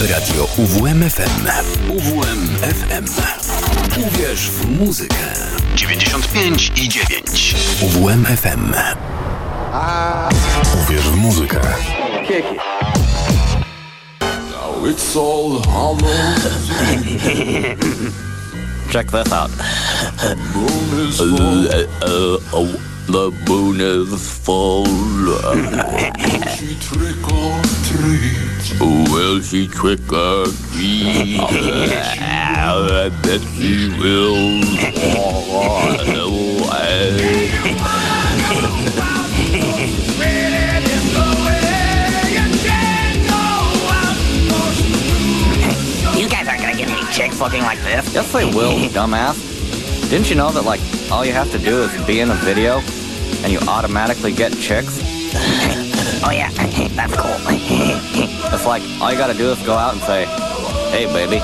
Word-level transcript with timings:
Radio 0.00 0.48
UWMFM. 0.56 1.46
UWMFM. 1.88 3.04
Uwierz 4.06 4.50
w 4.50 4.78
muzykę. 4.78 5.16
95 5.74 6.72
i 6.76 6.88
9. 6.88 7.56
UWMFM. 7.82 8.74
Uwierz 10.82 11.02
w 11.02 11.16
muzykę. 11.16 11.60
Now 14.20 14.86
it's 14.86 15.16
all 15.16 15.62
hollow. 15.72 15.98
Check 18.92 19.10
this 19.10 19.32
out. 19.32 19.50
Moon 23.08 23.24
full. 23.26 23.30
The 23.30 23.30
moon 23.48 23.80
is 23.80 24.30
full. 24.38 24.84
She 26.56 26.74
trick 26.80 27.22
or 27.32 27.62
treat. 27.84 28.80
Will 29.10 29.40
she 29.40 29.68
trick 29.68 30.12
or 30.12 30.46
treat? 30.72 31.38
I 32.68 33.10
bet 33.22 33.40
she 33.56 33.88
will. 33.98 34.36
You 46.16 46.28
guys 46.28 46.48
aren't 46.48 46.60
gonna 46.60 46.76
get 46.76 46.88
any 46.88 47.12
chicks 47.12 47.40
looking 47.40 47.62
like 47.62 47.78
this. 47.82 48.12
Yes, 48.14 48.32
they 48.32 48.44
will, 48.44 48.78
dumbass. 48.90 49.55
Didn't 50.08 50.30
you 50.30 50.36
know 50.36 50.50
that, 50.52 50.64
like, 50.64 50.80
all 51.10 51.24
you 51.26 51.32
have 51.32 51.50
to 51.50 51.58
do 51.58 51.82
is 51.82 52.06
be 52.06 52.20
in 52.20 52.30
a 52.30 52.34
video 52.34 52.78
and 53.42 53.52
you 53.52 53.58
automatically 53.68 54.32
get 54.32 54.56
chicks? 54.56 55.00
Oh 56.24 56.30
yeah, 56.30 56.48
that's 56.96 57.14
cool. 57.14 57.36
It's 58.52 58.64
like, 58.64 58.82
all 59.00 59.12
you 59.12 59.18
gotta 59.18 59.34
do 59.34 59.50
is 59.50 59.60
go 59.62 59.74
out 59.74 59.92
and 59.92 60.02
say, 60.02 60.24
hey, 60.90 61.06
baby. 61.12 61.40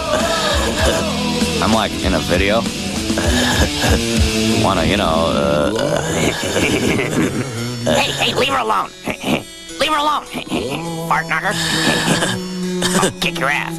I'm 1.61 1.72
like 1.72 1.92
in 2.05 2.14
a 2.14 2.19
video. 2.20 2.62
Wanna, 4.65 4.84
you 4.84 4.97
know, 4.97 5.27
uh, 5.37 6.03
hey, 7.84 8.11
hey, 8.12 8.34
leave 8.34 8.48
her 8.48 8.59
alone. 8.59 8.91
leave 9.78 9.92
her 9.92 9.98
alone. 9.98 10.25
Fart 11.09 11.27
knocker. 11.28 11.53
I'll 13.03 13.11
kick 13.20 13.39
your 13.39 13.50
ass. 13.50 13.78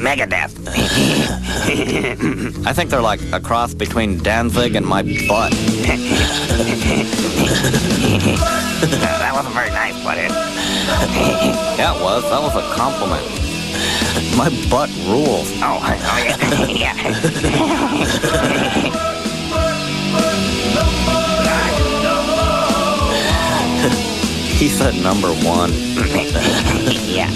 Megadeth. 0.00 0.56
I 2.66 2.72
think 2.72 2.90
they're 2.90 3.02
like 3.02 3.20
a 3.32 3.40
cross 3.40 3.74
between 3.74 4.18
Danzig 4.18 4.74
and 4.74 4.84
my 4.86 5.02
butt. 5.02 5.52
that 8.90 9.30
wasn't 9.34 9.54
very 9.54 9.70
nice, 9.70 9.94
was 10.02 10.16
it? 10.16 10.30
Eh? 10.30 11.76
Yeah, 11.76 11.94
it 11.94 12.00
was. 12.02 12.22
That 12.24 12.40
was 12.40 12.56
a 12.56 12.62
compliment. 12.74 13.22
My 14.36 14.48
butt 14.70 14.90
rules. 15.06 15.50
Oh, 15.62 15.78
oh 15.82 16.18
yeah. 16.24 16.36
yeah. 16.68 16.96
He 24.60 24.68
said 24.68 24.94
number 25.02 25.28
one. 25.28 25.70
yeah. 27.08 27.30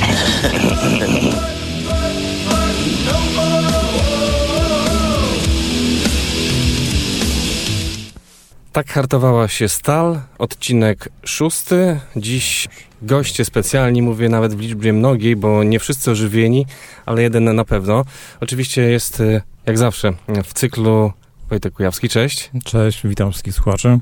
Tak 8.74 8.92
hartowała 8.92 9.48
się 9.48 9.68
stal, 9.68 10.20
odcinek 10.38 11.08
szósty. 11.24 12.00
Dziś 12.16 12.68
goście 13.02 13.44
specjalni, 13.44 14.02
mówię 14.02 14.28
nawet 14.28 14.54
w 14.54 14.60
liczbie 14.60 14.92
mnogiej, 14.92 15.36
bo 15.36 15.64
nie 15.64 15.78
wszyscy 15.78 16.10
ożywieni, 16.10 16.66
ale 17.06 17.22
jeden 17.22 17.56
na 17.56 17.64
pewno. 17.64 18.04
Oczywiście 18.40 18.82
jest, 18.82 19.20
y, 19.20 19.42
jak 19.66 19.78
zawsze, 19.78 20.12
w 20.44 20.54
cyklu 20.54 21.12
Wojtek 21.50 21.74
Kujawski, 21.74 22.08
cześć. 22.08 22.50
Cześć, 22.64 23.06
witam 23.06 23.30
wszystkich 23.30 23.54
słuchaczy. 23.54 23.98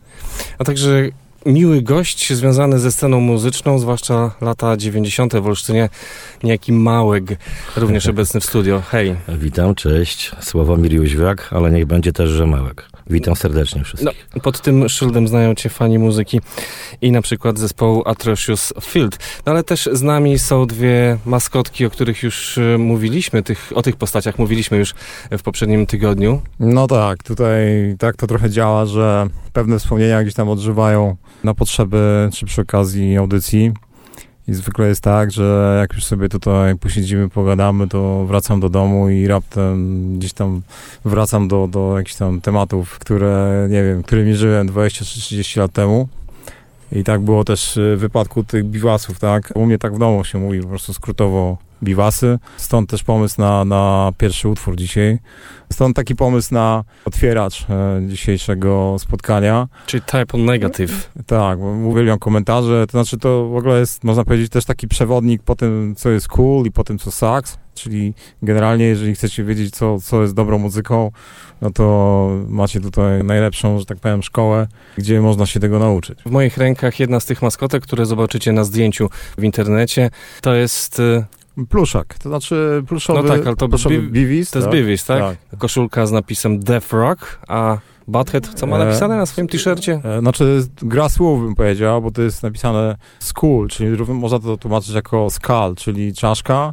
A 0.59 0.65
także 0.65 1.03
miły 1.47 1.83
gość 1.83 2.33
związany 2.33 2.79
ze 2.79 2.93
sceną 2.93 3.21
muzyczną, 3.21 3.79
zwłaszcza 3.79 4.31
lata 4.41 4.77
90. 4.77 5.37
w 5.37 5.47
Olsztynie, 5.47 5.89
niejaki 6.43 6.73
Małek, 6.73 7.25
również 7.77 8.07
obecny 8.13 8.41
w 8.41 8.45
studio. 8.45 8.83
Hej. 8.91 9.17
Witam, 9.29 9.75
cześć. 9.75 10.31
Sławomir 10.41 10.93
Jóźwiak, 10.93 11.49
ale 11.51 11.71
niech 11.71 11.87
będzie 11.87 12.13
też, 12.13 12.31
że 12.31 12.47
Małek. 12.47 12.89
Witam 13.11 13.37
serdecznie 13.37 13.85
wszystkich. 13.85 14.29
No, 14.35 14.41
pod 14.41 14.61
tym 14.61 14.89
szyldem 14.89 15.29
znają 15.29 15.55
cię 15.55 15.69
fani 15.69 15.99
muzyki 15.99 16.41
i 17.01 17.13
na 17.13 17.23
przykład 17.23 17.59
zespołu 17.59 18.03
Atrocious 18.07 18.73
Field. 18.81 19.19
No 19.47 19.53
ale 19.53 19.65
też 19.65 19.89
z 19.93 20.03
nami 20.03 20.39
są 20.39 20.67
dwie 20.67 21.19
maskotki, 21.27 21.87
o 21.87 21.91
których 21.91 22.23
już 22.23 22.59
e, 22.59 22.79
mówiliśmy, 22.79 23.43
tych, 23.43 23.73
o 23.75 23.83
tych 23.83 23.97
postaciach 23.97 24.39
mówiliśmy 24.39 24.79
już 24.79 24.95
w 25.31 25.43
poprzednim 25.43 25.87
tygodniu. 25.87 26.43
No 26.61 26.87
tak, 26.87 27.23
tutaj 27.23 27.63
tak 27.99 28.17
to 28.17 28.27
trochę 28.27 28.51
działa, 28.51 28.87
że 28.87 29.29
pewne 29.53 29.79
wspomnienia 29.79 30.23
gdzieś 30.23 30.35
tam 30.35 30.49
odżywają 30.49 31.17
na 31.45 31.55
potrzeby, 31.55 32.31
czy 32.33 32.47
przy 32.47 32.61
okazji 32.61 33.17
audycji. 33.17 33.73
I 34.49 34.55
zwykle 34.55 34.89
jest 34.89 35.01
tak, 35.01 35.31
że 35.31 35.77
jak 35.81 35.93
już 35.93 36.05
sobie 36.05 36.29
tutaj 36.29 36.77
posiedzimy, 36.79 37.29
pogadamy, 37.29 37.89
to 37.89 38.27
wracam 38.27 38.61
do 38.61 38.69
domu 38.69 39.09
i 39.09 39.27
raptem 39.27 40.19
gdzieś 40.19 40.33
tam 40.33 40.63
wracam 41.05 41.49
do, 41.49 41.69
do 41.69 41.99
jakichś 41.99 42.15
tam 42.15 42.41
tematów, 42.41 42.99
które, 42.99 43.67
nie 43.71 43.83
wiem, 43.83 44.03
którymi 44.03 44.35
żyłem 44.35 44.67
20 44.67 45.05
czy 45.05 45.21
30 45.21 45.61
lat 45.61 45.73
temu. 45.73 46.09
I 46.93 47.05
tak 47.05 47.21
było 47.21 47.45
też 47.45 47.79
w 47.97 47.99
wypadku 47.99 48.45
tych 48.45 48.65
biwasów, 48.65 49.19
tak? 49.19 49.53
U 49.55 49.67
mnie 49.67 49.79
tak 49.79 49.95
w 49.95 49.99
domu 49.99 50.25
się 50.25 50.39
mówi 50.39 50.61
po 50.61 50.69
prostu 50.69 50.95
skrótowo 50.95 51.57
biwasy. 51.83 52.39
Stąd 52.57 52.91
też 52.91 53.03
pomysł 53.03 53.41
na, 53.41 53.65
na 53.65 54.13
pierwszy 54.19 54.49
utwór 54.49 54.77
dzisiaj. 54.77 55.19
Stąd 55.73 55.97
taki 55.97 56.15
pomysł 56.17 56.55
na 56.55 56.85
otwieracz 57.05 57.67
e, 57.71 58.01
dzisiejszego 58.09 58.97
spotkania. 58.99 59.69
Czyli 59.87 60.03
type 60.03 60.39
negative. 60.39 61.11
Tak, 61.27 61.59
uwielbiam 61.85 62.19
komentarze. 62.19 62.87
To 62.87 62.91
znaczy 62.91 63.19
to 63.19 63.49
w 63.49 63.57
ogóle 63.57 63.79
jest, 63.79 64.05
można 64.05 64.25
powiedzieć, 64.25 64.53
też 64.53 64.65
taki 64.65 64.89
przewodnik 64.89 65.43
po 65.43 65.57
tym, 65.57 65.95
co 65.97 66.11
jest 66.11 66.29
cool 66.29 66.67
i 66.67 66.71
po 66.71 66.85
tym, 66.85 66.99
co 66.99 67.11
sucks. 67.11 67.59
Czyli 67.75 68.15
generalnie, 68.43 68.85
jeżeli 68.85 69.15
chcecie 69.15 69.45
wiedzieć, 69.45 69.75
co, 69.75 70.01
co 70.01 70.23
jest 70.23 70.35
dobrą 70.35 70.59
muzyką, 70.59 71.11
no 71.61 71.71
to 71.71 72.29
macie 72.49 72.81
tutaj 72.81 73.25
najlepszą, 73.25 73.79
że 73.79 73.85
tak 73.85 73.99
powiem, 73.99 74.23
szkołę, 74.23 74.67
gdzie 74.99 75.21
można 75.21 75.47
się 75.47 75.61
tego 75.61 75.79
nauczyć. 75.79 76.19
W 76.27 76.31
moich 76.31 76.59
rękach 76.59 77.01
jedna 77.01 77.21
z 77.21 77.25
tych 77.25 77.43
maskotek, 77.43 77.83
które 77.83 78.07
zobaczycie 78.07 78.53
na 78.53 78.65
zdjęciu 78.65 79.09
w 79.39 79.45
internecie, 79.45 80.11
to 80.41 80.55
jest... 80.55 81.03
Pluszak, 81.69 82.19
to 82.19 82.29
znaczy 82.29 82.83
pluszowy, 82.89 83.23
No 83.23 83.29
tak, 83.37 83.47
ale 83.47 83.57
to 83.57 83.69
pluszowy 83.69 83.99
bi- 83.99 84.09
biwis. 84.11 84.51
To 84.51 84.59
jest 84.59 84.69
tak? 84.69 84.75
Biwis, 84.79 85.05
tak? 85.05 85.37
Koszulka 85.59 86.07
z 86.07 86.13
napisem 86.13 86.61
Death 86.61 86.93
Rock, 86.93 87.39
a 87.49 87.79
Butthead, 88.09 88.47
co 88.55 88.67
ma 88.67 88.77
E, 88.77 88.85
napisane 88.85 89.17
na 89.17 89.27
swoim 89.27 89.49
t-shircie? 89.49 90.01
E, 90.05 90.21
Znaczy, 90.21 90.67
gra 90.83 91.09
słów 91.09 91.43
bym 91.43 91.55
powiedział, 91.55 92.03
bo 92.03 92.11
to 92.11 92.23
jest 92.23 92.43
napisane 92.43 92.97
skull, 93.19 93.69
czyli 93.69 93.97
można 94.15 94.39
to 94.39 94.57
tłumaczyć 94.57 94.95
jako 94.95 95.31
skull, 95.31 95.75
czyli 95.77 96.15
czaszka, 96.15 96.73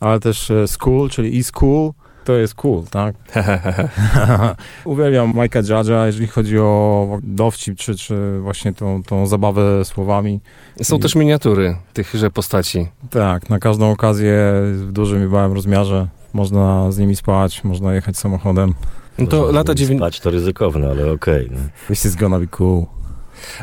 ale 0.00 0.20
też 0.20 0.50
e, 0.50 0.68
school, 0.68 1.08
czyli 1.08 1.36
i 1.36 1.44
school, 1.44 1.90
to 2.24 2.32
jest 2.32 2.54
cool, 2.54 2.82
tak? 2.90 3.14
Uwielbiam 4.84 5.32
Mike'a 5.32 5.62
Judge'a, 5.62 6.06
jeżeli 6.06 6.26
chodzi 6.26 6.58
o 6.58 7.18
dowcip, 7.22 7.78
czy, 7.78 7.94
czy 7.96 8.40
właśnie 8.40 8.72
tą, 8.72 9.02
tą 9.02 9.26
zabawę 9.26 9.84
słowami. 9.84 10.40
Są 10.82 10.98
też 10.98 11.14
miniatury 11.14 11.76
tychże 11.92 12.30
postaci. 12.30 12.86
Tak, 13.10 13.50
na 13.50 13.58
każdą 13.58 13.90
okazję 13.90 14.52
w 14.72 14.92
dużym 14.92 15.24
i 15.24 15.26
małym 15.26 15.52
rozmiarze 15.52 16.08
można 16.32 16.92
z 16.92 16.98
nimi 16.98 17.16
spać, 17.16 17.64
można 17.64 17.94
jechać 17.94 18.16
samochodem. 18.18 18.74
No 19.18 19.26
to 19.26 19.52
lata, 19.52 19.74
dziewię- 19.74 19.96
Spać 19.96 20.20
to 20.20 20.30
ryzykowne, 20.30 20.90
ale 20.90 21.12
okej. 21.12 21.48
no. 21.52 21.58
This 21.88 22.04
is 22.04 22.16
gonna 22.16 22.38
be 22.38 22.46
cool. 22.46 22.84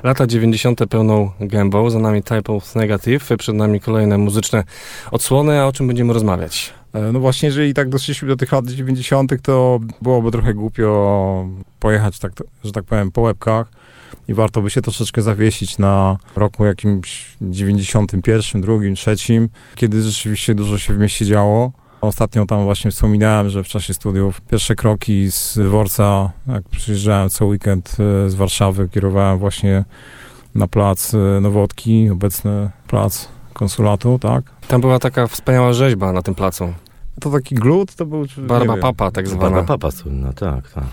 Lata 0.03 0.27
90. 0.27 0.79
pełną 0.89 1.31
gębą, 1.39 1.89
za 1.89 1.99
nami 1.99 2.23
Type 2.23 2.53
of 2.53 2.75
Negative, 2.75 3.29
przed 3.37 3.55
nami 3.55 3.79
kolejne 3.79 4.17
muzyczne 4.17 4.63
odsłony, 5.11 5.59
a 5.59 5.65
o 5.65 5.71
czym 5.71 5.87
będziemy 5.87 6.13
rozmawiać? 6.13 6.73
E, 6.93 7.11
No 7.11 7.19
właśnie, 7.19 7.47
jeżeli 7.47 7.73
tak 7.73 7.89
doszliśmy 7.89 8.27
do 8.27 8.35
tych 8.35 8.51
lat 8.51 8.65
90., 8.65 9.41
to 9.41 9.79
byłoby 10.01 10.31
trochę 10.31 10.53
głupio 10.53 11.47
pojechać, 11.79 12.19
tak, 12.19 12.31
że 12.63 12.71
tak 12.71 12.83
powiem, 12.83 13.11
po 13.11 13.21
łebkach 13.21 13.67
i 14.27 14.33
warto 14.33 14.61
by 14.61 14.69
się 14.69 14.81
troszeczkę 14.81 15.21
zawiesić 15.21 15.77
na 15.77 16.17
roku 16.35 16.65
jakimś 16.65 17.25
91, 17.41 18.61
drugim, 18.61 18.95
trzecim, 18.95 19.49
kiedy 19.75 20.01
rzeczywiście 20.01 20.55
dużo 20.55 20.77
się 20.77 20.93
w 20.93 20.97
mieście 20.97 21.25
działo. 21.25 21.71
Ostatnio 22.01 22.45
tam 22.45 22.63
właśnie 22.63 22.91
wspominałem, 22.91 23.49
że 23.49 23.63
w 23.63 23.67
czasie 23.67 23.93
studiów 23.93 24.41
pierwsze 24.41 24.75
kroki 24.75 25.31
z 25.31 25.53
dworca, 25.57 26.31
jak 26.47 26.63
przyjeżdżałem 26.63 27.29
co 27.29 27.45
weekend 27.45 27.97
e, 28.25 28.29
z 28.29 28.35
Warszawy, 28.35 28.89
kierowałem 28.89 29.37
właśnie 29.37 29.85
na 30.55 30.67
plac 30.67 31.13
e, 31.13 31.41
Nowotki, 31.41 32.09
obecny 32.09 32.69
plac 32.87 33.27
konsulatu, 33.53 34.19
tak? 34.19 34.43
Tam 34.67 34.81
była 34.81 34.99
taka 34.99 35.27
wspaniała 35.27 35.73
rzeźba 35.73 36.11
na 36.11 36.21
tym 36.21 36.35
placu. 36.35 36.73
To 37.21 37.29
taki 37.31 37.55
glut 37.55 37.95
to 37.95 38.05
był... 38.05 38.25
Barba 38.37 38.73
wiem. 38.73 38.81
Papa 38.81 39.11
tak 39.11 39.25
Barba 39.25 39.47
zwana. 39.47 39.63
Papa 39.63 39.91
słynna, 39.91 40.33
tak, 40.33 40.71
tak. 40.71 40.83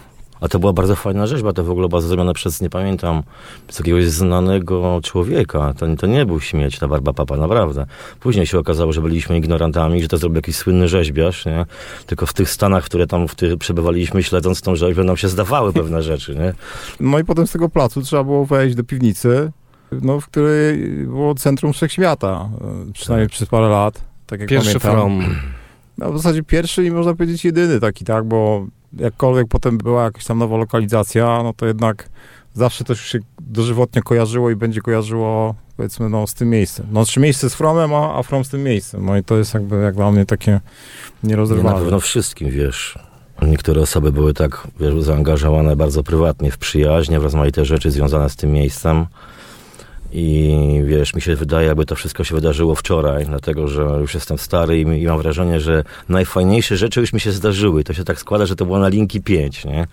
A 0.44 0.48
to 0.48 0.58
była 0.58 0.72
bardzo 0.72 0.96
fajna 0.96 1.26
rzeźba, 1.26 1.52
to 1.52 1.64
w 1.64 1.70
ogóle 1.70 1.88
była 1.88 2.00
zrobiona 2.00 2.34
przez, 2.34 2.60
nie 2.60 2.70
pamiętam, 2.70 3.22
przez 3.66 3.78
jakiegoś 3.78 4.04
znanego 4.04 5.00
człowieka. 5.02 5.74
To, 5.78 5.86
to 5.96 6.06
nie 6.06 6.26
był 6.26 6.40
śmieć, 6.40 6.78
ta 6.78 6.88
Barba 6.88 7.12
Papa, 7.12 7.36
naprawdę. 7.36 7.86
Później 8.20 8.46
się 8.46 8.58
okazało, 8.58 8.92
że 8.92 9.00
byliśmy 9.00 9.38
ignorantami, 9.38 10.02
że 10.02 10.08
to 10.08 10.16
zrobił 10.16 10.36
jakiś 10.36 10.56
słynny 10.56 10.88
rzeźbiarz, 10.88 11.46
nie? 11.46 11.66
Tylko 12.06 12.26
w 12.26 12.32
tych 12.32 12.50
stanach, 12.50 12.84
w 12.84 12.86
które 12.86 13.06
tam 13.06 13.28
w 13.28 13.34
tych 13.34 13.56
przebywaliśmy, 13.56 14.22
śledząc 14.22 14.60
tą 14.60 14.76
rzeźbę, 14.76 15.04
nam 15.04 15.16
się 15.16 15.28
zdawały 15.28 15.72
pewne 15.72 16.02
rzeczy, 16.12 16.34
nie? 16.34 16.54
No 17.00 17.18
i 17.18 17.24
potem 17.24 17.46
z 17.46 17.52
tego 17.52 17.68
placu 17.68 18.02
trzeba 18.02 18.24
było 18.24 18.46
wejść 18.46 18.76
do 18.76 18.84
piwnicy, 18.84 19.52
no, 19.92 20.20
w 20.20 20.26
której 20.26 20.78
było 21.06 21.34
centrum 21.34 21.72
wszechświata, 21.72 22.48
e, 22.88 22.92
przynajmniej 22.92 23.28
przez 23.28 23.48
parę 23.48 23.68
lat, 23.68 24.02
tak 24.26 24.40
jak 24.40 24.48
Pierwszy 24.48 24.80
pamiętam. 24.80 25.20
from. 25.22 25.36
No, 25.98 26.12
w 26.12 26.16
zasadzie 26.16 26.42
pierwszy 26.42 26.84
i 26.84 26.90
można 26.90 27.14
powiedzieć 27.14 27.44
jedyny 27.44 27.80
taki, 27.80 28.04
tak, 28.04 28.24
bo 28.24 28.66
jakkolwiek 28.98 29.48
potem 29.48 29.78
była 29.78 30.04
jakaś 30.04 30.24
tam 30.24 30.38
nowa 30.38 30.56
lokalizacja, 30.56 31.40
no 31.42 31.52
to 31.52 31.66
jednak 31.66 32.08
zawsze 32.54 32.84
to 32.84 32.94
się 32.94 33.18
dożywotnie 33.40 34.02
kojarzyło 34.02 34.50
i 34.50 34.56
będzie 34.56 34.80
kojarzyło, 34.80 35.54
powiedzmy, 35.76 36.08
no, 36.08 36.26
z 36.26 36.34
tym 36.34 36.50
miejscem. 36.50 36.86
No, 36.90 37.06
czy 37.06 37.20
miejsce 37.20 37.50
z 37.50 37.54
Fromem, 37.54 37.94
a, 37.94 38.14
a 38.14 38.22
From 38.22 38.44
z 38.44 38.48
tym 38.48 38.62
miejscem. 38.62 39.06
No 39.06 39.16
i 39.16 39.24
to 39.24 39.36
jest 39.36 39.54
jakby, 39.54 39.76
jak 39.76 39.94
dla 39.94 40.12
mnie, 40.12 40.26
takie 40.26 40.60
Nie, 41.24 41.36
na 41.36 41.72
pewno 41.72 42.00
wszystkim, 42.00 42.50
wiesz. 42.50 42.98
Niektóre 43.42 43.80
osoby 43.80 44.12
były 44.12 44.34
tak, 44.34 44.68
wiesz, 44.80 45.02
zaangażowane 45.02 45.76
bardzo 45.76 46.02
prywatnie 46.02 46.50
w 46.50 46.58
przyjaźnie, 46.58 47.20
w 47.20 47.22
rozmaite 47.22 47.64
rzeczy 47.64 47.90
związane 47.90 48.30
z 48.30 48.36
tym 48.36 48.52
miejscem. 48.52 49.06
I 50.16 50.82
wiesz, 50.84 51.14
mi 51.14 51.22
się 51.22 51.36
wydaje, 51.36 51.66
jakby 51.66 51.86
to 51.86 51.94
wszystko 51.94 52.24
się 52.24 52.34
wydarzyło 52.34 52.74
wczoraj, 52.74 53.26
dlatego 53.26 53.68
że 53.68 53.82
już 53.82 54.14
jestem 54.14 54.38
stary 54.38 54.78
i, 54.78 55.02
i 55.02 55.06
mam 55.06 55.18
wrażenie, 55.18 55.60
że 55.60 55.84
najfajniejsze 56.08 56.76
rzeczy 56.76 57.00
już 57.00 57.12
mi 57.12 57.20
się 57.20 57.32
zdarzyły. 57.32 57.84
To 57.84 57.94
się 57.94 58.04
tak 58.04 58.18
składa, 58.18 58.46
że 58.46 58.56
to 58.56 58.66
było 58.66 58.78
na 58.78 58.88
linki 58.88 59.20
5, 59.20 59.64
nie? 59.64 59.86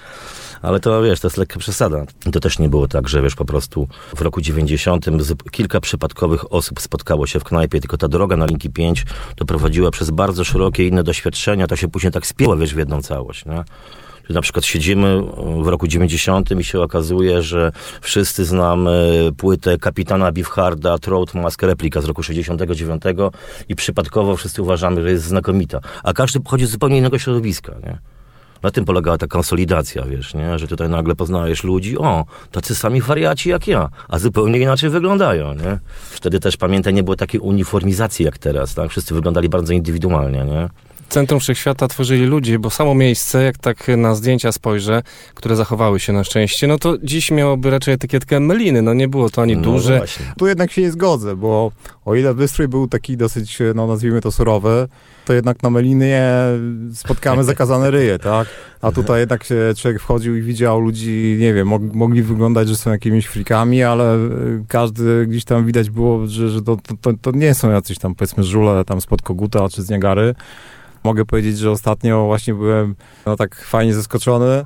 Ale 0.62 0.80
to 0.80 1.02
wiesz, 1.02 1.20
to 1.20 1.28
jest 1.28 1.38
lekka 1.38 1.60
przesada. 1.60 2.06
To 2.32 2.40
też 2.40 2.60
nie 2.60 2.70
było 2.70 2.88
tak, 2.88 3.10
że 3.10 3.22
wiesz, 3.22 3.36
po 3.36 3.46
prostu 3.46 3.88
w 4.16 4.22
roku 4.22 4.42
90 4.42 5.06
z, 5.20 5.36
kilka 5.52 5.80
przypadkowych 5.80 6.54
osób 6.54 6.82
spotkało 6.82 7.28
się 7.28 7.40
w 7.40 7.44
knajpie, 7.44 7.80
tylko 7.80 7.98
ta 7.98 8.08
droga 8.08 8.38
na 8.38 8.46
linki 8.46 8.70
5 8.70 9.06
to 9.36 9.46
prowadziła 9.46 9.92
przez 9.92 10.10
bardzo 10.10 10.44
szerokie 10.44 10.88
inne 10.88 11.04
doświadczenia, 11.04 11.68
to 11.68 11.76
się 11.76 11.88
później 11.88 12.12
tak 12.12 12.28
spięło, 12.28 12.58
wiesz, 12.58 12.74
w 12.74 12.78
jedną 12.78 13.02
całość, 13.02 13.46
nie? 13.46 13.64
Na 14.34 14.42
przykład 14.42 14.66
siedzimy 14.66 15.22
w 15.64 15.68
roku 15.68 15.88
90 15.88 16.52
i 16.60 16.64
się 16.64 16.82
okazuje, 16.82 17.42
że 17.42 17.72
wszyscy 18.02 18.46
znamy 18.46 19.30
płytę 19.38 19.78
kapitana 19.78 20.32
Beefharda, 20.32 20.98
Throat 20.98 21.34
Mask 21.34 21.64
replika 21.64 22.02
z 22.02 22.06
roku 22.06 22.24
69 22.24 23.04
i 23.70 23.76
przypadkowo 23.76 24.36
wszyscy 24.36 24.62
uważamy, 24.62 25.02
że 25.02 25.12
jest 25.12 25.24
znakomita. 25.24 25.80
A 26.04 26.14
każdy 26.14 26.40
pochodzi 26.40 26.66
z 26.66 26.70
zupełnie 26.70 26.98
innego 26.98 27.20
środowiska, 27.20 27.76
nie? 27.84 27.98
Na 28.64 28.72
tym 28.72 28.86
polegała 28.86 29.18
ta 29.18 29.28
konsolidacja, 29.28 30.04
wiesz, 30.04 30.34
nie? 30.34 30.60
Że 30.60 30.68
tutaj 30.68 30.90
nagle 30.90 31.16
poznajesz 31.16 31.64
ludzi, 31.64 31.98
o, 31.98 32.26
tacy 32.52 32.76
sami 32.76 33.02
wariaci 33.02 33.50
jak 33.50 33.68
ja, 33.68 33.90
a 34.10 34.20
zupełnie 34.20 34.60
inaczej 34.60 34.90
wyglądają, 34.90 35.54
nie? 35.54 35.80
Wtedy 36.10 36.40
też, 36.40 36.58
pamiętaj, 36.58 36.94
nie 36.94 37.04
było 37.04 37.16
takiej 37.16 37.40
uniformizacji 37.42 38.26
jak 38.26 38.38
teraz, 38.38 38.74
tak? 38.74 38.90
Wszyscy 38.90 39.14
wyglądali 39.14 39.50
bardzo 39.50 39.74
indywidualnie, 39.74 40.46
nie? 40.46 40.70
Centrum 41.12 41.40
Wszechświata 41.40 41.88
tworzyli 41.88 42.26
ludzie, 42.26 42.60
bo 42.60 42.70
samo 42.70 42.96
miejsce, 42.96 43.44
jak 43.44 43.58
tak 43.58 43.88
na 43.98 44.16
zdjęcia 44.16 44.52
spojrzę, 44.52 45.04
które 45.34 45.56
zachowały 45.56 46.00
się 46.00 46.14
na 46.14 46.24
szczęście, 46.24 46.68
no 46.68 46.78
to 46.78 46.98
dziś 47.04 47.32
miałoby 47.32 47.70
raczej 47.70 47.94
etykietkę 47.94 48.40
Meliny. 48.40 48.82
No 48.82 48.94
nie 48.94 49.08
było 49.08 49.30
to 49.30 49.42
ani 49.42 49.56
No 49.56 49.62
duże. 49.62 49.98
właśnie. 49.98 50.26
Tu 50.38 50.48
jednak 50.48 50.72
się 50.72 50.82
nie 50.82 50.92
zgodzę, 50.92 51.36
bo 51.36 51.72
o 52.06 52.16
ile 52.16 52.34
wystrój 52.34 52.68
był 52.68 52.88
taki 52.88 53.18
dosyć, 53.18 53.60
no 53.76 53.88
nazwijmy 53.88 54.22
to 54.22 54.32
surowy, 54.32 54.88
to 55.26 55.34
jednak 55.34 55.64
na 55.64 55.70
Melinie 55.70 56.32
spotkamy 56.94 57.44
zakazane 57.44 57.92
ryje, 57.92 58.20
tak? 58.20 58.48
A 58.82 58.92
tutaj 58.92 59.20
jednak 59.20 59.44
się 59.44 59.56
człowiek 59.78 60.02
wchodził 60.02 60.36
i 60.38 60.42
widział 60.42 60.80
ludzi, 60.80 61.38
nie 61.40 61.54
wiem, 61.54 61.68
mog, 61.68 61.82
mogli 61.94 62.24
wyglądać, 62.24 62.68
że 62.68 62.76
są 62.76 62.92
jakimiś 62.92 63.26
frikami, 63.26 63.84
ale 63.84 64.16
y, 64.16 64.30
każdy 64.68 65.26
gdzieś 65.28 65.44
tam 65.46 65.66
widać 65.66 65.90
było, 65.90 66.28
że, 66.28 66.50
że 66.50 66.62
to, 66.62 66.76
to, 66.76 66.94
to, 67.02 67.12
to 67.22 67.32
nie 67.32 67.54
są 67.54 67.72
jacyś 67.72 67.98
tam 67.98 68.16
powiedzmy 68.16 68.44
żule 68.44 68.86
tam 68.86 69.02
spod 69.02 69.22
koguta 69.22 69.70
czy 69.70 69.82
z 69.84 69.90
Niagary. 69.90 70.36
Mogę 71.04 71.26
powiedzieć, 71.26 71.58
że 71.58 71.72
ostatnio 71.72 72.26
właśnie 72.26 72.54
byłem 72.54 72.96
no 73.26 73.36
tak 73.36 73.56
fajnie 73.56 73.94
zaskoczony 73.94 74.46
e, 74.48 74.66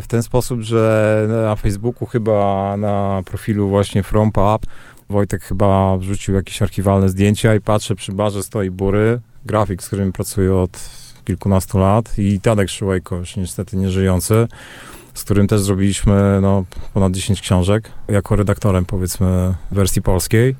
w 0.00 0.04
ten 0.08 0.22
sposób, 0.22 0.60
że 0.60 1.26
na 1.28 1.56
Facebooku 1.56 2.06
chyba 2.06 2.76
na 2.76 3.22
profilu 3.26 3.68
właśnie 3.68 4.02
From 4.02 4.32
Pub 4.32 4.66
Wojtek 5.10 5.42
chyba 5.44 5.96
wrzucił 5.96 6.34
jakieś 6.34 6.62
archiwalne 6.62 7.08
zdjęcia 7.08 7.54
i 7.54 7.60
patrzę, 7.60 7.94
przy 7.94 8.12
barze 8.12 8.42
stoi 8.42 8.70
Bury, 8.70 9.20
grafik, 9.46 9.82
z 9.82 9.86
którym 9.86 10.12
pracuję 10.12 10.54
od 10.54 10.90
kilkunastu 11.24 11.78
lat 11.78 12.18
i 12.18 12.40
Tadek 12.40 12.68
Szyłejko, 12.68 13.16
już 13.16 13.36
niestety 13.36 13.76
nieżyjący, 13.76 14.48
z 15.14 15.24
którym 15.24 15.46
też 15.46 15.60
zrobiliśmy 15.60 16.38
no, 16.42 16.64
ponad 16.94 17.12
10 17.12 17.40
książek, 17.40 17.90
jako 18.08 18.36
redaktorem 18.36 18.84
powiedzmy 18.84 19.54
wersji 19.70 20.02
polskiej. 20.02 20.56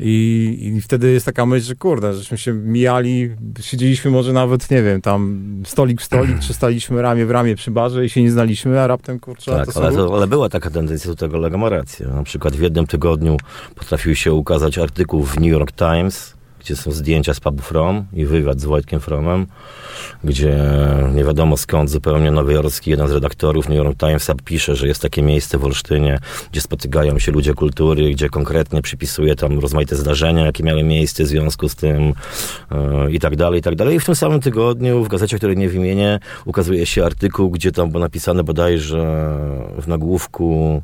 I, 0.00 0.72
I 0.76 0.80
wtedy 0.80 1.12
jest 1.12 1.26
taka 1.26 1.46
myśl, 1.46 1.66
że 1.66 1.74
kurde, 1.74 2.14
żeśmy 2.14 2.38
się 2.38 2.52
mijali, 2.52 3.30
siedzieliśmy 3.60 4.10
może 4.10 4.32
nawet, 4.32 4.70
nie 4.70 4.82
wiem, 4.82 5.00
tam 5.00 5.42
stolik 5.66 6.00
w 6.00 6.04
stolik, 6.04 6.38
czy 6.38 6.54
staliśmy 6.54 7.02
ramię 7.02 7.26
w 7.26 7.30
ramię 7.30 7.56
przy 7.56 7.70
barze 7.70 8.04
i 8.04 8.08
się 8.08 8.22
nie 8.22 8.30
znaliśmy, 8.30 8.80
a 8.80 8.86
raptem, 8.86 9.20
kurczę, 9.20 9.52
Tak, 9.52 9.72
to 9.72 9.82
ale, 9.82 9.92
są... 9.92 10.08
to, 10.08 10.16
ale 10.16 10.26
była 10.26 10.48
taka 10.48 10.70
tendencja 10.70 11.10
do 11.10 11.16
tego, 11.16 11.38
Lego 11.38 11.58
ma 11.58 11.68
rację. 11.68 12.06
Na 12.08 12.22
przykład 12.22 12.56
w 12.56 12.60
jednym 12.60 12.86
tygodniu 12.86 13.36
potrafił 13.74 14.14
się 14.14 14.32
ukazać 14.32 14.78
artykuł 14.78 15.22
w 15.22 15.36
New 15.36 15.50
York 15.50 15.72
Times, 15.72 16.35
gdzie 16.66 16.76
są 16.76 16.92
zdjęcia 16.92 17.34
z 17.34 17.40
pubu 17.40 17.62
From 17.62 18.04
i 18.12 18.24
wywiad 18.24 18.60
z 18.60 18.64
Wojtkiem 18.64 19.00
Fromem, 19.00 19.46
gdzie 20.24 20.58
nie 21.14 21.24
wiadomo 21.24 21.56
skąd 21.56 21.90
zupełnie 21.90 22.30
nowojorski 22.30 22.90
jeden 22.90 23.08
z 23.08 23.12
redaktorów 23.12 23.68
New 23.68 23.76
York 23.76 23.98
Timesa 23.98 24.34
pisze, 24.44 24.76
że 24.76 24.86
jest 24.86 25.02
takie 25.02 25.22
miejsce 25.22 25.58
w 25.58 25.64
Olsztynie, 25.64 26.18
gdzie 26.52 26.60
spotykają 26.60 27.18
się 27.18 27.32
ludzie 27.32 27.54
kultury, 27.54 28.10
gdzie 28.10 28.28
konkretnie 28.28 28.82
przypisuje 28.82 29.36
tam 29.36 29.58
rozmaite 29.58 29.96
zdarzenia, 29.96 30.46
jakie 30.46 30.64
miały 30.64 30.82
miejsce 30.82 31.24
w 31.24 31.26
związku 31.26 31.68
z 31.68 31.74
tym 31.74 32.12
e, 32.70 33.10
i 33.10 33.20
tak 33.20 33.36
dalej, 33.36 33.60
i 33.60 33.62
tak 33.62 33.74
dalej. 33.74 33.96
I 33.96 34.00
w 34.00 34.04
tym 34.04 34.14
samym 34.14 34.40
tygodniu 34.40 35.04
w 35.04 35.08
gazecie, 35.08 35.36
której 35.36 35.56
nie 35.56 35.68
wymienię, 35.68 36.18
ukazuje 36.44 36.86
się 36.86 37.04
artykuł, 37.04 37.50
gdzie 37.50 37.72
tam 37.72 37.90
było 37.90 38.00
napisane 38.00 38.44
bodajże 38.44 39.38
w 39.78 39.88
nagłówku 39.88 40.82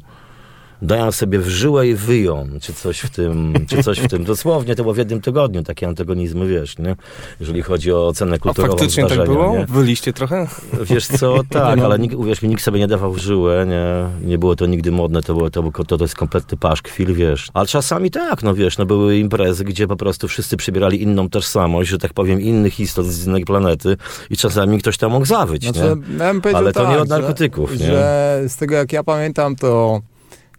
dają 0.82 1.12
sobie 1.12 1.38
w 1.38 1.48
żyłę 1.48 1.88
i 1.88 1.94
wyją, 1.94 2.48
czy 2.60 2.74
coś 2.74 3.00
w 3.00 3.10
tym, 3.10 3.54
czy 3.68 3.82
coś 3.82 3.98
w 4.00 4.08
tym. 4.08 4.24
Dosłownie 4.24 4.74
to 4.74 4.82
było 4.82 4.94
w 4.94 4.98
jednym 4.98 5.20
tygodniu, 5.20 5.62
takie 5.62 5.88
antagonizmy, 5.88 6.46
wiesz, 6.46 6.78
nie? 6.78 6.96
Jeżeli 7.40 7.62
chodzi 7.62 7.92
o 7.92 8.06
ocenę 8.06 8.36
A 8.36 8.38
kulturową 8.38 8.72
faktycznie 8.72 9.06
tak 9.06 9.24
było? 9.24 9.56
nie? 9.58 9.66
Wyliście 9.66 10.12
trochę? 10.12 10.46
Wiesz 10.84 11.06
co, 11.06 11.34
tak, 11.50 11.78
No. 11.78 11.84
ale 11.84 11.98
nikt, 11.98 12.14
uwierz 12.14 12.42
mi, 12.42 12.48
nikt 12.48 12.62
sobie 12.62 12.78
nie 12.78 12.88
dawał 12.88 13.12
w 13.12 13.18
żyłę, 13.18 13.66
nie, 13.68 14.26
nie 14.28 14.38
było 14.38 14.56
to 14.56 14.66
nigdy 14.66 14.90
modne, 14.90 15.22
to, 15.22 15.34
było, 15.34 15.50
to, 15.50 15.62
było- 15.62 15.84
to, 15.84 15.98
to 15.98 16.04
jest 16.04 16.14
kompletny 16.14 16.58
paszkwil, 16.58 17.14
wiesz. 17.14 17.48
Ale 17.54 17.66
czasami 17.66 18.10
tak, 18.10 18.42
no 18.42 18.54
wiesz, 18.54 18.78
no 18.78 18.86
były 18.86 19.18
imprezy, 19.18 19.64
gdzie 19.64 19.86
po 19.88 19.96
prostu 19.96 20.28
wszyscy 20.28 20.56
przybierali 20.56 21.02
inną 21.02 21.28
tożsamość, 21.28 21.90
że 21.90 21.98
tak 21.98 22.12
powiem, 22.14 22.40
innych 22.40 22.80
istot 22.80 23.06
z 23.06 23.26
innej 23.26 23.44
planety 23.44 23.96
i 24.30 24.36
czasami 24.36 24.78
ktoś 24.78 24.96
tam 24.98 25.12
mógł 25.12 25.26
zawyć, 25.26 25.62
Znaczy, 25.62 25.96
nie? 26.18 26.24
ja 26.24 26.56
Ale 26.58 26.72
to 26.72 26.82
nie 26.86 26.92
tak, 26.92 27.02
od 27.02 27.08
narkotyków, 27.08 27.70
że, 27.72 27.84
nie? 27.84 27.90
że 27.90 28.42
z 28.48 28.56
tego 28.56 28.74
jak 28.74 28.92
ja 28.92 29.04
pamiętam, 29.04 29.56
to 29.56 30.00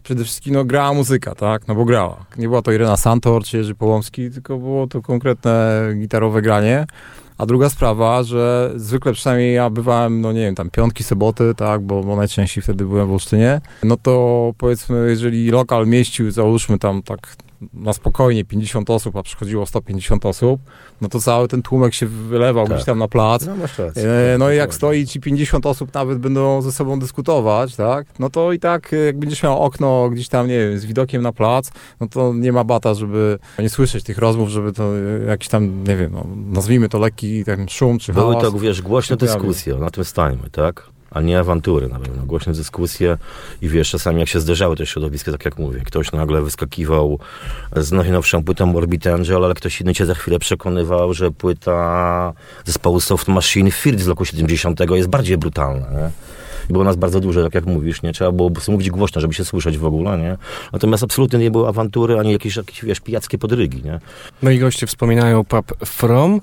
przede 0.04 0.24
wszystkim 0.24 0.54
no, 0.54 0.66
grała 0.66 0.94
muzyka, 0.94 1.36
tak? 1.36 1.68
No 1.68 1.76
bo 1.76 1.86
grała. 1.86 2.26
Nie 2.38 2.48
była 2.48 2.62
to 2.62 2.72
Irena 2.72 2.98
Santor 2.98 3.44
czy 3.44 3.58
Jerzy 3.58 3.76
Połomski, 3.76 4.32
tylko 4.32 4.58
było 4.58 4.88
to 4.88 5.02
konkretne 5.02 5.82
gitarowe 5.96 6.42
granie. 6.42 6.86
A 7.38 7.46
druga 7.46 7.70
sprawa, 7.70 8.24
że 8.24 8.72
zwykle 8.76 9.14
przynajmniej 9.14 9.56
ja 9.56 9.70
bywałem, 9.70 10.22
no 10.22 10.32
nie 10.32 10.42
wiem, 10.42 10.56
tam 10.56 10.70
piątki, 10.70 11.04
soboty, 11.04 11.54
tak, 11.58 11.82
bo, 11.82 12.04
bo 12.04 12.16
najczęściej 12.16 12.64
wtedy 12.64 12.86
byłem 12.86 13.08
w 13.08 13.12
Olsztynie, 13.12 13.62
no 13.84 13.98
to 13.98 14.54
powiedzmy, 14.58 15.06
jeżeli 15.10 15.50
lokal 15.50 15.88
mieścił, 15.88 16.32
załóżmy 16.32 16.80
tam 16.80 17.04
tak 17.04 17.36
na 17.74 17.94
spokojnie 17.94 18.46
50 18.46 18.90
osób, 18.90 19.16
a 19.16 19.24
przychodziło 19.24 19.66
150 19.66 20.26
osób, 20.26 20.62
no 21.02 21.10
to 21.10 21.20
cały 21.20 21.48
ten 21.48 21.62
tłumek 21.62 21.94
się 21.94 22.06
wylewał 22.08 22.66
Tak. 22.68 22.74
gdzieś 22.76 22.86
tam 22.86 23.00
na 23.00 23.08
plac. 23.08 23.46
No 23.46 23.56
masz 23.56 23.78
rację. 23.80 24.04
E, 24.10 24.38
No 24.38 24.52
i 24.52 24.56
jak 24.58 24.74
stoi 24.74 25.08
ci 25.08 25.20
50 25.20 25.66
osób 25.66 25.94
nawet 25.94 26.18
będą 26.20 26.62
ze 26.62 26.72
sobą 26.72 27.00
dyskutować, 27.00 27.76
tak? 27.76 28.08
No 28.20 28.30
to 28.30 28.52
i 28.54 28.60
tak 28.60 28.94
e, 28.94 28.96
jak 28.98 29.18
będziesz 29.20 29.44
miał 29.44 29.60
okno 29.64 30.10
gdzieś 30.10 30.28
tam, 30.30 30.48
nie 30.48 30.60
wiem, 30.60 30.80
z 30.80 30.86
widokiem 30.86 31.22
na 31.22 31.32
plac, 31.32 31.72
no 32.00 32.08
to 32.08 32.34
nie 32.34 32.52
ma 32.52 32.64
bata, 32.64 32.94
żeby 32.94 33.40
nie 33.60 33.70
słyszeć 33.70 34.04
tych 34.04 34.18
rozmów, 34.18 34.50
żeby 34.50 34.74
to 34.74 34.84
e, 34.98 35.24
jakiś 35.28 35.48
tam, 35.48 35.84
nie 35.84 35.96
wiem, 35.98 36.12
no, 36.14 36.26
nazwijmy 36.52 36.90
to 36.90 37.00
lekki 37.00 37.44
ten 37.46 37.68
szum 37.70 38.00
czy 38.00 38.14
Były 38.14 38.34
hałas. 38.36 38.52
to, 38.54 38.60
wiesz, 38.60 38.82
głośne 38.82 39.18
dyskusje, 39.18 39.76
na 39.76 39.90
tym 39.90 40.04
stańmy, 40.04 40.50
tak? 40.52 40.93
A 41.14 41.22
nie 41.22 41.40
awantury 41.40 41.88
na 41.88 42.00
pewno. 42.00 42.24
Głośne 42.26 42.54
dyskusje 42.54 43.18
i 43.62 43.70
wiesz, 43.70 43.90
czasami 43.90 44.20
jak 44.20 44.30
się 44.30 44.40
zderzały 44.40 44.76
te 44.76 44.86
środowiska, 44.86 45.32
tak 45.32 45.46
jak 45.46 45.58
mówię, 45.58 45.80
ktoś 45.86 46.12
nagle 46.12 46.42
wyskakiwał 46.42 47.20
z 47.76 47.92
najnowszą 47.92 48.44
płytą 48.44 48.76
Orbit 48.76 49.08
Angel, 49.08 49.46
ale 49.46 49.54
ktoś 49.54 49.82
inny 49.82 49.94
cię 49.94 50.06
za 50.06 50.16
chwilę 50.16 50.40
przekonywał, 50.40 51.14
że 51.14 51.32
płyta 51.32 52.34
zespołu 52.66 53.00
Soft 53.00 53.28
Machine 53.28 53.72
Field 53.72 54.00
z 54.00 54.08
roku 54.08 54.26
70 54.26 54.80
jest 54.96 55.10
bardziej 55.10 55.38
brutalna, 55.38 55.92
nie? 55.92 56.10
I 56.70 56.74
Było 56.74 56.84
nas 56.84 56.96
bardzo 56.96 57.20
dużo, 57.20 57.44
tak 57.44 57.54
jak 57.54 57.66
mówisz, 57.66 58.02
nie? 58.02 58.14
Trzeba 58.14 58.32
było 58.32 58.52
mówić 58.68 58.90
głośno, 58.90 59.22
żeby 59.22 59.34
się 59.34 59.46
słyszeć 59.46 59.78
w 59.78 59.86
ogóle, 59.86 60.18
nie? 60.18 60.38
Natomiast 60.74 61.04
absolutnie 61.04 61.40
nie 61.40 61.52
było 61.52 61.68
awantury, 61.68 62.20
ani 62.20 62.32
jakieś, 62.32 62.56
jakieś 62.56 62.86
wiesz, 62.86 63.00
pijackie 63.00 63.38
podrygi, 63.38 63.84
nie? 63.84 64.00
Moi 64.42 64.60
goście 64.60 64.88
wspominają 64.88 65.44
pub 65.44 65.86
From. 65.86 66.42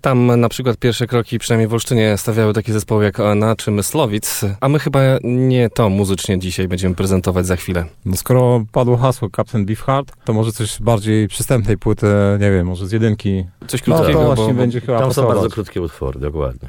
Tam 0.00 0.40
na 0.40 0.48
przykład 0.48 0.76
pierwsze 0.76 1.06
kroki, 1.06 1.38
przynajmniej 1.38 1.68
w 1.68 1.72
Olsztynie, 1.72 2.16
stawiały 2.18 2.52
takie 2.52 2.72
zespoły 2.72 3.04
jak 3.04 3.20
ONA 3.20 3.56
czy 3.56 3.70
Myslowic, 3.70 4.40
a 4.60 4.68
my 4.68 4.78
chyba 4.78 5.00
nie 5.24 5.70
to 5.70 5.88
muzycznie 5.88 6.38
dzisiaj 6.38 6.68
będziemy 6.68 6.94
prezentować 6.94 7.46
za 7.46 7.56
chwilę. 7.56 7.84
No 8.04 8.16
skoro 8.16 8.64
padło 8.72 8.96
hasło 8.96 9.28
Captain 9.36 9.66
Beefheart, 9.66 10.12
to 10.24 10.32
może 10.32 10.52
coś 10.52 10.80
bardziej 10.80 11.28
przystępnej 11.28 11.78
płyty, 11.78 12.06
nie 12.40 12.50
wiem, 12.50 12.66
może 12.66 12.86
z 12.86 12.92
jedynki. 12.92 13.44
Coś 13.66 13.86
No 13.86 13.96
krótkiego, 13.96 14.18
to 14.18 14.24
bo, 14.28 14.34
właśnie 14.34 14.54
bo 14.54 14.60
będzie 14.60 14.80
chyba 14.80 14.98
Tam 14.98 15.04
są 15.12 15.22
pasować. 15.22 15.34
bardzo 15.36 15.54
krótkie 15.54 15.80
utwory, 15.82 16.20
dokładnie. 16.20 16.68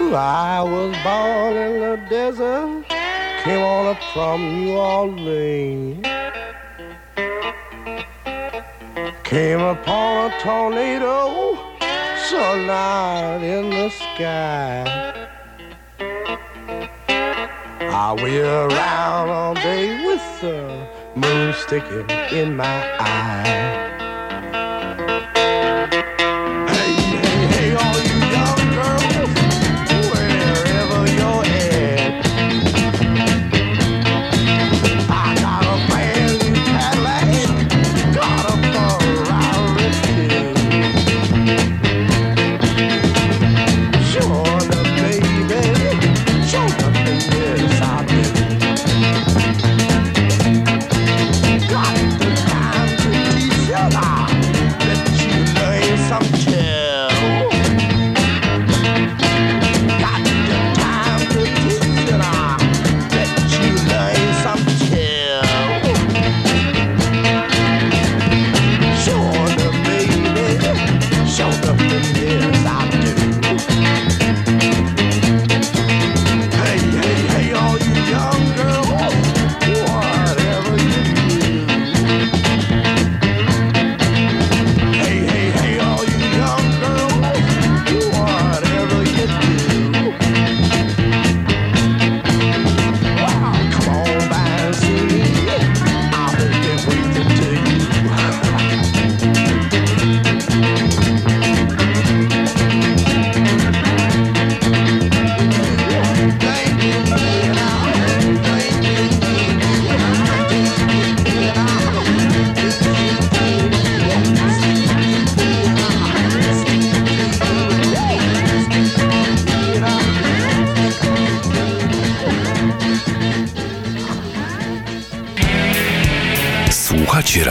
I 0.00 0.62
was 0.70 0.96
born 1.04 1.56
in 1.56 1.80
the 1.80 1.98
desert, 2.10 2.88
came 3.44 3.64
on 3.64 3.86
up 3.92 4.00
from 4.12 4.64
New 4.64 4.76
Orleans. 4.78 6.06
Came 9.24 9.60
upon 9.60 10.32
a 10.32 10.40
tornado, 10.40 11.54
so 12.28 12.56
loud 12.66 13.42
in 13.42 13.70
the 13.70 13.88
sky. 13.90 15.28
I 17.92 18.14
wheel 18.14 18.72
around 18.72 19.28
all 19.28 19.54
day 19.54 20.04
with 20.04 20.40
the 20.40 20.86
moon 21.14 21.54
sticking 21.54 22.08
in 22.36 22.56
my 22.56 22.82
eye. 22.98 23.99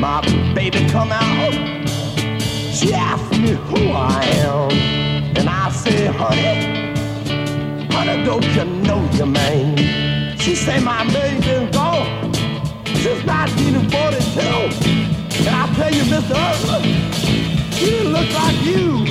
My 0.00 0.22
baby 0.54 0.88
come 0.88 1.12
out, 1.12 1.52
she 2.72 2.94
asked 2.94 3.38
me 3.38 3.50
who 3.50 3.90
I 3.92 4.24
am, 4.46 4.70
and 5.36 5.46
I 5.46 5.70
say, 5.70 6.06
honey, 6.06 6.94
honey, 7.92 8.24
don't 8.24 8.42
you 8.56 8.64
know 8.64 9.06
your 9.12 9.26
man? 9.26 9.76
She 10.38 10.54
say 10.54 10.80
my 10.80 11.04
baby's 11.12 11.68
gone 11.76 12.32
since 13.02 13.22
1942, 13.26 14.40
and 15.38 15.48
I 15.54 15.66
tell 15.74 15.92
you, 15.92 16.04
Mr. 16.04 16.34
Hustler. 16.34 16.80
He 17.76 17.86
didn't 17.90 18.12
look 18.12 18.30
like 18.32 18.58
you. 18.64 19.04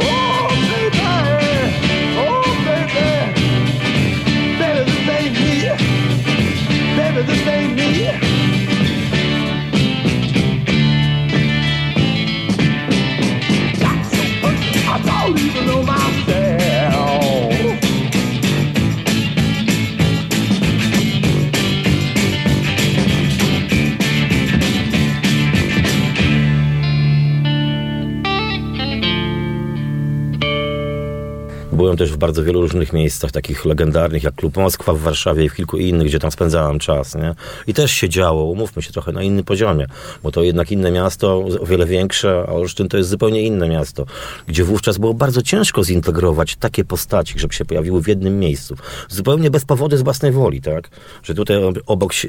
Oh, 0.00 0.48
baby. 0.72 1.00
Oh, 2.24 2.48
baby. 2.64 3.08
Baby, 4.58 4.82
this 4.90 5.08
ain't 5.16 5.34
me. 5.38 5.54
Baby, 6.96 7.20
this 7.26 7.46
ain't 7.46 7.67
Byłem 31.88 31.98
też 31.98 32.12
w 32.12 32.16
bardzo 32.16 32.44
wielu 32.44 32.60
różnych 32.60 32.92
miejscach, 32.92 33.32
takich 33.32 33.64
legendarnych, 33.64 34.22
jak 34.22 34.34
Klub 34.34 34.56
Moskwa 34.56 34.92
w 34.92 34.98
Warszawie 34.98 35.44
i 35.44 35.48
w 35.48 35.54
kilku 35.54 35.76
innych, 35.76 36.06
gdzie 36.08 36.18
tam 36.18 36.30
spędzałem 36.30 36.78
czas, 36.78 37.14
nie? 37.14 37.34
I 37.66 37.74
też 37.74 37.90
się 37.90 38.08
działo, 38.08 38.44
umówmy 38.44 38.82
się, 38.82 38.92
trochę 38.92 39.12
na 39.12 39.22
innym 39.22 39.44
poziomie, 39.44 39.86
bo 40.22 40.30
to 40.30 40.42
jednak 40.42 40.72
inne 40.72 40.90
miasto, 40.90 41.44
o 41.60 41.66
wiele 41.66 41.86
większe, 41.86 42.44
a 42.48 42.52
Olsztyn 42.52 42.88
to 42.88 42.96
jest 42.96 43.10
zupełnie 43.10 43.42
inne 43.42 43.68
miasto, 43.68 44.06
gdzie 44.46 44.64
wówczas 44.64 44.98
było 44.98 45.14
bardzo 45.14 45.42
ciężko 45.42 45.84
zintegrować 45.84 46.56
takie 46.56 46.84
postaci, 46.84 47.38
żeby 47.38 47.54
się 47.54 47.64
pojawiły 47.64 48.02
w 48.02 48.08
jednym 48.08 48.38
miejscu. 48.38 48.76
Zupełnie 49.08 49.50
bez 49.50 49.64
powodu, 49.64 49.96
z 49.96 50.02
własnej 50.02 50.32
woli, 50.32 50.60
tak? 50.60 50.90
Że 51.22 51.34
tutaj 51.34 51.56
obok 51.86 52.14
si- 52.14 52.28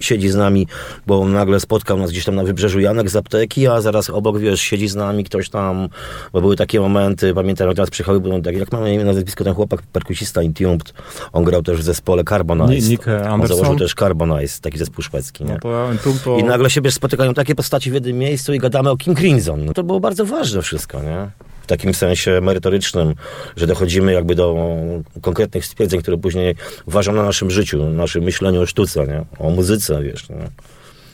siedzi 0.00 0.28
z 0.28 0.34
nami, 0.36 0.66
bo 1.06 1.24
nagle 1.24 1.60
spotkał 1.60 1.98
nas 1.98 2.10
gdzieś 2.10 2.24
tam 2.24 2.34
na 2.34 2.44
wybrzeżu 2.44 2.80
Janek 2.80 3.10
z 3.10 3.16
apteki, 3.16 3.66
a 3.66 3.80
zaraz 3.80 4.10
obok, 4.10 4.38
wiesz, 4.38 4.60
siedzi 4.60 4.88
z 4.88 4.94
nami 4.94 5.24
ktoś 5.24 5.50
tam, 5.50 5.88
bo 6.32 6.40
były 6.40 6.56
takie 6.56 6.80
momenty, 6.80 7.34
pamiętam, 7.34 7.66
jak 7.66 7.76
teraz 7.76 7.90
przyjechały, 7.90 8.20
były 8.20 8.42
tak, 8.42 8.56
jak 8.56 8.68
na 8.80 8.88
imię, 8.88 9.04
nazwisko, 9.04 9.44
ten 9.44 9.54
chłopak, 9.54 9.82
perkusista 9.82 10.42
Intumed, 10.42 10.92
on 11.32 11.44
grał 11.44 11.62
też 11.62 11.78
w 11.78 11.82
zespole 11.82 12.24
Carbonize. 12.24 12.88
Nick 12.88 13.08
On 13.08 13.14
Anderson? 13.14 13.56
założył 13.56 13.78
też 13.78 13.94
Carbonize, 13.94 14.60
taki 14.60 14.78
zespół 14.78 15.02
szwedzki, 15.02 15.44
nie? 15.44 15.52
No 15.52 15.58
to, 16.04 16.12
to... 16.24 16.38
I 16.38 16.44
nagle 16.44 16.70
się 16.70 16.90
spotykają 16.90 17.34
takie 17.34 17.54
postaci 17.54 17.90
w 17.90 17.94
jednym 17.94 18.18
miejscu 18.18 18.54
i 18.54 18.58
gadamy 18.58 18.90
o 18.90 18.96
Kim 18.96 19.14
Crimson. 19.14 19.64
No 19.64 19.72
to 19.72 19.82
było 19.82 20.00
bardzo 20.00 20.24
ważne 20.24 20.62
wszystko, 20.62 21.02
nie? 21.02 21.30
W 21.62 21.66
takim 21.66 21.94
sensie 21.94 22.40
merytorycznym, 22.40 23.14
że 23.56 23.66
dochodzimy 23.66 24.12
jakby 24.12 24.34
do 24.34 24.76
konkretnych 25.20 25.66
stwierdzeń, 25.66 26.00
które 26.00 26.18
później 26.18 26.54
ważą 26.86 27.12
na 27.12 27.22
naszym 27.22 27.50
życiu, 27.50 27.78
na 27.84 27.90
naszym 27.90 28.24
myśleniu 28.24 28.60
o 28.60 28.66
sztuce, 28.66 29.06
nie? 29.06 29.24
O 29.38 29.50
muzyce, 29.50 30.02
wiesz, 30.02 30.28
nie? 30.28 30.48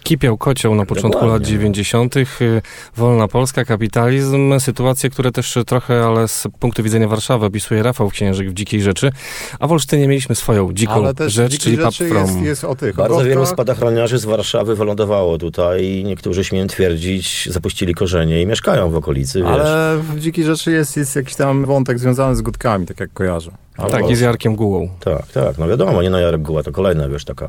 Kipiał 0.04 0.38
kocioł 0.38 0.74
na 0.74 0.86
początku 0.86 1.20
Dokładnie. 1.20 1.38
lat 1.38 1.48
90., 1.48 2.16
y, 2.16 2.62
wolna 2.96 3.28
Polska, 3.28 3.64
kapitalizm, 3.64 4.60
sytuacje, 4.60 5.10
które 5.10 5.32
też 5.32 5.58
trochę, 5.66 6.04
ale 6.04 6.28
z 6.28 6.46
punktu 6.60 6.82
widzenia 6.82 7.08
Warszawy 7.08 7.46
opisuje 7.46 7.82
Rafał 7.82 8.10
Księżyk 8.10 8.50
w 8.50 8.54
Dzikiej 8.54 8.82
Rzeczy, 8.82 9.12
a 9.60 9.66
w 9.66 9.72
Olsztynie 9.72 10.08
mieliśmy 10.08 10.34
swoją 10.34 10.72
dziką 10.72 10.92
Ale 10.92 11.14
też 11.14 11.32
rzecz, 11.32 11.58
czyli 11.58 11.78
Pub 11.78 11.94
From. 11.94 12.16
jest, 12.16 12.40
jest 12.40 12.64
o 12.64 12.74
tych 12.74 12.96
Bardzo 12.96 13.24
wielu 13.24 13.46
spadochroniarzy 13.46 14.18
z 14.18 14.24
Warszawy 14.24 14.76
wylądowało 14.76 15.38
tutaj 15.38 15.84
i 15.84 16.04
niektórzy, 16.04 16.44
śmiem 16.44 16.68
twierdzić, 16.68 17.48
zapuścili 17.50 17.94
korzenie 17.94 18.42
i 18.42 18.46
mieszkają 18.46 18.90
w 18.90 18.96
okolicy, 18.96 19.38
wiesz. 19.38 19.48
Ale 19.48 19.98
w 19.98 20.20
dzikiej 20.20 20.44
rzeczy 20.44 20.72
jest, 20.72 20.96
jest 20.96 21.16
jakiś 21.16 21.34
tam 21.34 21.64
wątek 21.64 21.98
związany 21.98 22.36
z 22.36 22.42
gutkami, 22.42 22.86
tak 22.86 23.00
jak 23.00 23.12
kojarzę. 23.12 23.63
Tak, 23.76 24.10
i 24.10 24.16
z 24.16 24.20
Jarkiem 24.20 24.56
Gułą. 24.56 24.88
Tak, 25.00 25.26
tak, 25.26 25.58
no 25.58 25.68
wiadomo, 25.68 26.02
nie 26.02 26.10
no 26.10 26.18
Jarek 26.18 26.42
Guła 26.42 26.62
to 26.62 26.72
kolejna, 26.72 27.08
wiesz, 27.08 27.24
taka 27.24 27.48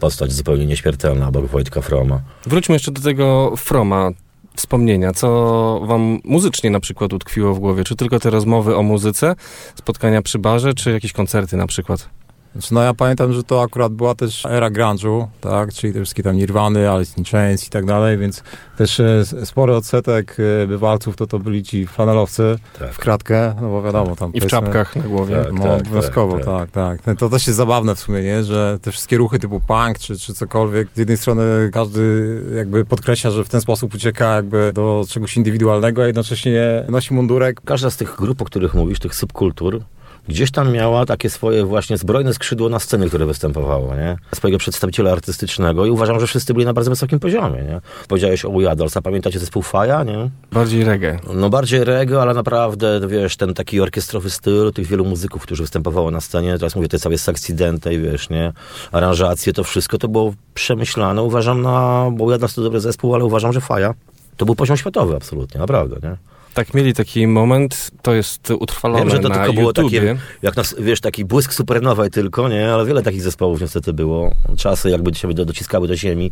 postać 0.00 0.32
zupełnie 0.32 0.66
nieśmiertelna 0.66 1.28
obok 1.28 1.46
Wojtka 1.46 1.80
Froma. 1.80 2.20
Wróćmy 2.46 2.74
jeszcze 2.74 2.92
do 2.92 3.02
tego 3.02 3.52
Froma. 3.56 4.10
Wspomnienia, 4.54 5.12
co 5.12 5.80
wam 5.84 6.18
muzycznie 6.24 6.70
na 6.70 6.80
przykład 6.80 7.12
utkwiło 7.12 7.54
w 7.54 7.58
głowie? 7.58 7.84
Czy 7.84 7.96
tylko 7.96 8.20
te 8.20 8.30
rozmowy 8.30 8.76
o 8.76 8.82
muzyce, 8.82 9.34
spotkania 9.74 10.22
przy 10.22 10.38
barze, 10.38 10.74
czy 10.74 10.92
jakieś 10.92 11.12
koncerty 11.12 11.56
na 11.56 11.66
przykład? 11.66 12.08
Znaczy, 12.52 12.74
no 12.74 12.82
ja 12.82 12.94
pamiętam, 12.94 13.32
że 13.32 13.42
to 13.42 13.62
akurat 13.62 13.92
była 13.92 14.14
też 14.14 14.46
era 14.46 14.70
grunge'u, 14.70 15.26
tak, 15.40 15.72
czyli 15.72 15.92
te 15.92 15.98
wszystkie 16.00 16.22
tam 16.22 16.36
Nirwany, 16.36 16.90
Alice 16.90 17.12
in 17.18 17.24
Chains 17.24 17.66
i 17.66 17.70
tak 17.70 17.84
dalej, 17.86 18.18
więc 18.18 18.42
też 18.76 19.00
e, 19.00 19.24
spory 19.44 19.74
odsetek 19.76 20.36
e, 20.62 20.66
bywalców 20.66 21.16
to 21.16 21.26
to 21.26 21.38
byli 21.38 21.62
ci 21.62 21.86
flanelowcy 21.86 22.58
Tak. 22.78 22.92
w 22.92 22.98
kratkę, 22.98 23.54
no 23.60 23.68
bo 23.68 23.82
wiadomo 23.82 24.16
tam... 24.16 24.32
I 24.32 24.40
w 24.40 24.46
czapkach 24.46 24.96
na 24.96 25.02
głowie. 25.02 25.36
Tak. 25.44 25.52
No, 25.52 25.74
obowiązkowo, 25.76 26.38
tak, 26.38 26.70
tak. 26.70 27.06
No, 27.06 27.14
To 27.14 27.28
też 27.28 27.46
jest 27.46 27.56
zabawne 27.56 27.94
w 27.94 28.00
sumie, 28.00 28.22
nie? 28.22 28.44
że 28.44 28.78
te 28.82 28.90
wszystkie 28.90 29.16
ruchy 29.16 29.38
typu 29.38 29.60
punk 29.60 29.98
czy, 29.98 30.18
czy 30.18 30.34
cokolwiek, 30.34 30.88
z 30.94 30.98
jednej 30.98 31.16
strony 31.16 31.70
każdy 31.72 32.42
jakby 32.56 32.84
podkreśla, 32.84 33.30
że 33.30 33.44
w 33.44 33.48
ten 33.48 33.60
sposób 33.60 33.94
ucieka 33.94 34.36
jakby 34.36 34.72
do 34.74 35.04
czegoś 35.08 35.36
indywidualnego, 35.36 36.02
a 36.02 36.06
jednocześnie 36.06 36.84
nosi 36.88 37.14
mundurek. 37.14 37.60
Każda 37.64 37.90
z 37.90 37.96
tych 37.96 38.16
grup, 38.16 38.42
o 38.42 38.44
których 38.44 38.74
mówisz, 38.74 38.98
tych 38.98 39.14
subkultur, 39.14 39.82
gdzieś 40.28 40.50
tam 40.50 40.72
miała 40.72 41.06
takie 41.06 41.30
swoje 41.30 41.64
właśnie 41.64 41.96
zbrojne 41.96 42.34
skrzydło 42.34 42.68
na 42.68 42.78
scenie, 42.78 43.08
które 43.08 43.26
występowało, 43.26 43.96
nie? 43.96 44.16
Swojego 44.34 44.58
przedstawiciela 44.58 45.12
artystycznego 45.12 45.86
i 45.86 45.90
uważam, 45.90 46.20
że 46.20 46.26
wszyscy 46.26 46.54
byli 46.54 46.66
na 46.66 46.72
bardzo 46.72 46.90
wysokim 46.90 47.20
poziomie, 47.20 47.62
nie? 47.62 47.80
Powiedziałeś 48.08 48.44
o 48.44 48.48
Ujadolsa, 48.48 49.02
pamiętacie 49.02 49.38
zespół 49.38 49.62
Faja, 49.62 50.04
nie? 50.04 50.30
Bardziej 50.52 50.84
reggae. 50.84 51.18
No 51.34 51.50
bardziej 51.50 51.84
reggae, 51.84 52.22
ale 52.22 52.34
naprawdę, 52.34 53.00
wiesz, 53.08 53.36
ten 53.36 53.54
taki 53.54 53.80
orkiestrowy 53.80 54.30
styl 54.30 54.72
tych 54.72 54.86
wielu 54.86 55.04
muzyków, 55.04 55.42
którzy 55.42 55.62
występowało 55.62 56.10
na 56.10 56.20
scenie, 56.20 56.52
teraz 56.52 56.76
mówię, 56.76 56.88
te 56.88 56.98
całe 56.98 57.18
seksidente, 57.18 57.98
wiesz, 57.98 58.30
nie? 58.30 58.52
Aranżacje, 58.92 59.52
to 59.52 59.64
wszystko, 59.64 59.98
to 59.98 60.08
było 60.08 60.34
przemyślane, 60.54 61.22
uważam 61.22 61.62
na, 61.62 62.08
bo 62.12 62.24
Ujadolsa 62.24 62.54
to 62.54 62.62
dobry 62.62 62.80
zespół, 62.80 63.14
ale 63.14 63.24
uważam, 63.24 63.52
że 63.52 63.60
Faja 63.60 63.94
to 64.36 64.46
był 64.46 64.54
poziom 64.54 64.76
światowy 64.76 65.16
absolutnie, 65.16 65.60
naprawdę, 65.60 65.96
nie? 66.08 66.16
Tak, 66.54 66.74
mieli 66.74 66.94
taki 66.94 67.26
moment, 67.26 67.90
to 68.02 68.14
jest 68.14 68.50
utrwalone 68.50 69.00
Wiem, 69.00 69.10
że 69.10 69.18
to 69.18 69.30
tylko 69.30 69.52
było 69.52 69.72
takie, 69.72 70.16
jak 70.42 70.54
wiesz, 70.78 71.00
taki 71.00 71.24
błysk 71.24 71.52
supernowej 71.52 72.10
tylko, 72.10 72.48
nie? 72.48 72.72
Ale 72.72 72.86
wiele 72.86 73.02
takich 73.02 73.22
zespołów 73.22 73.60
niestety 73.60 73.92
było. 73.92 74.30
Czasy 74.58 74.90
jakby 74.90 75.14
się 75.14 75.34
do, 75.34 75.44
dociskały 75.44 75.88
do 75.88 75.96
ziemi. 75.96 76.30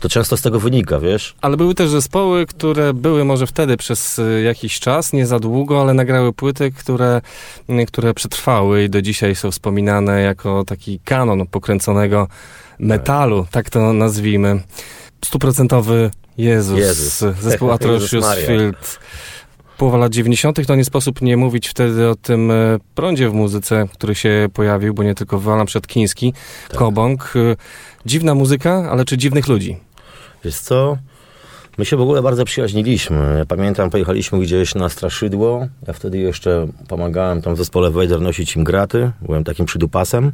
To 0.00 0.08
często 0.08 0.36
z 0.36 0.42
tego 0.42 0.60
wynika, 0.60 1.00
wiesz? 1.00 1.34
Ale 1.40 1.56
były 1.56 1.74
też 1.74 1.88
zespoły, 1.88 2.46
które 2.46 2.94
były 2.94 3.24
może 3.24 3.46
wtedy 3.46 3.76
przez 3.76 4.18
y, 4.18 4.42
jakiś 4.44 4.80
czas, 4.80 5.12
nie 5.12 5.26
za 5.26 5.38
długo, 5.38 5.80
ale 5.80 5.94
nagrały 5.94 6.32
płyty, 6.32 6.70
które, 6.70 7.20
które 7.86 8.14
przetrwały 8.14 8.84
i 8.84 8.90
do 8.90 9.02
dzisiaj 9.02 9.34
są 9.34 9.50
wspominane 9.50 10.20
jako 10.22 10.64
taki 10.64 10.98
kanon 11.04 11.46
pokręconego 11.46 12.28
metalu, 12.78 13.46
tak 13.50 13.70
to 13.70 13.92
nazwijmy. 13.92 14.60
Stuprocentowy 15.24 16.10
Jezus, 16.38 16.78
Jezus. 16.78 17.24
zespół 17.42 17.70
Atrocious. 17.70 18.34
Field. 18.46 18.98
Połowa 19.78 19.98
lat 19.98 20.12
90. 20.12 20.66
to 20.66 20.74
nie 20.74 20.84
sposób 20.84 21.22
nie 21.22 21.36
mówić 21.36 21.68
wtedy 21.68 22.08
o 22.08 22.14
tym 22.14 22.50
e, 22.50 22.78
prądzie 22.94 23.28
w 23.28 23.32
muzyce, 23.34 23.88
który 23.94 24.14
się 24.14 24.48
pojawił, 24.54 24.94
bo 24.94 25.02
nie 25.02 25.14
tylko 25.14 25.38
Walam 25.40 25.66
Przedkiński, 25.66 26.34
Tak. 26.68 26.78
Kobąk. 26.78 27.32
Y, 27.36 27.56
Dziwna 28.06 28.34
muzyka, 28.34 28.88
ale 28.90 29.04
czy 29.04 29.16
dziwnych 29.18 29.48
ludzi? 29.48 29.76
Wiesz 30.44 30.58
co? 30.58 30.98
My 31.78 31.84
się 31.84 31.96
w 31.96 32.00
ogóle 32.00 32.22
bardzo 32.22 32.44
przyjaźniliśmy. 32.44 33.34
Ja 33.38 33.46
pamiętam, 33.46 33.90
pojechaliśmy 33.90 34.40
gdzieś 34.40 34.74
na 34.74 34.88
Straszydło. 34.88 35.66
Ja 35.86 35.92
wtedy 35.92 36.18
jeszcze 36.18 36.66
pomagałem 36.88 37.42
tam 37.42 37.54
w 37.54 37.58
zespole 37.58 37.90
Wejder 37.90 38.20
nosić 38.20 38.56
im 38.56 38.64
graty. 38.64 39.10
Byłem 39.22 39.44
takim 39.44 39.66
przydupasem. 39.66 40.32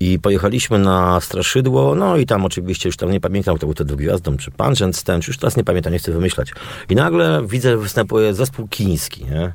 I 0.00 0.18
pojechaliśmy 0.18 0.78
na 0.78 1.20
Straszydło, 1.20 1.94
no 1.94 2.16
i 2.16 2.26
tam 2.26 2.44
oczywiście 2.44 2.88
już 2.88 2.96
tam 2.96 3.10
nie 3.10 3.20
pamiętam, 3.20 3.56
kto 3.56 3.66
był 3.66 3.74
wtedy 3.74 3.96
gwiazdą, 3.96 4.36
czy 4.36 4.50
Punch 4.50 4.78
Stand, 4.92 5.24
czy 5.24 5.30
już 5.30 5.38
teraz 5.38 5.56
nie 5.56 5.64
pamiętam, 5.64 5.92
nie 5.92 5.98
chcę 5.98 6.12
wymyślać. 6.12 6.52
I 6.90 6.94
nagle 6.94 7.42
widzę, 7.46 7.76
występuje 7.76 8.34
zespół 8.34 8.68
chiński, 8.74 9.24
nie? 9.24 9.52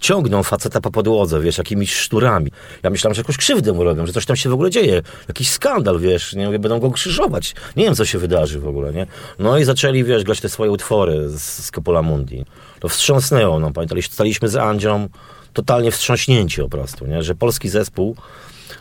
Ciągną 0.00 0.42
faceta 0.42 0.80
po 0.80 0.90
podłodze, 0.90 1.40
wiesz, 1.40 1.58
jakimiś 1.58 1.94
szturami. 1.94 2.50
Ja 2.82 2.90
myślałem, 2.90 3.14
że 3.14 3.20
jakąś 3.20 3.36
krzywdę 3.36 3.72
mu 3.72 3.84
robią, 3.84 4.06
że 4.06 4.12
coś 4.12 4.26
tam 4.26 4.36
się 4.36 4.50
w 4.50 4.52
ogóle 4.52 4.70
dzieje. 4.70 5.02
Jakiś 5.28 5.50
skandal, 5.50 6.00
wiesz, 6.00 6.32
nie? 6.32 6.58
Będą 6.58 6.80
go 6.80 6.90
krzyżować. 6.90 7.54
Nie 7.76 7.84
wiem, 7.84 7.94
co 7.94 8.04
się 8.04 8.18
wydarzy 8.18 8.60
w 8.60 8.68
ogóle, 8.68 8.92
nie? 8.92 9.06
No 9.38 9.58
i 9.58 9.64
zaczęli, 9.64 10.04
wiesz, 10.04 10.24
grać 10.24 10.40
te 10.40 10.48
swoje 10.48 10.70
utwory 10.70 11.28
z, 11.28 11.42
z 11.42 11.70
Coppola 11.70 12.02
Mundi. 12.02 12.44
To 12.80 12.88
wstrząsnęło, 12.88 13.60
no 13.60 13.70
pamiętaliście, 13.70 14.14
staliśmy 14.14 14.48
z 14.48 14.56
Andzią 14.56 15.08
totalnie 15.52 15.90
wstrząśnięci 15.90 16.60
po 16.60 16.68
prostu, 16.68 17.06
nie? 17.06 17.22
Że 17.22 17.34
polski 17.34 17.68
zespół 17.68 18.16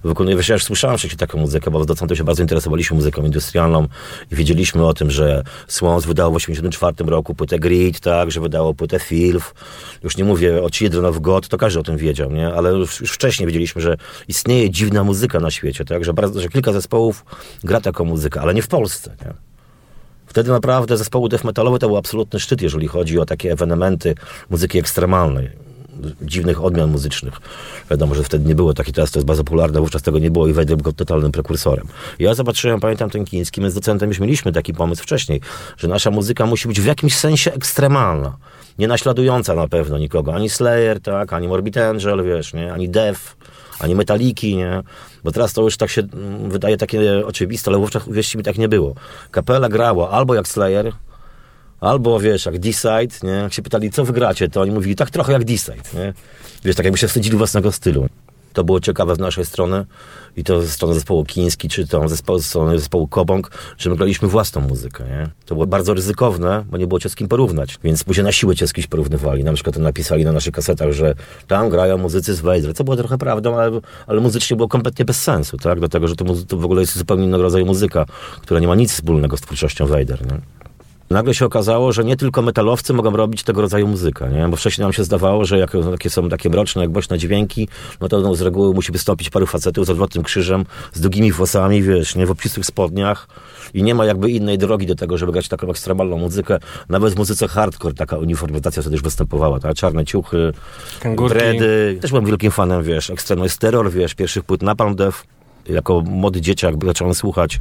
wykonuje, 0.03 0.37
ja 0.49 0.53
już 0.53 0.63
słyszałem 0.63 0.97
wcześniej 0.97 1.17
taką 1.17 1.37
muzykę, 1.37 1.71
bo 1.71 1.83
z 1.83 1.87
docentem 1.87 2.17
się 2.17 2.23
bardzo 2.23 2.41
interesowaliśmy 2.43 2.95
muzyką 2.95 3.23
industrialną 3.23 3.87
i 4.31 4.35
wiedzieliśmy 4.35 4.85
o 4.85 4.93
tym, 4.93 5.11
że 5.11 5.43
Swans 5.67 6.05
wydało 6.05 6.39
w 6.39 6.41
1984 6.41 7.11
roku 7.11 7.35
płytę 7.35 7.59
Grid, 7.59 7.99
tak, 7.99 8.31
że 8.31 8.41
wydało 8.41 8.73
płytę 8.73 8.99
Filf. 8.99 9.53
Już 10.03 10.17
nie 10.17 10.23
mówię 10.23 10.63
o 10.63 10.69
Children 10.69 11.05
of 11.05 11.19
God, 11.19 11.47
to 11.47 11.57
każdy 11.57 11.79
o 11.79 11.83
tym 11.83 11.97
wiedział, 11.97 12.31
nie? 12.31 12.53
Ale 12.53 12.69
już, 12.69 13.01
już 13.01 13.11
wcześniej 13.11 13.47
wiedzieliśmy, 13.47 13.81
że 13.81 13.97
istnieje 14.27 14.69
dziwna 14.69 15.03
muzyka 15.03 15.39
na 15.39 15.51
świecie, 15.51 15.85
tak, 15.85 16.05
że, 16.05 16.13
bardzo, 16.13 16.41
że 16.41 16.49
kilka 16.49 16.73
zespołów 16.73 17.25
gra 17.63 17.81
taką 17.81 18.05
muzykę, 18.05 18.41
ale 18.41 18.53
nie 18.53 18.61
w 18.61 18.67
Polsce, 18.67 19.15
nie? 19.25 19.33
Wtedy 20.25 20.51
naprawdę 20.51 20.97
zespoły 20.97 21.29
death 21.29 21.43
metalowe 21.43 21.79
to 21.79 21.87
był 21.87 21.97
absolutny 21.97 22.39
szczyt, 22.39 22.61
jeżeli 22.61 22.87
chodzi 22.87 23.19
o 23.19 23.25
takie 23.25 23.51
ewenementy 23.51 24.15
muzyki 24.49 24.79
ekstremalnej 24.79 25.70
dziwnych 26.21 26.63
odmian 26.63 26.91
muzycznych. 26.91 27.34
Wiadomo, 27.89 28.15
że 28.15 28.23
wtedy 28.23 28.47
nie 28.47 28.56
było 28.56 28.73
takiej, 28.73 28.93
teraz 28.93 29.12
to 29.12 29.19
jest 29.19 29.27
bardzo 29.27 29.43
popularne, 29.43 29.80
wówczas 29.80 30.01
tego 30.01 30.19
nie 30.19 30.32
było 30.32 30.47
i 30.47 30.54
Wejder 30.54 30.77
był 30.77 30.93
totalnym 30.93 31.32
prekursorem. 31.32 31.88
Ja 32.19 32.34
zobaczyłem, 32.34 32.80
pamiętam 32.80 33.10
ten 33.10 33.25
chiński, 33.25 33.62
my 33.62 33.71
z 33.71 33.73
docentem 33.73 34.10
już 34.10 34.19
mieliśmy 34.19 34.51
taki 34.51 34.73
pomysł 34.73 35.04
wcześniej, 35.04 35.41
że 35.77 35.88
nasza 35.88 36.12
muzyka 36.12 36.45
musi 36.45 36.67
być 36.67 36.82
w 36.82 36.86
jakimś 36.86 37.15
sensie 37.15 37.54
ekstremalna. 37.54 38.38
Nie 38.80 38.88
naśladująca 38.88 39.56
na 39.56 39.67
pewno 39.67 39.97
nikogo. 39.97 40.36
Ani 40.36 40.49
Slayer, 40.49 41.01
tak, 41.01 41.34
ani 41.34 41.47
Morbid 41.47 41.77
Angel, 41.77 42.23
wiesz, 42.23 42.54
nie? 42.54 42.73
Ani 42.73 42.89
Def, 42.89 43.36
ani 43.80 43.95
Metaliki, 43.95 44.58
nie? 44.58 44.82
Bo 45.23 45.32
teraz 45.32 45.54
to 45.54 45.62
już 45.62 45.77
tak 45.77 45.89
się 45.89 46.01
mm, 46.01 46.49
wydaje 46.49 46.77
takie 46.77 47.27
oczywiste, 47.27 47.71
ale 47.71 47.77
wówczas, 47.77 48.08
uwierzcie 48.08 48.38
mi, 48.38 48.43
tak 48.43 48.58
nie 48.58 48.69
było. 48.69 48.95
Kapela 49.32 49.69
grała 49.69 50.10
albo 50.10 50.36
jak 50.36 50.47
Slayer, 50.47 50.91
albo 51.82 52.20
wiesz, 52.20 52.46
jak 52.46 52.60
D-Side, 52.60 53.15
nie? 53.24 53.30
Jak 53.30 53.54
się 53.54 53.62
pytali, 53.62 53.91
co 53.91 54.06
wygracie, 54.06 54.50
to 54.50 54.62
oni 54.62 54.72
mówili, 54.72 54.96
tak 54.96 55.10
trochę 55.10 55.34
jak 55.34 55.44
D-Side, 55.44 55.84
nie? 55.94 56.13
Wiesz, 56.63 56.76
tak 56.76 56.86
jakby 56.86 56.98
się 56.98 57.08
wstydzili 57.08 57.38
własnego 57.38 57.72
stylu. 57.72 58.08
To 58.54 58.63
było 58.63 58.80
ciekawe 58.80 59.15
z 59.15 59.20
naszej 59.20 59.46
strony 59.46 59.86
i 60.38 60.44
to 60.44 60.62
ze 60.62 60.67
strony 60.67 60.94
zespołu 60.94 61.26
Kiński, 61.26 61.70
czy 61.70 61.88
to 61.88 62.10
zespołu, 62.10 62.39
ze 62.39 62.46
strony 62.46 62.80
zespołu 62.80 63.08
Kobong, 63.08 63.52
że 63.78 63.89
my 63.89 63.96
graliśmy 63.96 64.28
własną 64.28 64.62
muzykę, 64.62 65.04
nie? 65.04 65.30
To 65.46 65.56
było 65.56 65.67
bardzo 65.67 65.94
ryzykowne, 65.94 66.65
bo 66.72 66.78
nie 66.78 66.88
było 66.88 67.00
cię 67.00 67.10
z 67.10 67.15
kim 67.15 67.28
porównać, 67.28 67.78
więc 67.84 68.04
później 68.04 68.24
na 68.24 68.32
siłę 68.32 68.56
cię 68.56 68.67
z 68.67 68.74
kimś 68.74 68.88
porównywali. 68.88 69.44
Na 69.44 69.54
przykład 69.54 69.78
napisali 69.78 70.26
na 70.26 70.32
naszych 70.32 70.54
kasetach, 70.54 70.91
że 70.91 71.15
tam 71.48 71.70
grają 71.70 71.98
muzycy 71.98 72.34
z 72.34 72.41
Vader, 72.41 72.76
co 72.76 72.84
było 72.84 72.98
trochę 72.98 73.17
prawdą, 73.17 73.56
ale, 73.56 73.82
ale 74.08 74.22
muzycznie 74.22 74.58
było 74.58 74.67
kompletnie 74.67 75.06
bez 75.06 75.22
sensu, 75.22 75.58
tak? 75.58 75.80
Dlatego, 75.80 76.08
że 76.08 76.15
to, 76.15 76.26
to 76.48 76.58
w 76.58 76.65
ogóle 76.65 76.82
jest 76.82 76.98
zupełnie 76.98 77.26
innego 77.26 77.44
rodzaju 77.44 77.65
muzyka, 77.65 78.06
która 78.41 78.60
nie 78.60 78.67
ma 78.67 78.76
nic 78.76 78.94
wspólnego 78.94 79.38
z 79.38 79.41
twórczością 79.41 79.86
Vader, 79.88 80.26
nie? 80.26 80.41
Nagle 81.12 81.34
się 81.34 81.45
okazało, 81.45 81.91
że 81.91 82.04
nie 82.04 82.17
tylko 82.17 82.41
metalowcy 82.41 82.93
mogą 82.93 83.12
robić 83.12 83.43
tego 83.43 83.62
rodzaju 83.62 83.88
muzykę, 83.88 84.30
nie? 84.30 84.47
Bo 84.47 84.56
wcześniej 84.56 84.86
nam 84.86 84.93
się 84.93 85.04
zdawało, 85.04 85.45
że 85.45 85.58
jak 85.58 85.71
takie 85.91 86.10
są 86.10 86.30
takie 86.30 86.50
mroczne, 86.50 86.82
jak 86.82 86.91
boczne 86.91 87.17
dźwięki, 87.17 87.67
no 88.02 88.08
to 88.08 88.21
no, 88.21 88.36
z 88.36 88.41
reguły 88.41 88.74
musi 88.74 88.91
wystąpić 88.91 89.30
paru 89.30 89.45
facetów 89.45 89.86
z 89.86 89.89
odwrotnym 89.89 90.24
krzyżem, 90.24 90.65
z 90.93 91.02
długimi 91.02 91.32
włosami, 91.32 91.82
wiesz, 91.82 92.15
nie 92.15 92.26
w 92.26 92.32
obcisłych 92.32 92.65
spodniach 92.65 93.28
i 93.74 93.84
nie 93.84 93.95
ma 93.95 94.06
jakby 94.06 94.32
innej 94.32 94.58
drogi 94.58 94.88
do 94.88 94.95
tego, 94.95 95.17
żeby 95.17 95.32
grać 95.32 95.47
taką 95.47 95.69
ekstremalną 95.69 96.17
muzykę. 96.17 96.60
Nawet 96.89 97.13
w 97.13 97.17
muzyce 97.17 97.47
hardcore 97.47 97.93
taka 97.93 98.17
uniformizacja 98.17 98.82
wtedy 98.82 98.95
już 98.95 99.04
występowała, 99.04 99.60
tak? 99.60 99.76
Czarne 99.76 100.06
ciuchy, 100.06 100.54
Kangurki. 101.00 101.38
dredy. 101.38 101.97
Też 102.02 102.12
byłem 102.12 102.26
wielkim 102.26 102.52
fanem, 102.52 102.84
wiesz, 102.84 103.10
Extreme 103.10 103.43
jest 103.43 103.60
Terror, 103.60 103.91
wiesz, 103.91 104.15
pierwszych 104.15 104.43
płyt 104.43 104.62
Napalm 104.62 104.95
Death. 104.95 105.24
Jako 105.73 106.01
młody 106.01 106.41
dzieciak 106.41 106.75
zacząłem 106.86 107.13
słuchać 107.13 107.60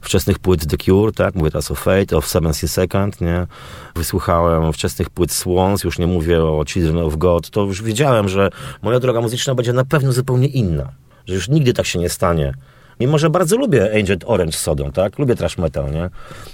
wczesnych 0.00 0.38
płyt 0.38 0.66
The 0.66 0.76
Cure, 0.76 1.12
tak? 1.12 1.34
Mówię 1.34 1.50
teraz 1.50 1.70
o 1.70 1.74
Fate, 1.74 2.16
o 2.16 2.22
Seven 2.22 2.54
Second, 2.54 3.20
nie? 3.20 3.46
Wysłuchałem 3.94 4.72
wczesnych 4.72 5.10
płyt 5.10 5.32
Swans, 5.32 5.84
już 5.84 5.98
nie 5.98 6.06
mówię 6.06 6.42
o 6.42 6.64
Children 6.68 6.98
of 6.98 7.16
God. 7.16 7.50
To 7.50 7.60
już 7.60 7.82
wiedziałem, 7.82 8.28
że 8.28 8.50
moja 8.82 9.00
droga 9.00 9.20
muzyczna 9.20 9.54
będzie 9.54 9.72
na 9.72 9.84
pewno 9.84 10.12
zupełnie 10.12 10.46
inna. 10.46 10.92
Że 11.26 11.34
już 11.34 11.48
nigdy 11.48 11.72
tak 11.72 11.86
się 11.86 11.98
nie 11.98 12.08
stanie. 12.08 12.54
Mimo, 13.00 13.18
że 13.18 13.30
bardzo 13.30 13.56
lubię 13.56 14.00
Agent 14.02 14.24
Orange 14.26 14.52
z 14.52 14.60
Sodą, 14.60 14.92
tak? 14.92 15.18
Lubię 15.18 15.34
trash 15.34 15.58
metal, 15.58 15.92
nie? 15.92 16.10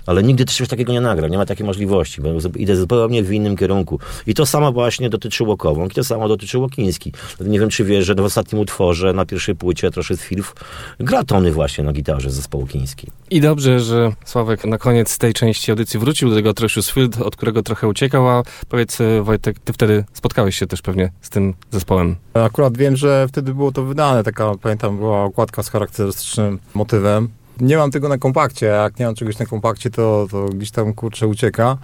Ale 0.07 0.23
nigdy 0.23 0.45
też 0.45 0.57
czegoś 0.57 0.69
takiego 0.69 0.93
nie 0.93 1.01
nagram, 1.01 1.31
nie 1.31 1.39
ma 1.39 1.47
takiej 1.47 1.67
możliwości, 1.67 2.21
bo 2.21 2.29
idę 2.57 2.77
zupełnie 2.77 3.23
w 3.23 3.33
innym 3.33 3.57
kierunku. 3.57 3.99
I 4.27 4.35
to 4.35 4.47
samo 4.47 4.73
właśnie 4.73 5.11
dotyczyło 5.11 5.57
Kowąk, 5.57 5.93
i 5.93 5.95
to 5.95 6.05
samo 6.05 6.29
dotyczyło 6.29 6.69
Kiński. 6.69 7.13
Nie 7.41 7.61
wiem, 7.61 7.69
czy 7.69 7.85
wiesz, 7.85 8.07
że 8.07 8.15
w 8.15 8.21
ostatnim 8.21 8.61
utworze, 8.61 9.13
na 9.13 9.27
pierwszej 9.27 9.55
płycie, 9.55 9.91
troszkę 9.91 10.17
z 10.17 10.21
Filf, 10.21 10.55
gra 11.01 11.25
Tony 11.25 11.53
właśnie 11.53 11.85
na 11.85 11.93
gitarze 11.93 12.31
z 12.31 12.35
zespołu 12.35 12.67
Kiński. 12.67 13.07
I 13.31 13.41
dobrze, 13.41 13.81
że 13.81 14.13
Sławek 14.25 14.65
na 14.65 14.79
koniec 14.79 15.19
tej 15.19 15.35
części 15.35 15.71
audycji 15.71 16.01
wrócił 16.01 16.31
do 16.31 16.35
tego 16.35 16.51
Atrocious 16.51 16.91
Field, 16.91 17.21
od 17.21 17.37
którego 17.37 17.63
trochę 17.63 17.89
uciekał, 17.89 18.29
a 18.29 18.43
powiedz 18.69 19.01
e, 19.01 19.23
Wojtek, 19.23 19.59
ty 19.59 19.73
wtedy 19.73 20.05
spotkałeś 20.13 20.59
się 20.59 20.67
też 20.67 20.83
pewnie 20.83 21.13
z 21.21 21.31
tym 21.31 21.55
zespołem. 21.71 22.17
Akurat 22.35 22.77
wiem, 22.77 22.97
że 22.97 23.27
wtedy 23.29 23.55
było 23.55 23.73
to 23.73 23.83
wydane, 23.83 24.25
taka, 24.25 24.53
pamiętam, 24.63 24.97
była 24.99 25.25
okładka 25.25 25.63
z 25.63 25.71
motywem. 26.75 27.29
Nie 27.61 27.77
mam 27.77 27.91
tego 27.91 28.09
na 28.09 28.19
kompakcie, 28.19 28.81
a 28.81 28.83
jak 28.83 28.99
nie 28.99 29.07
mam 29.07 29.15
czegoś 29.15 29.39
na 29.39 29.47
kompakcie, 29.47 29.91
to, 29.91 30.27
to 30.31 30.45
gdzieś 30.45 30.71
tam, 30.71 30.95
kurczę, 30.95 31.27
ucieka. 31.27 31.79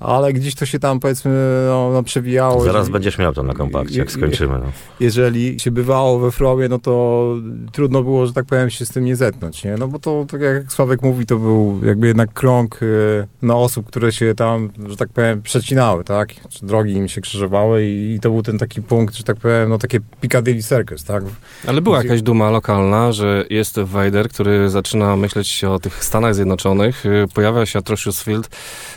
Ale 0.00 0.32
gdzieś 0.32 0.54
to 0.54 0.66
się 0.66 0.78
tam, 0.78 1.00
powiedzmy, 1.00 1.30
no, 1.68 1.90
no 1.92 2.02
przewijało. 2.02 2.60
Zaraz 2.60 2.74
Jeżeli- 2.76 2.92
będziesz 2.92 3.18
miał 3.18 3.32
to 3.32 3.42
na 3.42 3.54
kompakcie, 3.54 3.98
jak 3.98 4.12
skończymy. 4.12 4.58
No. 4.58 4.64
jeżeli 5.00 5.60
się 5.60 5.70
bywało 5.70 6.18
we 6.18 6.30
Fromie, 6.30 6.68
no 6.68 6.78
to 6.78 7.34
trudno 7.72 8.02
było, 8.02 8.26
że 8.26 8.32
tak 8.32 8.44
powiem, 8.44 8.70
się 8.70 8.86
z 8.86 8.88
tym 8.90 9.04
nie 9.04 9.16
zetknąć, 9.16 9.64
nie? 9.64 9.74
No 9.78 9.88
bo 9.88 9.98
to, 9.98 10.26
tak 10.30 10.40
jak 10.40 10.72
Sławek 10.72 11.02
mówi, 11.02 11.26
to 11.26 11.36
był 11.36 11.80
jakby 11.84 12.06
jednak 12.06 12.32
krąg 12.32 12.82
y, 12.82 13.26
na 13.42 13.56
osób, 13.56 13.86
które 13.86 14.12
się 14.12 14.34
tam, 14.34 14.70
że 14.88 14.96
tak 14.96 15.08
powiem, 15.08 15.42
przecinały, 15.42 16.04
tak? 16.04 16.28
Czy 16.48 16.66
drogi 16.66 16.92
im 16.92 17.08
się 17.08 17.20
krzyżowały 17.20 17.84
i, 17.86 18.14
i 18.14 18.20
to 18.20 18.30
był 18.30 18.42
ten 18.42 18.58
taki 18.58 18.82
punkt, 18.82 19.14
że 19.16 19.24
tak 19.24 19.36
powiem, 19.36 19.68
no 19.68 19.78
takie 19.78 20.00
Piccadilly 20.20 20.62
Circus, 20.62 21.04
tak? 21.04 21.24
Ale 21.66 21.80
była 21.80 21.98
Gdzie- 21.98 22.08
jakaś 22.08 22.22
duma 22.22 22.50
lokalna, 22.50 23.12
że 23.12 23.44
jest 23.50 23.78
Vader, 23.80 24.28
który 24.28 24.70
zaczyna 24.70 25.16
myśleć 25.16 25.64
o 25.64 25.78
tych 25.78 26.04
Stanach 26.04 26.34
Zjednoczonych. 26.34 27.06
Y, 27.06 27.26
Pojawia 27.34 27.66
się 27.66 27.78
Atrocious 27.78 28.22
Field, 28.22 28.46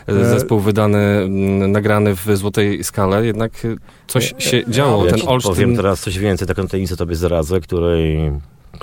y, 0.10 0.12
E, 0.12 0.26
zespół 0.26 0.60
wydany, 0.60 0.91
mm, 0.98 1.72
nagrany 1.72 2.16
w 2.16 2.28
złotej 2.34 2.84
skale, 2.84 3.26
jednak 3.26 3.66
y, 3.66 3.78
coś 4.08 4.34
E, 4.34 4.42
się 4.42 4.58
e, 4.58 4.72
działo. 4.72 5.06
Ja 5.06 5.12
Ten 5.12 5.28
Olsztyn... 5.28 5.54
powiem 5.54 5.76
teraz 5.76 6.02
coś 6.02 6.20
więcej, 6.20 6.48
taką 6.48 6.68
tajemnicę 6.68 6.98
tobie 6.98 7.16
zdradzę, 7.16 7.62
której 7.62 8.32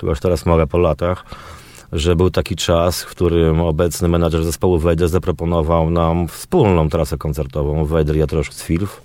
chyba 0.00 0.10
już 0.10 0.20
teraz 0.20 0.46
mogę 0.46 0.66
po 0.66 0.78
latach, 0.78 1.24
że 1.92 2.16
był 2.16 2.30
taki 2.30 2.56
czas, 2.56 3.02
w 3.02 3.06
którym 3.06 3.60
obecny 3.60 4.08
menadżer 4.08 4.44
zespołu 4.44 4.78
Vader 4.78 5.08
zaproponował 5.08 5.90
nam 5.90 6.28
wspólną 6.28 6.88
trasę 6.88 7.18
koncertową 7.18 7.86
i 8.14 8.22
Atrocious 8.22 8.62
Filth. 8.62 9.02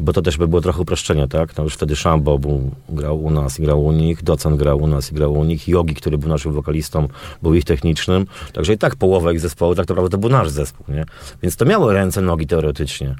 Bo 0.00 0.12
to 0.12 0.22
też 0.22 0.36
by 0.36 0.48
było 0.48 0.60
trochę 0.60 0.80
uproszczenie, 0.80 1.28
tak? 1.28 1.56
No 1.56 1.64
już 1.64 1.74
wtedy 1.74 1.96
Shambo 1.96 2.38
był, 2.38 2.70
grał 2.88 3.24
u 3.24 3.30
nas 3.30 3.60
i 3.60 3.62
grał 3.62 3.84
u 3.84 3.92
nich, 3.92 4.22
Docent 4.22 4.56
grał 4.56 4.78
u 4.78 4.86
nas 4.86 5.12
i 5.12 5.14
grał 5.14 5.32
u 5.32 5.44
nich, 5.44 5.68
Yogi, 5.68 5.94
który 5.94 6.18
był 6.18 6.28
naszym 6.28 6.52
wokalistą, 6.52 7.08
był 7.42 7.54
ich 7.54 7.64
technicznym. 7.64 8.26
Także 8.52 8.72
i 8.72 8.78
tak 8.78 8.96
połowa 8.96 9.32
ich 9.32 9.40
zespołu 9.40 9.74
tak 9.74 9.88
naprawdę 9.88 10.10
to 10.10 10.18
był 10.18 10.30
nasz 10.30 10.50
zespół, 10.50 10.86
nie? 10.88 11.04
Więc 11.42 11.56
to 11.56 11.64
miało 11.64 11.92
ręce, 11.92 12.20
nogi 12.20 12.46
teoretycznie 12.46 13.14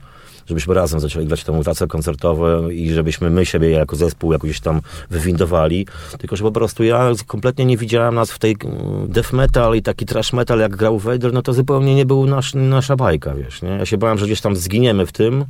żebyśmy 0.50 0.74
razem 0.74 1.00
zaczęli 1.00 1.26
grać 1.26 1.44
tę 1.44 1.60
trasę 1.62 1.86
koncertową 1.86 2.68
i 2.68 2.90
żebyśmy 2.90 3.30
my 3.30 3.46
siebie 3.46 3.70
jako 3.70 3.96
zespół 3.96 4.32
jakoś 4.32 4.60
tam 4.60 4.80
wywindowali. 5.10 5.86
Tylko, 6.18 6.36
że 6.36 6.44
po 6.44 6.52
prostu 6.52 6.84
ja 6.84 7.10
kompletnie 7.26 7.64
nie 7.64 7.76
widziałem 7.76 8.14
nas 8.14 8.32
w 8.32 8.38
tej 8.38 8.56
mm, 8.64 9.08
death 9.08 9.32
metal 9.32 9.76
i 9.76 9.82
taki 9.82 10.06
trash 10.06 10.32
metal, 10.32 10.58
jak 10.58 10.76
grał 10.76 10.98
Vader, 10.98 11.32
no 11.32 11.42
to 11.42 11.52
zupełnie 11.52 11.94
nie 11.94 12.06
był 12.06 12.26
nasz, 12.26 12.54
nasza 12.54 12.96
bajka, 12.96 13.34
wiesz, 13.34 13.62
nie? 13.62 13.68
Ja 13.70 13.86
się 13.86 13.98
bałem, 13.98 14.18
że 14.18 14.26
gdzieś 14.26 14.40
tam 14.40 14.56
zginiemy 14.56 15.06
w 15.06 15.12
tym, 15.12 15.44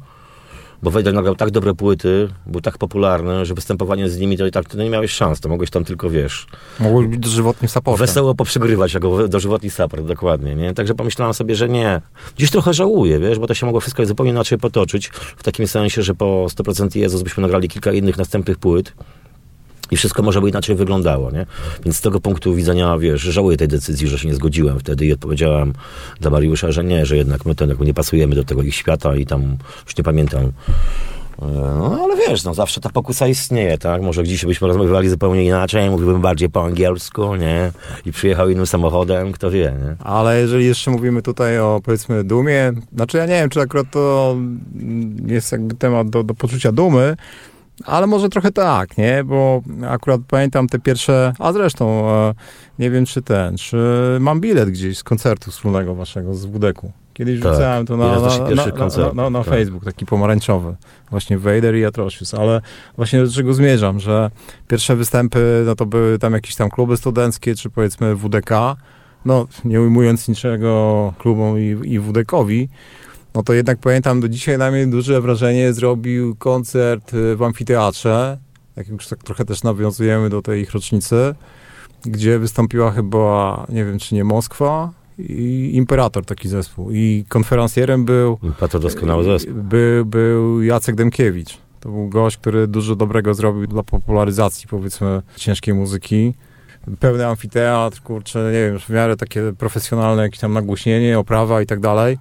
bo 0.82 0.90
Vader 0.90 1.14
nagrał 1.14 1.34
tak 1.36 1.50
dobre 1.50 1.74
płyty, 1.74 2.28
był 2.46 2.60
tak 2.60 2.78
popularny, 2.78 3.46
że 3.46 3.54
występowanie 3.54 4.10
z 4.10 4.18
nimi 4.18 4.38
to 4.38 4.46
i 4.46 4.50
tak 4.50 4.68
to 4.68 4.78
nie 4.78 4.90
miałeś 4.90 5.10
szans, 5.10 5.40
to 5.40 5.48
mogłeś 5.48 5.70
tam 5.70 5.84
tylko, 5.84 6.10
wiesz, 6.10 6.46
Mogło 6.80 7.02
być 7.02 7.18
dożywotnim 7.20 7.68
supportem. 7.68 8.06
wesoło 8.06 8.34
poprzegrywać 8.34 8.94
jako 8.94 9.28
dożywotni 9.28 9.70
support, 9.70 10.04
dokładnie, 10.06 10.54
nie? 10.54 10.74
Także 10.74 10.94
pomyślałem 10.94 11.34
sobie, 11.34 11.54
że 11.54 11.68
nie. 11.68 12.00
Dziś 12.36 12.50
trochę 12.50 12.74
żałuję, 12.74 13.18
wiesz, 13.20 13.38
bo 13.38 13.46
to 13.46 13.54
się 13.54 13.66
mogło 13.66 13.80
wszystko 13.80 14.06
zupełnie 14.06 14.32
inaczej 14.32 14.58
potoczyć, 14.58 15.06
w 15.36 15.42
takim 15.42 15.66
sensie, 15.68 16.02
że 16.02 16.14
po 16.14 16.46
100% 16.48 16.96
Jezus 16.96 17.22
byśmy 17.22 17.40
nagrali 17.42 17.68
kilka 17.68 17.92
innych 17.92 18.18
następnych 18.18 18.58
płyt 18.58 18.94
i 19.90 19.96
wszystko 19.96 20.22
może 20.22 20.40
by 20.40 20.48
inaczej 20.48 20.76
wyglądało, 20.76 21.30
nie? 21.30 21.46
Więc 21.84 21.96
z 21.96 22.00
tego 22.00 22.20
punktu 22.20 22.54
widzenia, 22.54 22.98
wiesz, 22.98 23.20
żałuję 23.20 23.56
tej 23.56 23.68
decyzji, 23.68 24.08
że 24.08 24.18
się 24.18 24.28
nie 24.28 24.34
zgodziłem 24.34 24.78
wtedy 24.80 25.06
i 25.06 25.12
odpowiedziałem 25.12 25.72
dla 26.20 26.30
Mariusza, 26.30 26.72
że 26.72 26.84
nie, 26.84 27.06
że 27.06 27.16
jednak 27.16 27.46
my 27.46 27.54
to 27.54 27.66
jakby 27.66 27.86
nie 27.86 27.94
pasujemy 27.94 28.34
do 28.34 28.44
tego 28.44 28.62
ich 28.62 28.74
świata 28.74 29.16
i 29.16 29.26
tam, 29.26 29.56
już 29.86 29.96
nie 29.96 30.04
pamiętam, 30.04 30.52
no 31.42 32.00
ale 32.04 32.16
wiesz, 32.16 32.44
no 32.44 32.54
zawsze 32.54 32.80
ta 32.80 32.88
pokusa 32.90 33.26
istnieje, 33.28 33.78
tak? 33.78 34.02
Może 34.02 34.22
gdzieś 34.22 34.44
byśmy 34.44 34.68
rozmawiali 34.68 35.08
zupełnie 35.08 35.44
inaczej, 35.44 35.90
mówiłbym 35.90 36.20
bardziej 36.20 36.50
po 36.50 36.64
angielsku, 36.64 37.36
nie? 37.36 37.72
I 38.06 38.12
przyjechał 38.12 38.48
innym 38.48 38.66
samochodem, 38.66 39.32
kto 39.32 39.50
wie, 39.50 39.74
nie? 39.84 39.96
Ale 40.06 40.40
jeżeli 40.40 40.66
jeszcze 40.66 40.90
mówimy 40.90 41.22
tutaj 41.22 41.58
o, 41.58 41.80
powiedzmy, 41.84 42.24
dumie, 42.24 42.72
znaczy 42.94 43.16
ja 43.16 43.26
nie 43.26 43.34
wiem, 43.34 43.50
czy 43.50 43.60
akurat 43.60 43.86
to 43.90 44.36
jest 45.26 45.52
jakby 45.52 45.74
temat 45.74 46.10
do, 46.10 46.22
do 46.22 46.34
poczucia 46.34 46.72
dumy, 46.72 47.16
ale 47.86 48.06
może 48.06 48.28
trochę 48.28 48.50
tak, 48.52 48.98
nie? 48.98 49.24
Bo 49.24 49.62
akurat 49.88 50.20
pamiętam 50.28 50.68
te 50.68 50.78
pierwsze, 50.78 51.32
a 51.38 51.52
zresztą 51.52 52.10
e, 52.10 52.34
nie 52.78 52.90
wiem, 52.90 53.06
czy 53.06 53.22
ten, 53.22 53.56
czy 53.56 53.76
mam 54.20 54.40
bilet 54.40 54.70
gdzieś 54.70 54.98
z 54.98 55.04
koncertu 55.04 55.50
wspólnego 55.50 55.94
waszego 55.94 56.34
z 56.34 56.46
WDK-u. 56.46 56.92
Kiedyś 57.14 57.40
Tak, 57.40 57.52
wrzucałem 57.52 57.86
to 57.86 57.96
na, 57.96 58.06
na, 58.06 59.14
na, 59.14 59.30
na 59.30 59.38
tak. 59.38 59.48
Facebook, 59.48 59.84
taki 59.84 60.06
pomarańczowy. 60.06 60.76
Właśnie 61.10 61.38
Vader 61.38 61.76
i 61.76 61.84
Atrocious, 61.84 62.34
ale 62.34 62.60
właśnie 62.96 63.24
do 63.24 63.32
czego 63.32 63.54
zmierzam, 63.54 64.00
że 64.00 64.30
pierwsze 64.68 64.96
występy, 64.96 65.62
no 65.66 65.74
to 65.74 65.86
były 65.86 66.18
tam 66.18 66.32
jakieś 66.32 66.56
tam 66.56 66.70
kluby 66.70 66.96
studenckie, 66.96 67.54
czy 67.54 67.70
powiedzmy 67.70 68.16
WDK, 68.16 68.76
no 69.24 69.46
nie 69.64 69.80
ujmując 69.80 70.28
niczego 70.28 71.12
klubom 71.18 71.58
i, 71.58 71.76
i 71.84 72.00
WDK-owi, 72.00 72.68
no 73.34 73.42
to 73.42 73.52
jednak 73.52 73.78
pamiętam 73.78 74.20
do 74.20 74.28
dzisiaj 74.28 74.58
na 74.58 74.70
mnie 74.70 74.86
duże 74.86 75.20
wrażenie 75.20 75.72
zrobił 75.72 76.36
koncert 76.36 77.14
y, 77.14 77.36
w 77.36 77.42
amfiteatrze, 77.42 78.38
jak 78.76 78.88
już 78.88 79.08
tak 79.08 79.22
trochę 79.22 79.44
też 79.44 79.62
nawiązujemy 79.62 80.30
do 80.30 80.42
tej 80.42 80.62
ich 80.62 80.72
rocznicy, 80.72 81.34
gdzie 82.02 82.38
wystąpiła 82.38 82.90
chyba, 82.90 83.66
nie 83.68 83.84
wiem 83.84 83.98
czy 83.98 84.14
nie 84.14 84.24
Moskwa 84.24 84.90
i 85.18 85.70
Imperator 85.74 86.24
taki 86.24 86.48
zespół 86.48 86.90
i 86.90 87.24
konferencjerem 87.28 88.04
był 88.04 88.38
Pato 88.60 88.78
doskonały 88.78 89.24
zespół. 89.24 89.54
by, 89.54 90.02
był 90.06 90.62
Jacek 90.62 90.94
Demkiewicz. 90.94 91.58
To 91.80 91.88
był 91.88 92.08
gość, 92.08 92.36
który 92.36 92.66
dużo 92.66 92.96
dobrego 92.96 93.34
zrobił 93.34 93.66
dla 93.66 93.82
popularyzacji, 93.82 94.68
powiedzmy, 94.68 95.22
ciężkiej 95.36 95.74
muzyki. 95.74 96.34
Pełny 97.00 97.26
amfiteatr, 97.26 98.00
kurczę, 98.00 98.50
nie 98.52 98.70
wiem, 98.70 98.78
w 98.78 98.88
miarę 98.88 99.16
takie 99.16 99.52
profesjonalne 99.58 100.22
jakieś 100.22 100.40
tam 100.40 100.52
nagłośnienie, 100.52 101.18
oprawa 101.18 101.62
i 101.62 101.66
tak 101.66 101.80
dalej. 101.80 102.18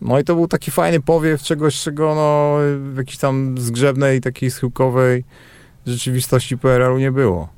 No 0.00 0.18
i 0.18 0.24
to 0.24 0.34
był 0.34 0.48
taki 0.48 0.70
fajny 0.70 1.00
powiew 1.00 1.42
czegoś, 1.42 1.80
czego 1.80 2.14
no 2.14 2.56
w 2.92 2.96
jakiejś 2.96 3.18
tam 3.18 3.58
zgrzebnej, 3.58 4.20
takiej 4.20 4.50
schyłkowej 4.50 5.24
rzeczywistości 5.86 6.58
PRL-u 6.58 6.98
nie 6.98 7.12
było. 7.12 7.48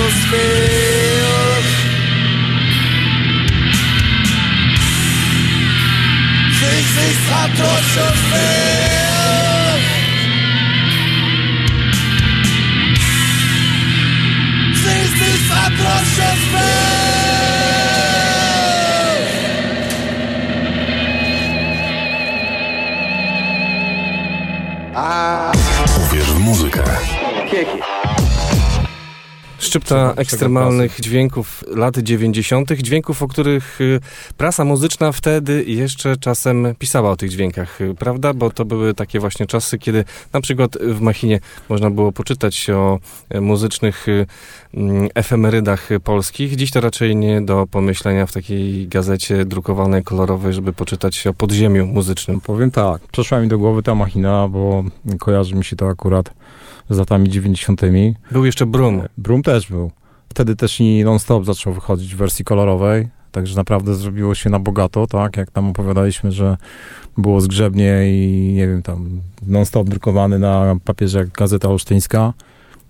Atrocious 0.00 0.24
truth. 0.24 1.68
This 6.60 6.90
is 7.06 7.20
atrocious 7.42 8.18
truth. 8.30 9.84
This 14.84 15.14
is 15.32 15.44
atrocious 15.64 16.40
truth. 16.50 16.90
Uwierz 26.10 26.32
w 26.32 26.38
muzykę. 26.38 26.82
Szczypta 29.70 30.14
ekstremalnych 30.16 31.00
dźwięków 31.00 31.64
lat 31.68 31.98
90., 31.98 32.72
dźwięków, 32.72 33.22
o 33.22 33.28
których 33.28 33.80
y, 33.80 34.00
prasa 34.36 34.64
muzyczna 34.64 35.12
wtedy 35.12 35.64
jeszcze 35.64 36.16
czasem 36.16 36.74
pisała 36.78 37.10
o 37.10 37.16
tych 37.16 37.30
dźwiękach, 37.30 37.80
y, 37.80 37.94
prawda? 37.94 38.34
Bo 38.34 38.50
to 38.50 38.64
były 38.64 38.94
takie 38.94 39.20
właśnie 39.20 39.46
czasy, 39.46 39.78
kiedy 39.78 40.04
na 40.32 40.40
przykład 40.40 40.78
w 40.78 41.00
Machinie 41.00 41.40
można 41.68 41.90
było 41.90 42.12
poczytać 42.12 42.70
o 42.70 42.98
y, 43.34 43.40
muzycznych 43.40 44.08
y, 44.08 44.26
mm, 44.74 45.08
efemerydach 45.14 45.88
polskich. 46.04 46.56
Dziś 46.56 46.70
to 46.70 46.80
raczej 46.80 47.16
nie 47.16 47.42
do 47.42 47.66
pomyślenia 47.66 48.26
w 48.26 48.32
takiej 48.32 48.88
gazecie 48.88 49.44
drukowanej, 49.44 50.04
kolorowej, 50.04 50.52
żeby 50.52 50.72
poczytać 50.72 51.26
o 51.26 51.34
podziemiu 51.34 51.86
muzycznym. 51.86 52.40
Powiem 52.40 52.70
tak, 52.70 53.02
przeszła 53.12 53.40
mi 53.40 53.48
do 53.48 53.58
głowy 53.58 53.82
ta 53.82 53.94
machina, 53.94 54.48
bo 54.48 54.84
kojarzy 55.18 55.54
mi 55.54 55.64
się 55.64 55.76
to 55.76 55.88
akurat 55.88 56.39
z 56.90 56.98
latami 56.98 57.28
90. 57.28 57.80
Był 58.30 58.44
jeszcze 58.44 58.66
Brum. 58.66 59.02
Brum 59.18 59.42
też 59.42 59.68
był. 59.68 59.90
Wtedy 60.28 60.56
też 60.56 60.80
i 60.80 61.04
non-stop 61.04 61.44
zaczął 61.44 61.72
wychodzić 61.72 62.14
w 62.14 62.18
wersji 62.18 62.44
kolorowej, 62.44 63.08
także 63.32 63.56
naprawdę 63.56 63.94
zrobiło 63.94 64.34
się 64.34 64.50
na 64.50 64.58
bogato, 64.58 65.06
tak? 65.06 65.36
Jak 65.36 65.50
tam 65.50 65.68
opowiadaliśmy, 65.68 66.32
że 66.32 66.56
było 67.18 67.40
zgrzebnie 67.40 68.00
i 68.06 68.52
nie 68.56 68.68
wiem, 68.68 68.82
tam 68.82 69.20
non-stop 69.46 69.88
drukowany 69.88 70.38
na 70.38 70.76
papierze 70.84 71.18
jak 71.18 71.30
Gazeta 71.30 71.68
Olsztyńska 71.68 72.32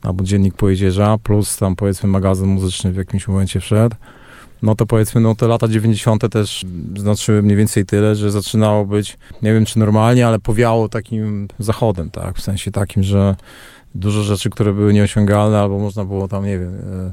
albo 0.02 0.24
Dziennik 0.24 0.54
Pojedzierza, 0.54 1.18
plus 1.18 1.56
tam 1.56 1.76
powiedzmy 1.76 2.08
magazyn 2.08 2.48
muzyczny 2.48 2.92
w 2.92 2.96
jakimś 2.96 3.28
momencie 3.28 3.60
wszedł. 3.60 3.96
No 4.62 4.74
to 4.74 4.86
powiedzmy, 4.86 5.20
no 5.20 5.34
te 5.34 5.48
lata 5.48 5.68
90. 5.68 6.32
też 6.32 6.64
znaczyły 6.96 7.42
mniej 7.42 7.56
więcej 7.56 7.86
tyle, 7.86 8.14
że 8.16 8.30
zaczynało 8.30 8.86
być, 8.86 9.18
nie 9.42 9.52
wiem 9.52 9.64
czy 9.64 9.78
normalnie, 9.78 10.26
ale 10.26 10.38
powiało 10.38 10.88
takim 10.88 11.48
zachodem, 11.58 12.10
tak? 12.10 12.36
W 12.36 12.40
sensie 12.40 12.70
takim, 12.70 13.02
że 13.02 13.36
dużo 13.94 14.22
rzeczy, 14.22 14.50
które 14.50 14.72
były 14.72 14.92
nieosiągalne, 14.92 15.58
albo 15.58 15.78
można 15.78 16.04
było 16.04 16.28
tam, 16.28 16.46
nie 16.46 16.58
wiem, 16.58 16.74
e, 16.74 17.12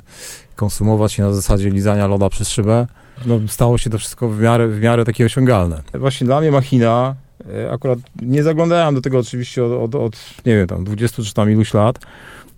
konsumować 0.55 1.17
je 1.17 1.23
na 1.23 1.33
zasadzie 1.33 1.69
lizania 1.69 2.07
loda 2.07 2.29
przez 2.29 2.49
szybę. 2.49 2.87
No, 3.25 3.39
stało 3.47 3.77
się 3.77 3.89
to 3.89 3.97
wszystko 3.97 4.29
w 4.29 4.39
miarę, 4.39 4.67
w 4.67 4.81
miarę 4.81 5.05
takie 5.05 5.25
osiągalne. 5.25 5.81
Właśnie 5.93 6.27
dla 6.27 6.41
mnie 6.41 6.51
machina, 6.51 7.15
e, 7.53 7.71
akurat 7.71 7.99
nie 8.21 8.43
zaglądałem 8.43 8.95
do 8.95 9.01
tego 9.01 9.19
oczywiście 9.19 9.65
od, 9.65 9.71
od, 9.71 9.95
od 9.95 10.15
nie 10.45 10.55
wiem, 10.55 10.67
tam 10.67 10.83
20 10.83 11.23
czy 11.23 11.33
tam 11.33 11.51
iluś 11.51 11.73
lat, 11.73 11.99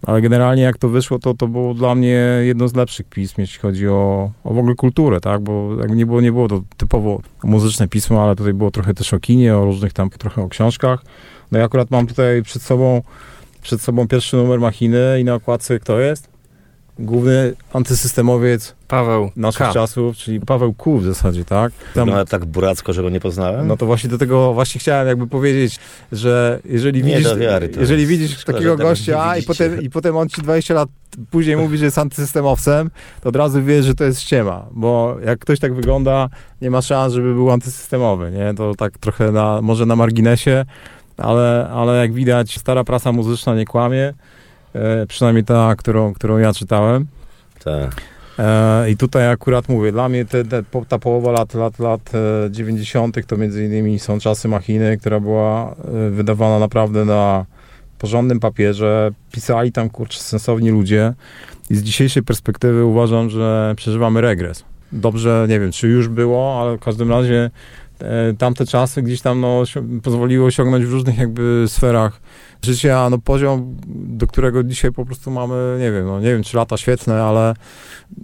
ale 0.07 0.21
generalnie 0.21 0.63
jak 0.63 0.77
to 0.77 0.89
wyszło, 0.89 1.19
to 1.19 1.33
to 1.33 1.47
było 1.47 1.73
dla 1.73 1.95
mnie 1.95 2.17
jedno 2.41 2.67
z 2.67 2.75
lepszych 2.75 3.05
pism, 3.05 3.35
jeśli 3.37 3.59
chodzi 3.59 3.87
o, 3.87 4.31
o 4.43 4.53
w 4.53 4.57
ogóle 4.57 4.75
kulturę, 4.75 5.21
tak, 5.21 5.41
bo 5.41 5.75
jakby 5.79 5.95
nie 5.95 6.05
było, 6.05 6.21
nie 6.21 6.31
było 6.31 6.47
to 6.47 6.61
typowo 6.77 7.21
muzyczne 7.43 7.87
pismo, 7.87 8.23
ale 8.23 8.35
tutaj 8.35 8.53
było 8.53 8.71
trochę 8.71 8.93
też 8.93 9.13
o 9.13 9.19
kinie, 9.19 9.57
o 9.57 9.65
różnych 9.65 9.93
tam, 9.93 10.09
trochę 10.09 10.41
o 10.41 10.49
książkach. 10.49 11.03
No 11.51 11.59
i 11.59 11.61
akurat 11.61 11.91
mam 11.91 12.07
tutaj 12.07 12.43
przed 12.43 12.61
sobą 12.61 13.01
przed 13.61 13.81
sobą 13.81 14.07
pierwszy 14.07 14.37
numer 14.37 14.59
machiny 14.59 15.19
i 15.19 15.23
na 15.23 15.33
okładce 15.35 15.79
kto 15.79 15.99
jest? 15.99 16.29
Główny 16.99 17.53
antysystemowiec 17.73 18.75
Paweł 18.87 19.31
naszych 19.35 19.67
K. 19.67 19.73
czasów, 19.73 20.15
czyli 20.17 20.39
Paweł 20.39 20.73
Ku 20.73 20.97
w 20.97 21.05
zasadzie, 21.05 21.45
tak? 21.45 21.71
Tam, 21.95 22.09
No 22.09 22.25
tak 22.25 22.45
buracko, 22.45 22.93
że 22.93 23.01
go 23.01 23.09
nie 23.09 23.19
poznałem? 23.19 23.67
no 23.67 23.77
to 23.77 23.85
właśnie 23.85 24.09
do 24.09 24.17
tego 24.17 24.53
właśnie 24.53 24.79
chciałem 24.79 25.07
jakby 25.07 25.27
powiedzieć, 25.27 25.79
że 26.11 26.59
jeżeli 26.65 27.03
Nie 27.03 27.17
widzisz, 27.17 27.31
jeżeli 27.79 28.05
widzisz 28.07 28.37
Szkoda, 28.37 28.57
takiego 28.57 28.77
gościa 28.77 29.37
i, 29.37 29.43
potem, 29.43 29.81
i 29.81 29.89
potem 29.89 30.17
on 30.17 30.29
ci 30.29 30.41
20 30.41 30.73
lat 30.73 30.89
później 31.31 31.57
mówi, 31.57 31.77
że 31.77 31.85
jest 31.85 31.97
antysystemowcem, 31.97 32.89
to 33.21 33.29
od 33.29 33.35
razu 33.35 33.63
wiesz, 33.63 33.85
że 33.85 33.95
to 33.95 34.03
jest 34.03 34.21
ściema, 34.21 34.65
bo 34.71 35.17
jak 35.25 35.39
ktoś 35.39 35.59
tak 35.59 35.73
wygląda, 35.73 36.29
nie 36.61 36.69
ma 36.71 36.81
szans, 36.81 37.13
żeby 37.13 37.33
był 37.33 37.51
antysystemowy, 37.51 38.31
nie? 38.31 38.53
To 38.53 38.75
tak 38.75 38.97
trochę 38.97 39.31
na, 39.31 39.61
może 39.61 39.85
na 39.85 39.95
marginesie, 39.95 40.65
ale, 41.19 41.69
ale 41.73 41.97
jak 41.97 42.13
widać, 42.13 42.59
stara 42.59 42.83
prasa 42.83 43.11
muzyczna 43.11 43.55
nie 43.55 43.65
kłamie, 43.65 44.13
e, 44.73 45.05
przynajmniej 45.05 45.43
ta, 45.43 45.75
którą, 45.77 46.13
którą 46.13 46.37
ja 46.37 46.53
czytałem. 46.53 47.07
Tak. 47.63 48.01
E, 48.39 48.91
I 48.91 48.97
tutaj 48.97 49.29
akurat 49.29 49.69
mówię, 49.69 49.91
dla 49.91 50.09
mnie 50.09 50.25
te, 50.25 50.45
te, 50.45 50.63
ta 50.87 50.99
połowa 50.99 51.31
lat, 51.31 51.53
lat, 51.53 51.79
lat 51.79 52.11
e, 52.45 52.51
90. 52.51 53.27
to 53.27 53.37
między 53.37 53.65
innymi 53.65 53.99
są 53.99 54.19
czasy 54.19 54.47
machiny, 54.47 54.97
która 54.97 55.19
była 55.19 55.71
e, 55.71 56.09
wydawana 56.09 56.59
naprawdę 56.59 57.05
na 57.05 57.45
porządnym 57.97 58.39
papierze. 58.39 59.11
Pisali 59.31 59.71
tam 59.71 59.89
kurczę 59.89 60.19
sensowni 60.19 60.69
ludzie 60.69 61.13
i 61.69 61.75
z 61.75 61.83
dzisiejszej 61.83 62.23
perspektywy 62.23 62.85
uważam, 62.85 63.29
że 63.29 63.73
przeżywamy 63.77 64.21
regres. 64.21 64.63
Dobrze, 64.91 65.45
nie 65.49 65.59
wiem, 65.59 65.71
czy 65.71 65.87
już 65.87 66.07
było, 66.07 66.61
ale 66.61 66.77
w 66.77 66.79
każdym 66.79 67.09
razie 67.09 67.35
e, 67.35 67.49
tamte 68.37 68.65
czasy 68.65 69.01
gdzieś 69.01 69.21
tam 69.21 69.41
no, 69.41 69.63
pozwoliły 70.03 70.45
osiągnąć 70.45 70.85
w 70.85 70.91
różnych 70.91 71.17
jakby 71.17 71.65
sferach 71.67 72.21
życia, 72.61 73.09
no 73.09 73.17
poziom, 73.17 73.77
do 73.87 74.27
którego 74.27 74.63
dzisiaj 74.63 74.91
po 74.91 75.05
prostu 75.05 75.31
mamy, 75.31 75.77
nie 75.79 75.91
wiem, 75.91 76.05
no 76.05 76.19
nie 76.19 76.31
wiem, 76.31 76.43
czy 76.43 76.57
lata 76.57 76.77
świetne, 76.77 77.23
ale 77.23 77.53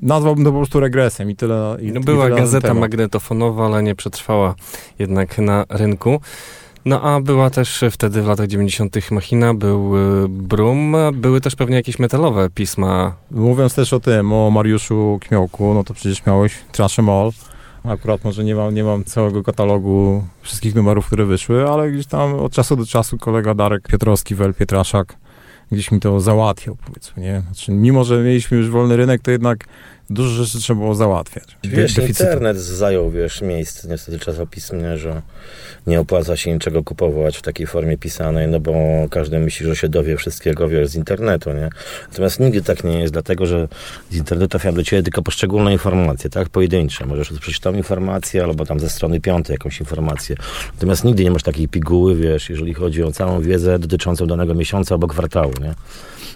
nazwałbym 0.02 0.46
to 0.46 0.52
po 0.52 0.58
prostu 0.58 0.80
regresem 0.80 1.32
i 1.32 1.36
tyle. 1.36 1.78
I, 1.82 1.92
No 1.92 2.00
i 2.00 2.04
była 2.04 2.24
tyle 2.24 2.30
na 2.30 2.36
ten 2.36 2.46
gazeta 2.46 2.74
magnetofonowa, 2.74 3.66
ale 3.66 3.84
nie 3.84 3.96
przetrwała 3.96 4.56
jednak 5.00 5.38
na 5.38 5.66
rynku. 5.70 6.22
No 6.86 7.02
a 7.02 7.22
była 7.22 7.50
też 7.50 7.84
wtedy 7.92 8.22
w 8.22 8.28
latach 8.28 8.48
90. 8.48 9.12
Machina, 9.12 9.54
był 9.54 9.98
y, 9.98 10.28
Brum, 10.30 10.96
były 11.14 11.42
też 11.42 11.56
pewnie 11.56 11.76
jakieś 11.76 12.00
metalowe 12.00 12.50
pisma. 12.50 13.16
Mówiąc 13.32 13.76
też 13.76 13.94
o 13.94 14.00
tym, 14.00 14.34
o 14.34 14.52
Mariuszu 14.52 15.20
Kmiołku, 15.22 15.74
no 15.74 15.84
to 15.84 15.94
przecież 15.94 16.26
miałeś 16.26 16.54
Trash 16.72 17.00
All. 17.00 17.32
Akurat 17.88 18.24
może 18.24 18.44
nie 18.44 18.56
mam, 18.56 18.76
nie 18.76 18.84
mam 18.84 19.04
całego 19.04 19.44
katalogu 19.44 20.24
wszystkich 20.42 20.76
numerów, 20.76 21.08
które 21.08 21.26
wyszły, 21.26 21.70
ale 21.70 21.92
gdzieś 21.92 22.08
tam 22.08 22.34
od 22.34 22.54
czasu 22.54 22.76
do 22.76 22.86
czasu 22.86 23.18
kolega 23.18 23.54
Darek 23.54 23.88
Piotrowski, 23.88 24.36
Wel 24.36 24.54
Pietraszak, 24.54 25.18
gdzieś 25.72 25.92
mi 25.92 26.00
to 26.00 26.20
załatwiał, 26.20 26.78
powiedzmy, 26.86 27.24
nie? 27.24 27.42
Znaczy, 27.42 27.72
mimo, 27.72 28.04
że 28.04 28.24
mieliśmy 28.24 28.58
już 28.58 28.70
wolny 28.70 28.98
rynek, 28.98 29.22
to 29.22 29.32
jednak 29.32 29.66
dużo 30.10 30.44
rzeczy 30.44 30.60
trzeba 30.60 30.80
było 30.80 30.96
załatwiać. 30.96 31.58
Wiesz, 31.64 31.94
De- 31.94 32.02
deficytu. 32.02 32.30
internet 32.30 32.58
zajął, 32.58 33.12
wiesz, 33.12 33.42
miejsce 33.42 33.88
niestety 33.88 34.20
czasopismie, 34.20 34.98
że 34.98 35.22
nie 35.88 36.00
opłaca 36.00 36.38
się 36.38 36.54
niczego 36.54 36.84
kupować 36.84 37.38
w 37.38 37.42
takiej 37.42 37.68
formie 37.68 37.98
pisanej, 37.98 38.48
no 38.48 38.60
bo 38.60 38.74
każdy 39.12 39.40
myśli, 39.40 39.66
że 39.66 39.76
się 39.76 39.90
dowie 39.90 40.18
wszystkiego, 40.18 40.70
wiesz, 40.70 40.88
z 40.90 40.96
internetu, 40.96 41.54
nie? 41.54 41.70
Natomiast 42.10 42.40
nigdy 42.40 42.62
tak 42.62 42.84
nie 42.84 43.00
jest, 43.00 43.14
dlatego, 43.14 43.46
że 43.46 43.68
z 44.12 44.16
internetu 44.16 44.48
trafiają 44.50 44.76
do 44.76 44.84
ciebie 44.84 45.04
tylko 45.04 45.22
poszczególne 45.22 45.74
informacje, 45.74 46.30
tak? 46.30 46.50
Pojedyncze. 46.50 47.06
Możesz 47.06 47.32
usłyszeć 47.32 47.60
tą 47.60 47.74
informację, 47.74 48.44
albo 48.44 48.66
tam 48.66 48.80
ze 48.80 48.90
strony 48.90 49.22
piątej 49.22 49.54
jakąś 49.54 49.80
informację. 49.80 50.36
Natomiast 50.74 51.04
nigdy 51.04 51.24
nie 51.24 51.32
masz 51.32 51.44
takiej 51.44 51.68
piguły, 51.68 52.16
wiesz, 52.16 52.50
jeżeli 52.50 52.74
chodzi 52.74 53.04
o 53.04 53.12
całą 53.12 53.42
wiedzę 53.42 53.80
dotyczącą 53.80 54.28
danego 54.28 54.54
miesiąca 54.54 54.96
albo 54.96 55.08
kwartału, 55.08 55.54
nie? 55.62 55.74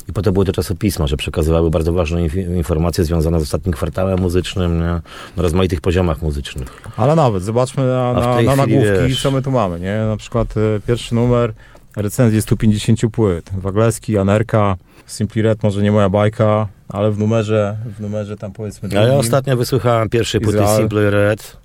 I 0.10 0.14
po 0.14 0.22
to 0.22 0.32
były 0.32 0.46
te 0.46 0.52
czasopisma, 0.52 1.08
że 1.08 1.18
przekazywały 1.18 1.70
bardzo 1.70 1.94
ważne 1.94 2.20
inf- 2.22 2.56
informacje 2.58 3.04
związane 3.04 3.40
z 3.40 3.44
ostatnim 3.44 3.74
kwartałem 3.74 4.20
muzycznym, 4.20 4.80
nie? 4.80 4.86
na 4.86 5.02
rozmaitych 5.44 5.82
poziomach 5.82 6.22
muzycznych. 6.22 6.82
Ale 6.98 7.16
nawet, 7.16 7.44
zobaczmy 7.44 7.86
na, 7.86 8.14
na, 8.14 8.42
na 8.42 8.56
nagłówki, 8.56 8.90
wiesz- 9.08 9.22
co 9.22 9.32
my 9.32 9.42
tu 9.42 9.52
mamy, 9.52 9.80
nie? 9.80 9.98
Na 10.10 10.18
przykład 10.18 10.58
e, 10.58 10.80
pierwszy 10.88 11.16
numer, 11.16 11.54
recenzję 11.96 12.42
150 12.42 13.00
płyt. 13.12 13.50
Wagleski, 13.58 14.18
Anerka, 14.18 14.76
Simply 15.08 15.42
Red 15.42 15.64
może 15.64 15.82
nie 15.84 15.92
moja 15.92 16.10
bajka, 16.10 16.68
ale 16.90 17.12
w 17.12 17.18
numerze, 17.20 17.78
w 17.98 18.02
numerze 18.02 18.38
tam 18.38 18.52
powiedzmy 18.52 18.90
A 18.92 18.96
ja 18.96 19.02
drugim. 19.02 19.20
ostatnio 19.20 19.58
wysłuchałem 19.58 20.10
pierwszej 20.10 20.42
płyty 20.42 20.58
Izrael. 20.60 20.80
Simple 20.80 21.10
Red 21.10 21.58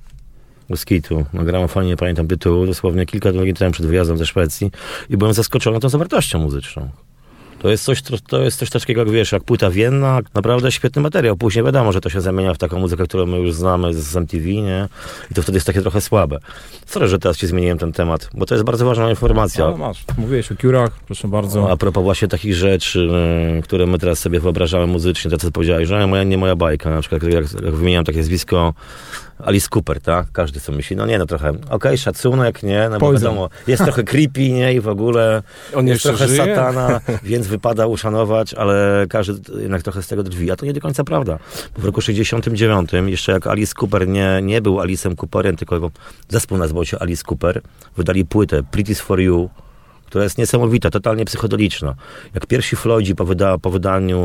Moskitu. 0.69 1.25
Na 1.33 1.45
gramofonie 1.45 1.89
nie 1.89 1.97
pamiętam 1.97 2.27
tytułu, 2.29 2.67
dosłownie 2.67 3.07
kilka 3.07 3.33
dni 3.33 3.55
temu 3.55 3.73
przed 3.73 3.87
wyjazdem 3.87 4.19
ze 4.19 4.27
Szwecji 4.27 4.71
i 5.11 5.17
byłem 5.17 5.35
zaskoczony 5.35 5.81
tą 5.81 5.89
zawartością 5.89 6.39
muzyczną. 6.39 6.89
To 7.65 7.71
jest 7.71 7.85
coś, 7.85 8.03
to 8.27 8.43
jest 8.43 8.59
coś 8.59 8.71
takiego, 8.71 9.01
jak 9.01 9.11
wiesz, 9.11 9.33
jak 9.33 9.45
płyta 9.45 9.71
vienna, 9.71 10.21
naprawdę 10.35 10.73
świetny 10.73 11.03
materiał. 11.03 11.37
Później 11.37 11.65
wiadomo, 11.65 11.93
że 11.93 12.01
to 12.01 12.11
się 12.11 12.21
zamienia 12.21 12.55
w 12.55 12.59
taką 12.59 12.79
muzykę, 12.79 13.05
którą 13.05 13.27
my 13.27 13.39
już 13.39 13.55
znamy 13.55 13.95
z 13.95 14.17
MTV, 14.17 14.47
nie? 14.47 14.89
I 15.31 15.35
to 15.35 15.43
wtedy 15.43 15.57
jest 15.57 15.67
takie 15.67 15.83
trochę 15.83 16.01
słabe. 16.01 16.39
Sorry, 16.87 17.09
że 17.09 17.19
teraz 17.19 17.37
ci 17.37 17.47
zmieniłem 17.47 17.79
ten 17.79 17.93
temat, 17.93 18.31
bo 18.35 18.47
to 18.47 18.55
jest 18.55 18.65
bardzo 18.65 18.85
ważna 18.85 19.11
informacja. 19.11 19.65
Ale 19.65 19.77
masz, 19.77 20.05
mówiłeś 20.19 20.53
o 20.53 20.57
Curach, 20.57 20.91
proszę 21.07 21.29
bardzo. 21.29 21.71
A 21.71 21.77
propos 21.77 22.03
właśnie 22.03 22.29
takich 22.29 22.55
rzeczy, 22.55 23.09
e, 23.59 23.63
które 23.63 23.87
my 23.87 23.99
teraz 23.99 24.19
sobie 24.19 24.41
wyobrażamy 24.41 24.87
muzycznie, 24.87 25.31
to 25.31 25.39
co 25.39 25.51
powiedziałeś, 25.51 25.89
że 25.89 26.07
moja, 26.07 26.25
nie 26.25 26.39
moja 26.39 26.57
bajka, 26.57 26.91
na 26.91 27.01
przykład 27.01 27.23
jak, 27.23 27.33
jak 27.65 27.75
wymieniam 27.75 28.05
takie 28.05 28.19
nazwisko 28.19 28.75
Alice 29.39 29.69
Cooper, 29.75 30.01
tak? 30.01 30.27
Każdy 30.33 30.61
co 30.61 30.73
myśli, 30.73 30.97
no 30.97 31.07
nie, 31.07 31.19
no 31.19 31.27
trochę, 31.27 31.53
okej, 31.71 31.99
szacunek, 31.99 32.63
nie, 32.63 32.89
no 32.91 32.99
bo 32.99 33.07
Poison. 33.07 33.23
wiadomo, 33.23 33.49
jest 33.67 33.83
trochę 33.85 34.03
creepy, 34.03 34.51
nie, 34.51 34.75
i 34.75 34.81
w 34.81 34.89
ogóle 34.89 35.43
On 35.75 35.89
jest 35.89 36.03
trochę 36.03 36.29
żyje? 36.29 36.47
satana, 36.47 37.01
więc 37.23 37.47
wypada 37.47 37.87
uszanować, 37.87 38.55
ale 38.55 39.07
każdy 39.09 39.61
jednak 39.63 39.83
trochę 39.83 40.03
z 40.03 40.07
tego 40.07 40.23
drwi, 40.23 40.51
a 40.51 40.57
to 40.57 40.67
nie 40.67 40.73
do 40.73 40.81
końca 40.81 41.05
prawda. 41.05 41.39
Bo 41.75 41.83
w 41.83 41.85
roku 41.85 42.01
69, 42.01 42.91
jeszcze 43.07 43.33
jak 43.33 43.47
Alice 43.47 43.73
Cooper 43.81 44.09
nie, 44.09 44.41
nie 44.43 44.61
był 44.61 44.77
Alice'em 44.77 45.15
Cooperem, 45.17 45.57
tylko 45.57 45.91
zespół 46.29 46.59
nazywał 46.59 46.85
się 46.85 46.99
Alice 46.99 47.23
Cooper, 47.31 47.61
wydali 47.97 48.25
płytę 48.25 48.63
Pretty's 48.63 49.01
for 49.01 49.21
You, 49.21 49.51
która 50.07 50.25
jest 50.25 50.39
niesamowita, 50.39 50.91
totalnie 50.91 51.25
psychodeliczna. 51.25 51.95
Jak 52.35 52.47
pierwsi 52.47 52.77
Floydzi 52.77 53.15
po, 53.15 53.25
wyda, 53.25 53.59
po 53.59 53.71
wydaniu 53.71 54.19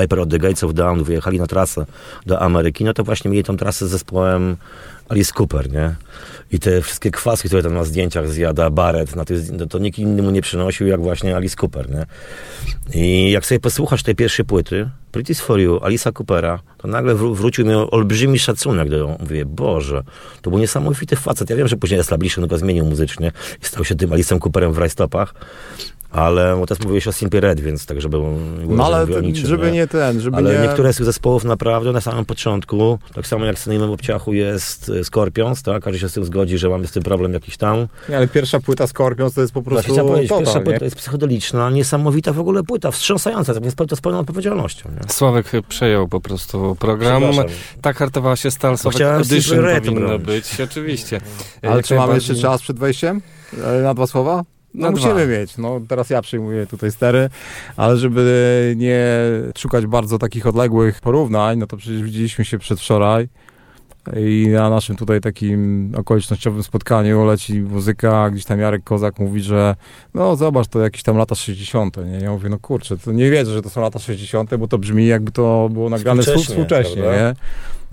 Piper 0.00 0.20
od 0.20 0.30
The 0.30 0.38
Gates 0.38 0.64
of 0.64 0.74
Dawn 0.74 1.02
wyjechali 1.02 1.38
na 1.38 1.46
trasę 1.46 1.86
do 2.26 2.42
Ameryki, 2.42 2.84
no 2.84 2.94
to 2.94 3.04
właśnie 3.04 3.30
mieli 3.30 3.44
tą 3.44 3.56
trasę 3.56 3.88
z 3.88 3.90
zespołem 3.90 4.56
Alice 5.08 5.32
Cooper, 5.38 5.72
nie? 5.72 5.94
I 6.52 6.58
te 6.58 6.82
wszystkie 6.82 7.10
kwaski, 7.10 7.48
które 7.48 7.62
tam 7.62 7.74
na 7.74 7.84
zdjęciach 7.84 8.28
zjada 8.28 8.70
Barrett, 8.70 9.16
na 9.16 9.24
tych, 9.24 9.52
no 9.52 9.66
to 9.66 9.78
nikt 9.78 9.98
inny 9.98 10.22
mu 10.22 10.30
nie 10.30 10.42
przynosił, 10.42 10.86
jak 10.86 11.00
właśnie 11.00 11.36
Alice 11.36 11.56
Cooper, 11.62 11.90
nie? 11.90 12.06
I 12.94 13.30
jak 13.30 13.46
sobie 13.46 13.60
posłuchasz 13.60 14.02
tej 14.02 14.14
pierwszej 14.14 14.44
płyty, 14.44 14.90
Pretty's 15.12 15.40
for 15.40 15.60
You, 15.60 15.80
Alisa 15.82 16.12
Coopera, 16.12 16.60
to 16.78 16.88
nagle 16.88 17.14
wró- 17.14 17.34
wrócił 17.34 17.66
mi 17.66 17.74
olbrzymi 17.74 18.38
szacunek 18.38 18.88
do 18.88 18.96
ją. 18.96 19.16
Mówię, 19.20 19.44
Boże, 19.44 20.02
to 20.42 20.50
był 20.50 20.58
niesamowity 20.58 21.16
facet. 21.16 21.50
Ja 21.50 21.56
wiem, 21.56 21.68
że 21.68 21.76
później 21.76 22.00
Establishment 22.00 22.50
go 22.50 22.58
zmienił 22.58 22.84
muzycznie 22.84 23.32
i 23.62 23.64
stał 23.66 23.84
się 23.84 23.94
tym 23.94 24.12
Alisem 24.12 24.38
Cooperem 24.38 24.72
w 24.72 24.78
rajstopach, 24.78 25.34
ale 26.10 26.56
bo 26.56 26.66
teraz 26.66 26.82
mówiłeś 26.84 27.08
o 27.08 27.12
Simply 27.12 27.40
Red, 27.40 27.60
więc 27.60 27.86
tak, 27.86 28.00
żeby... 28.00 28.18
nie 28.18 28.22
było, 28.66 28.76
No 28.76 28.86
ale 28.86 29.06
ten, 29.06 29.34
żeby 29.36 29.72
nie 29.72 29.86
ten, 29.86 30.20
żeby 30.20 30.36
ale 30.36 30.54
nie... 30.54 30.66
niektóre 30.66 30.92
z 30.92 30.96
tych 30.96 31.06
zespołów 31.06 31.44
naprawdę 31.44 31.92
na 31.92 32.00
samym 32.00 32.24
początku, 32.24 32.98
tak 33.14 33.26
samo 33.26 33.44
jak 33.44 33.58
z 33.58 33.62
Synem 33.62 33.90
Obciachu 33.90 34.32
jest 34.32 34.88
e, 34.88 35.04
Scorpions, 35.04 35.62
tak? 35.62 35.82
Każdy 35.82 35.98
się 35.98 36.08
z 36.08 36.12
tym 36.12 36.24
zgodzi, 36.24 36.58
że 36.58 36.68
mamy 36.68 36.86
z 36.86 36.92
tym 36.92 37.02
problem 37.02 37.32
jakiś 37.32 37.56
tam. 37.56 37.86
Nie, 38.08 38.16
ale 38.16 38.28
pierwsza 38.28 38.60
płyta 38.60 38.86
Scorpions 38.86 39.34
to 39.34 39.40
jest 39.40 39.52
po 39.52 39.62
prostu 39.62 39.92
chciałem 39.92 40.08
powiedzieć, 40.08 40.28
total, 40.28 40.44
pierwsza 40.44 40.58
nie? 40.58 40.64
płyta 40.64 40.84
jest 40.84 40.96
psychodeliczna, 40.96 41.70
niesamowita 41.70 42.32
w 42.32 42.40
ogóle 42.40 42.62
płyta, 42.62 42.90
wstrząsająca, 42.90 43.54
to 43.54 43.60
jest 43.64 43.76
to 43.76 43.96
z 43.96 44.00
pełną 44.00 44.18
odpowiedzialnością. 44.18 44.90
Nie? 44.90 45.12
Sławek 45.12 45.46
przejął 45.68 46.08
po 46.08 46.20
prostu 46.20 46.76
program. 46.78 47.22
Tak 47.82 47.96
hartowała 47.96 48.36
się 48.36 48.50
Stal 48.50 48.78
Sławek 48.78 48.96
chciałem 48.96 49.22
Edition 49.22 49.64
powinno 49.64 50.00
bronić. 50.18 50.26
być, 50.26 50.60
oczywiście. 50.60 51.20
Ale 51.62 51.76
Jak 51.76 51.86
czy 51.86 51.94
mamy 51.94 52.14
jeszcze 52.14 52.34
czas 52.34 52.62
przed 52.62 52.78
wejściem? 52.78 53.20
E, 53.64 53.82
Na 53.82 53.94
dwa 53.94 54.06
słowa? 54.06 54.42
No 54.74 54.86
Na 54.86 54.90
musimy 54.90 55.14
dwa. 55.14 55.26
mieć. 55.26 55.58
No 55.58 55.80
teraz 55.88 56.10
ja 56.10 56.22
przyjmuję 56.22 56.66
tutaj 56.66 56.90
stery, 56.92 57.28
ale 57.76 57.96
żeby 57.96 58.74
nie 58.76 59.06
szukać 59.58 59.86
bardzo 59.86 60.18
takich 60.18 60.46
odległych 60.46 61.00
porównań, 61.00 61.58
no 61.58 61.66
to 61.66 61.76
przecież 61.76 62.02
widzieliśmy 62.02 62.44
się 62.44 62.58
przedwczoraj 62.58 63.28
i 64.16 64.48
na 64.48 64.70
naszym 64.70 64.96
tutaj 64.96 65.20
takim 65.20 65.92
okolicznościowym 65.96 66.62
spotkaniu 66.62 67.24
leci 67.26 67.60
muzyka, 67.60 68.30
gdzieś 68.30 68.44
tam 68.44 68.60
Jarek 68.60 68.84
Kozak 68.84 69.18
mówi, 69.18 69.40
że 69.40 69.76
no 70.14 70.36
zobacz, 70.36 70.68
to 70.68 70.80
jakieś 70.80 71.02
tam 71.02 71.16
lata 71.16 71.34
60. 71.34 71.96
Nie? 71.96 72.18
Ja 72.18 72.30
mówię, 72.30 72.48
no 72.48 72.58
kurczę, 72.58 72.98
to 72.98 73.12
nie 73.12 73.30
wierzę, 73.30 73.52
że 73.52 73.62
to 73.62 73.70
są 73.70 73.80
lata 73.80 73.98
60., 73.98 74.56
bo 74.56 74.68
to 74.68 74.78
brzmi 74.78 75.06
jakby 75.06 75.32
to 75.32 75.68
było 75.72 75.90
nagrane 75.90 76.22
Współcześnie, 76.22 76.54
współcześnie, 76.54 77.02
nie? 77.02 77.34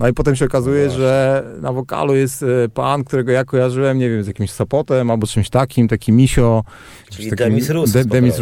No 0.00 0.08
i 0.08 0.12
potem 0.12 0.36
się 0.36 0.44
okazuje, 0.44 0.86
No 0.86 0.92
że 0.92 1.44
na 1.60 1.72
wokalu 1.72 2.16
jest 2.16 2.42
e, 2.42 2.46
pan, 2.74 3.04
którego 3.04 3.32
ja 3.32 3.44
kojarzyłem, 3.44 3.98
nie 3.98 4.10
wiem, 4.10 4.24
z 4.24 4.26
jakimś 4.26 4.50
Sopotem 4.50 5.10
albo 5.10 5.26
czymś 5.26 5.50
takim, 5.50 5.88
taki 5.88 6.12
misio. 6.12 6.64
Czyli 7.10 7.28
z 7.28 7.30
takim- 7.30 7.46
Demis 7.46 7.70
Roussos 7.70 7.92
De, 7.92 8.04
Demis 8.04 8.38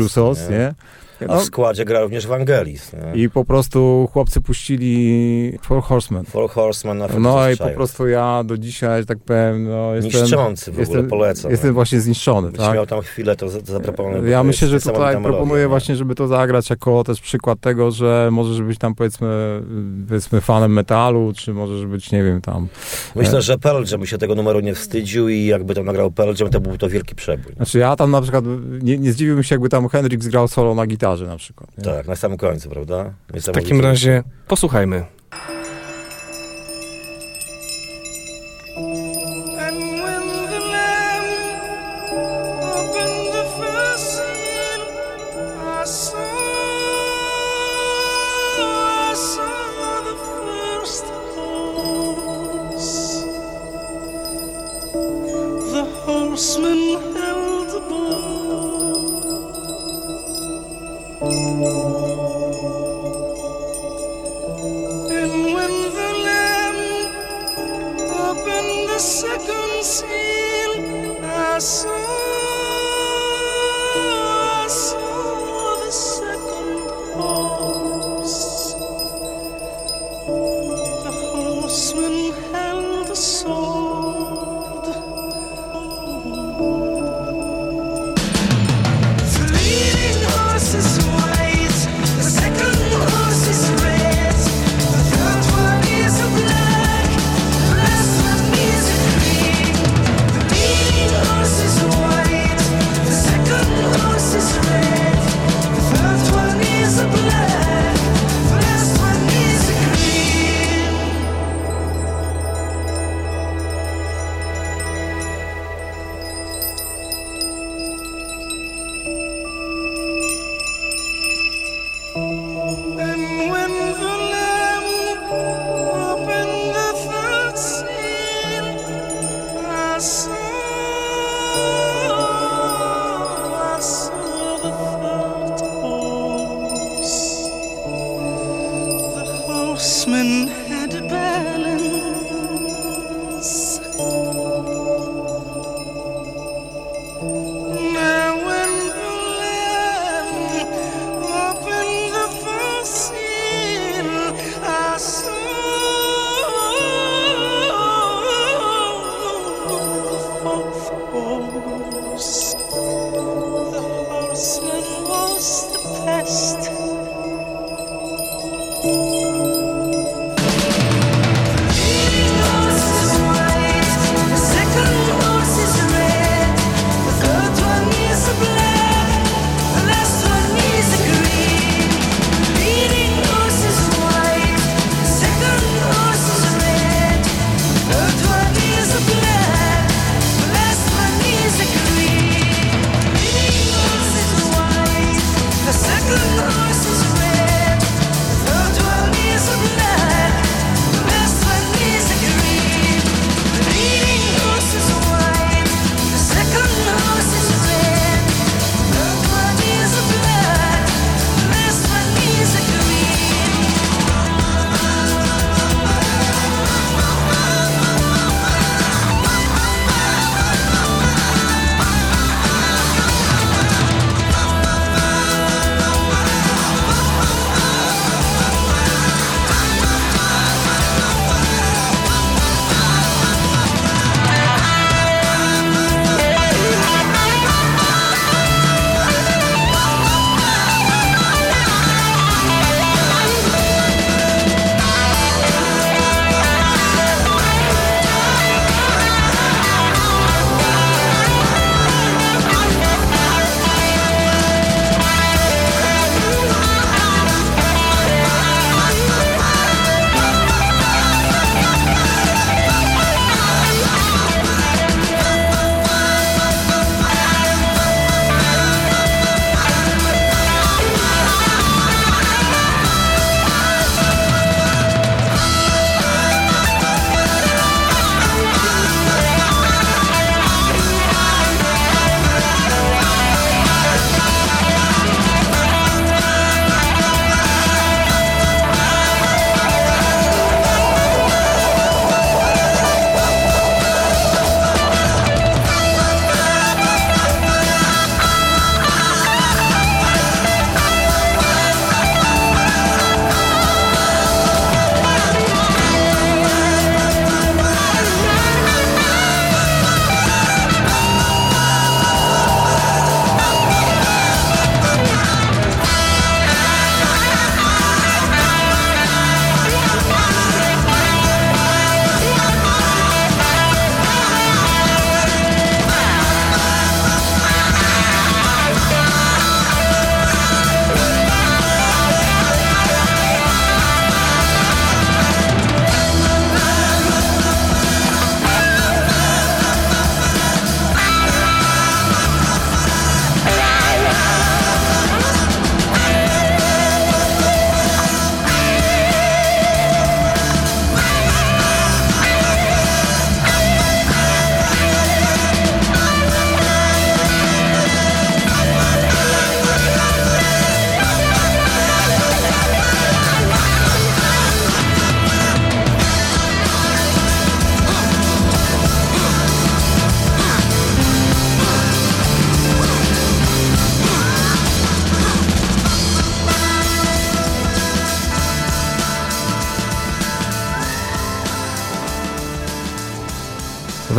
nie? 0.50 0.58
nie? 0.58 0.74
No, 1.20 1.40
w 1.40 1.44
składzie 1.44 1.84
gra 1.84 2.00
również 2.00 2.26
Vangelis. 2.26 2.92
Nie? 2.92 3.22
I 3.22 3.30
po 3.30 3.44
prostu 3.44 4.08
chłopcy 4.12 4.40
puścili 4.40 5.58
Four 5.62 5.82
Horsemen. 5.82 6.24
Four 6.24 6.50
Horsemen 6.50 6.98
na 6.98 7.08
No 7.18 7.50
i 7.50 7.56
po 7.56 7.68
prostu 7.68 8.08
ja 8.08 8.44
do 8.44 8.58
dzisiaj, 8.58 9.06
tak 9.06 9.18
powiem, 9.18 9.68
no 9.68 9.94
jestem... 9.94 10.22
Niszczący 10.22 10.64
w 10.64 10.74
ogóle, 10.74 10.80
jestem, 10.80 11.08
polecam. 11.08 11.50
Jestem 11.50 11.74
właśnie 11.74 12.00
zniszczony, 12.00 12.50
Byś 12.50 12.60
tak? 12.60 12.74
miał 12.74 12.86
tam 12.86 13.00
chwilę, 13.00 13.36
to, 13.36 13.48
za- 13.48 13.60
to 13.60 13.72
zaproponuję. 13.72 14.30
Ja 14.30 14.42
myślę, 14.42 14.68
że 14.68 14.80
tutaj 14.80 15.22
proponuję 15.22 15.62
nie? 15.62 15.68
właśnie, 15.68 15.96
żeby 15.96 16.14
to 16.14 16.28
zagrać 16.28 16.70
jako 16.70 17.04
też 17.04 17.20
przykład 17.20 17.60
tego, 17.60 17.90
że 17.90 18.28
możesz 18.32 18.62
być 18.62 18.78
tam 18.78 18.94
powiedzmy, 18.94 19.62
powiedzmy 20.08 20.40
fanem 20.40 20.72
metalu, 20.72 21.32
czy 21.36 21.54
możesz 21.54 21.86
być, 21.86 22.12
nie 22.12 22.22
wiem, 22.22 22.40
tam... 22.40 22.68
Myślę, 23.16 23.42
że 23.42 23.58
Pearl 23.58 23.84
Jam 23.90 24.00
by 24.00 24.06
się 24.06 24.18
tego 24.18 24.34
numeru 24.34 24.60
nie 24.60 24.74
wstydził 24.74 25.28
i 25.28 25.44
jakby 25.44 25.74
to 25.74 25.82
nagrał 25.82 26.10
Pearl 26.10 26.32
Jam, 26.40 26.50
to 26.50 26.60
byłby 26.60 26.78
to 26.78 26.88
wielki 26.88 27.14
przebój. 27.14 27.54
Znaczy 27.54 27.78
ja 27.78 27.96
tam 27.96 28.10
na 28.10 28.20
przykład, 28.20 28.44
nie, 28.82 28.98
nie 28.98 29.12
zdziwiłbym 29.12 29.44
się, 29.44 29.54
jakby 29.54 29.68
tam 29.68 29.88
Hendrix 29.88 30.26
grał 30.26 30.48
solo 30.48 30.74
na 30.74 30.86
gitarze 30.86 31.03
na 31.26 31.36
przykład. 31.36 31.78
Nie? 31.78 31.84
Tak, 31.84 32.06
na 32.06 32.16
samym 32.16 32.38
końcu, 32.38 32.70
prawda? 32.70 33.14
W 33.28 33.52
takim 33.52 33.80
razie 33.80 34.22
posłuchajmy. 34.48 35.04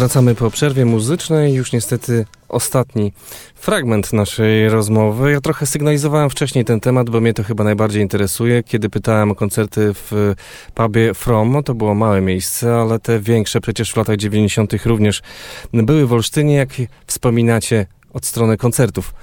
Wracamy 0.06 0.36
po 0.36 0.52
przerwie 0.52 0.86
muzycznej, 0.86 1.54
już 1.54 1.72
niestety 1.72 2.26
ostatni 2.50 3.14
fragment 3.56 4.14
naszej 4.14 4.70
rozmowy. 4.70 5.32
Ja 5.32 5.42
trochę 5.42 5.66
sygnalizowałem 5.66 6.30
wcześniej 6.30 6.66
ten 6.66 6.80
temat, 6.80 7.10
bo 7.10 7.22
mnie 7.22 7.34
to 7.34 7.44
chyba 7.44 7.64
najbardziej 7.64 8.02
interesuje. 8.02 8.64
Kiedy 8.64 8.90
pytałem 8.90 9.32
o 9.32 9.36
koncerty 9.36 9.94
w 9.94 10.34
pubie 10.74 11.14
From, 11.14 11.64
to 11.64 11.76
było 11.76 11.96
małe 11.96 12.22
miejsce, 12.22 12.76
ale 12.76 13.00
te 13.00 13.20
większe 13.20 13.62
przecież 13.62 13.92
w 13.94 13.98
latach 13.98 14.16
90. 14.18 14.74
również 14.86 15.22
były 15.74 16.08
w 16.08 16.14
Olsztynie. 16.14 16.56
Jak 16.56 16.70
wspominacie 17.08 17.86
od 18.14 18.26
strony 18.26 18.58
koncertów? 18.58 19.14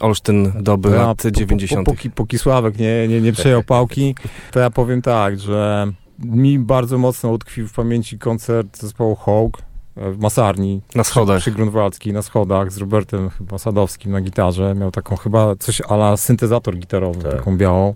Olsztyn 0.00 0.52
doby 0.60 0.90
Ja 0.90 0.96
lat 0.96 1.16
po- 1.18 1.22
po- 1.22 1.30
90. 1.30 1.86
po- 1.86 1.92
Póki, 1.92 2.10
póki 2.10 2.38
Sławek 2.38 2.78
nie, 2.78 3.08
nie, 3.08 3.20
nie 3.20 3.32
przejął 3.32 3.62
pałki, 3.62 4.14
to 4.50 4.60
ja 4.60 4.70
powiem 4.70 5.02
tak, 5.02 5.40
że 5.40 5.92
mi 6.18 6.58
bardzo 6.58 6.98
mocno 6.98 7.30
utkwił 7.30 7.68
w 7.68 7.72
pamięci 7.72 8.18
koncert 8.18 8.78
zespołu 8.78 9.16
Hawk 9.16 9.69
w 10.00 10.18
Masarni. 10.18 10.80
Na 10.94 11.04
schodach. 11.04 11.36
Przy, 11.36 11.50
przy 11.50 11.56
Grunwaldzkiej, 11.56 12.12
na 12.12 12.22
schodach 12.22 12.72
z 12.72 12.78
Robertem 12.78 13.30
chyba 13.30 13.58
Sadowskim 13.58 14.12
na 14.12 14.20
gitarze. 14.20 14.74
Miał 14.74 14.90
taką 14.90 15.16
chyba 15.16 15.56
coś 15.56 15.80
ala 15.88 16.16
syntezator 16.16 16.76
gitarowy, 16.76 17.22
Tak. 17.22 17.32
taką 17.32 17.56
białą. 17.56 17.94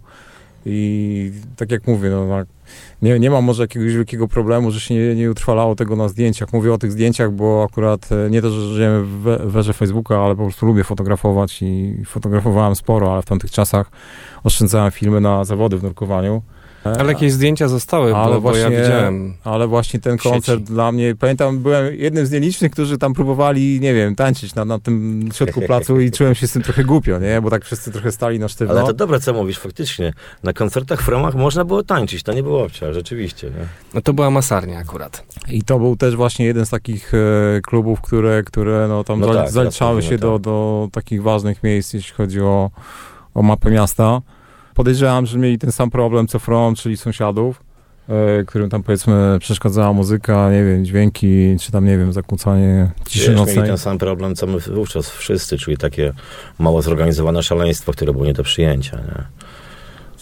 I 0.67 1.33
tak 1.57 1.71
jak 1.71 1.87
mówię, 1.87 2.11
no, 2.11 2.27
nie, 3.03 3.19
nie 3.19 3.31
mam 3.31 3.45
może 3.45 3.63
jakiegoś 3.63 3.95
wielkiego 3.95 4.29
problemu, 4.29 4.71
że 4.71 4.81
się 4.81 4.95
nie, 4.95 5.15
nie 5.15 5.31
utrwalało 5.31 5.75
tego 5.75 5.97
na 5.97 6.09
zdjęciach. 6.09 6.53
Mówię 6.53 6.73
o 6.73 6.79
tych 6.79 6.93
zdjęciach, 6.93 7.33
bo 7.33 7.67
akurat 7.71 8.09
e, 8.13 8.31
nie 8.31 8.43
to, 8.43 8.51
że 8.51 8.75
żyjemy 8.75 9.03
w 9.03 9.09
we- 9.09 9.39
w 9.39 9.57
erze 9.57 9.73
Facebooka, 9.73 10.19
ale 10.25 10.37
po 10.37 10.43
prostu 10.43 10.67
lubię 10.67 10.85
fotografować 10.85 11.63
i 11.63 11.95
fotografowałem 12.07 12.75
sporo, 12.77 13.13
ale 13.13 13.23
w 13.23 13.27
tamtych 13.27 13.51
czasach 13.51 13.91
oszczędzałem 14.45 14.91
filmy 14.91 15.21
na 15.21 15.45
zawody 15.45 15.79
w 15.79 15.83
nurkowaniu. 15.83 16.43
E, 16.87 17.01
Ale 17.01 17.13
jakieś 17.13 17.33
zdjęcia 17.33 17.69
zostały, 17.69 18.15
Ale 18.15 18.35
bo, 18.35 18.41
bo 18.41 18.57
ja 18.57 18.63
właśnie- 18.69 18.83
widziałem. 18.83 19.35
ale 19.45 19.67
właśnie 19.67 20.01
ten 20.01 20.19
koncert 20.19 20.63
dla 20.63 20.93
mnie, 20.93 21.15
pamiętam, 21.15 21.59
byłem 21.59 21.95
jednym 21.95 22.27
z 22.27 22.31
nielicznych, 22.31 22.73
którzy 22.73 22.99
tam 22.99 23.15
próbowali, 23.15 23.81
nie 23.81 23.95
wiem, 23.95 24.15
tańczyć 24.17 24.55
na, 24.55 24.65
na 24.65 24.79
tym 24.79 25.29
środku 25.35 25.61
placu 25.67 26.01
i 26.01 26.11
czułem 26.11 26.35
się 26.35 26.47
z 26.49 26.53
tym 26.53 26.63
trochę 26.63 26.85
głupio, 26.85 27.19
nie? 27.19 27.41
Bo 27.41 27.51
tak 27.51 27.65
wszyscy 27.65 27.93
trochę 27.93 28.13
stali 28.13 28.39
na 28.39 28.49
sztywno. 28.49 28.75
Ale 28.75 28.85
to 28.87 28.93
dobre, 28.93 29.21
co 29.21 29.33
mówisz, 29.33 29.59
faktycznie. 29.59 30.13
Na 30.43 30.53
koncertach 30.53 31.03
w 31.03 31.09
Romach 31.09 31.35
można 31.35 31.65
było 31.65 31.83
tańczyć, 31.83 32.23
to 32.23 32.33
nie 32.33 32.43
było 32.43 32.65
obcia, 32.65 32.93
rzeczywiście. 32.93 33.47
Nie? 33.47 33.67
No 33.95 34.01
to 34.01 34.13
była 34.13 34.31
masarnia 34.31 34.79
akurat. 34.79 35.25
I 35.49 35.63
to 35.63 35.79
był 35.79 35.97
też 35.97 36.17
właśnie 36.17 36.47
jeden 36.47 36.67
z 36.67 36.71
takich 36.71 37.13
e, 37.15 37.61
klubów, 37.61 38.01
które, 38.01 38.43
które 38.43 38.87
no, 38.89 39.05
tam 39.05 39.21
No 39.21 39.35
tak, 39.35 39.51
zaliczały 39.51 40.03
się 40.03 40.19
do, 40.19 40.33
tak. 40.33 40.43
do 40.43 40.89
takich 40.93 41.23
ważnych 41.23 41.63
miejsc, 41.63 41.93
jeśli 41.95 42.15
chodzi 42.15 42.41
o, 42.41 42.71
o 43.35 43.43
mapę 43.43 43.71
miasta. 43.71 44.21
Podejrzewam, 44.75 45.27
że 45.27 45.39
mieli 45.39 45.59
ten 45.59 45.73
sam 45.73 45.91
problem 45.91 46.27
co 46.27 46.39
From, 46.39 46.75
czyli 46.75 46.97
sąsiadów, 46.97 47.63
e, 48.09 48.45
którym 48.45 48.71
tam 48.71 48.83
powiedzmy 48.83 49.37
przeszkadzała 49.41 49.93
muzyka, 49.93 50.51
nie 50.51 50.65
wiem, 50.65 50.85
dźwięki, 50.85 51.57
czy 51.61 51.73
tam, 51.73 51.85
nie 51.85 51.99
wiem, 51.99 52.13
zakłócanie 52.13 52.91
ciszy 53.09 53.19
Wiesz, 53.19 53.29
mieli 53.29 53.41
nocnej. 53.47 53.67
ten 53.67 53.79
sam 53.79 53.99
problem, 53.99 54.35
co 54.35 54.47
my 54.47 54.59
wówczas 54.59 55.11
wszyscy, 55.11 55.59
czyli 55.59 55.77
takie 55.77 56.13
mało 56.59 56.83
zorganizowane 56.83 57.43
szaleństwo, 57.43 57.93
które 57.93 58.13
było 58.13 58.25
nie 58.25 58.33
do 58.33 58.43
przyjęcia. 58.43 58.97
Nie? 58.97 59.25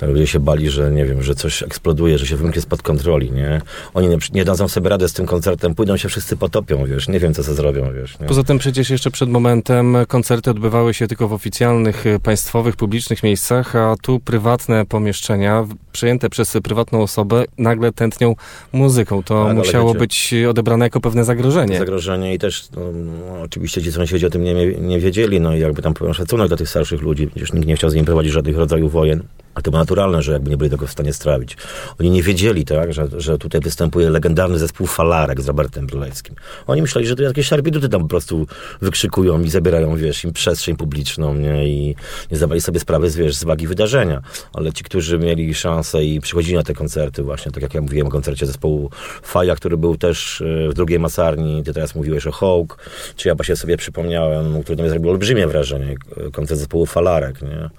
Ludzie 0.06 0.26
się 0.26 0.40
bali, 0.40 0.70
że 0.70 0.90
nie 0.90 1.04
wiem, 1.04 1.22
że 1.22 1.34
coś 1.34 1.62
eksploduje, 1.62 2.18
że 2.18 2.26
się 2.26 2.36
wymknie 2.36 2.62
spod 2.62 2.82
kontroli, 2.82 3.30
nie? 3.32 3.60
Oni 3.94 4.08
nie, 4.08 4.16
nie 4.32 4.44
dadzą 4.44 4.68
sobie 4.68 4.88
radę 4.90 5.08
z 5.08 5.12
tym 5.12 5.26
koncertem, 5.26 5.74
pójdą 5.74 5.96
się 5.96 6.08
wszyscy 6.08 6.36
potopią, 6.36 6.86
wiesz, 6.86 7.08
nie 7.08 7.20
wiem, 7.20 7.34
co 7.34 7.42
ze 7.42 7.54
zrobią, 7.54 7.92
wiesz. 7.92 8.18
Nie? 8.20 8.26
Poza 8.26 8.44
tym 8.44 8.58
przecież 8.58 8.90
jeszcze 8.90 9.10
przed 9.10 9.28
momentem 9.30 9.96
koncerty 10.08 10.50
odbywały 10.50 10.94
się 10.94 11.06
tylko 11.06 11.28
w 11.28 11.32
oficjalnych, 11.32 12.06
e, 12.06 12.18
państwowych, 12.18 12.76
publicznych 12.76 13.22
miejscach, 13.22 13.76
a 13.76 13.94
tu 14.02 14.20
prywatne 14.20 14.86
pomieszczenia 14.86 15.66
przejęte 15.92 16.30
przez 16.30 16.56
prywatną 16.62 17.02
osobę 17.02 17.44
nagle 17.58 17.92
tętnią 17.92 18.34
muzyką. 18.72 19.22
To 19.22 19.44
Tak, 19.46 19.56
musiało 19.56 19.88
wiecie- 19.88 19.98
być 19.98 20.34
odebrane 20.50 20.84
jako 20.86 21.00
pewne 21.00 21.24
zagrożenie. 21.24 21.78
zagrożenie 21.78 22.34
i 22.34 22.38
też 22.38 22.64
no, 22.76 22.80
no, 22.92 23.42
oczywiście 23.42 23.82
ci 23.82 23.92
sąsiedzi 23.92 24.26
o 24.26 24.30
tym 24.30 24.44
nie, 24.44 24.54
nie 24.66 25.00
wiedzieli, 25.00 25.40
no 25.40 25.54
i 25.54 25.60
jakby 25.60 25.82
tam 25.82 25.94
pełen 25.94 26.14
szacunek 26.14 26.48
dla 26.48 26.56
tych 26.56 26.68
starszych 26.68 27.02
ludzi, 27.02 27.26
przecież 27.26 27.52
nikt 27.52 27.66
nie 27.66 27.76
chciał 27.76 27.90
z 27.90 27.94
nimi 27.94 28.06
prowadzić 28.06 28.32
żadnych 28.32 28.56
rodzajów 28.56 28.92
wojen, 28.92 29.22
a 29.54 29.62
to 29.62 29.70
było 29.70 29.80
naturalne, 29.80 30.22
że 30.22 30.32
jakby 30.32 30.50
nie 30.50 30.56
byli 30.56 30.70
tego 30.70 30.86
w 30.86 30.90
stanie 30.90 31.12
strawić. 31.12 31.56
Oni 32.00 32.10
nie 32.10 32.22
wiedzieli, 32.22 32.64
tak, 32.64 32.92
że, 32.92 33.08
że 33.16 33.38
tutaj 33.38 33.60
występuje 33.60 34.10
legendarny 34.10 34.58
zespół 34.58 34.86
Falarek 34.86 35.40
z 35.40 35.46
Robertem 35.46 35.86
Brylewskim. 35.86 36.34
Oni 36.66 36.82
myśleli, 36.82 37.06
że 37.06 37.16
to 37.16 37.22
jakieś 37.22 37.52
arbiduty 37.52 37.88
tam 37.88 38.02
po 38.02 38.08
prostu 38.08 38.46
wykrzykują 38.80 39.42
i 39.42 39.50
zabierają, 39.50 39.96
wiesz, 39.96 40.24
im 40.24 40.32
przestrzeń 40.32 40.76
publiczną, 40.76 41.34
nie, 41.34 41.68
i 41.68 41.94
nie 42.30 42.36
zdawali 42.36 42.60
sobie 42.60 42.80
sprawy 42.80 43.10
z, 43.10 43.16
wiesz, 43.16 43.34
z 43.34 43.44
wagi 43.44 43.66
wydarzenia. 43.66 44.22
Ale 44.52 44.72
ci, 44.72 44.84
którzy 44.84 45.18
mieli 45.18 45.54
szansę 45.54 46.04
i 46.04 46.20
przychodzili 46.20 46.56
na 46.56 46.62
te 46.62 46.74
koncerty 46.74 47.22
właśnie, 47.22 47.52
tak 47.52 47.62
jak 47.62 47.74
ja 47.74 47.80
mówiłem 47.80 48.06
o 48.06 48.10
koncercie 48.10 48.46
zespołu 48.46 48.90
Faja, 49.22 49.56
który 49.56 49.76
był 49.76 49.96
też 49.96 50.40
e, 50.40 50.68
w 50.68 50.74
drugiej 50.74 50.98
masarni, 50.98 51.62
ty 51.64 51.72
teraz 51.72 51.94
mówiłeś 51.94 52.26
o 52.26 52.32
Hawk, 52.32 52.78
czy 53.16 53.28
ja 53.28 53.34
właśnie 53.34 53.56
sobie 53.56 53.76
przypomniałem, 53.76 54.62
który 54.62 54.76
na 54.76 54.82
mnie 54.82 54.90
zrobił 54.90 55.10
olbrzymie 55.10 55.46
wrażenie, 55.46 55.94
e, 56.26 56.30
koncert 56.30 56.60
zespołu 56.60 56.86
Falarek, 56.86 57.42
nie? 57.42 57.70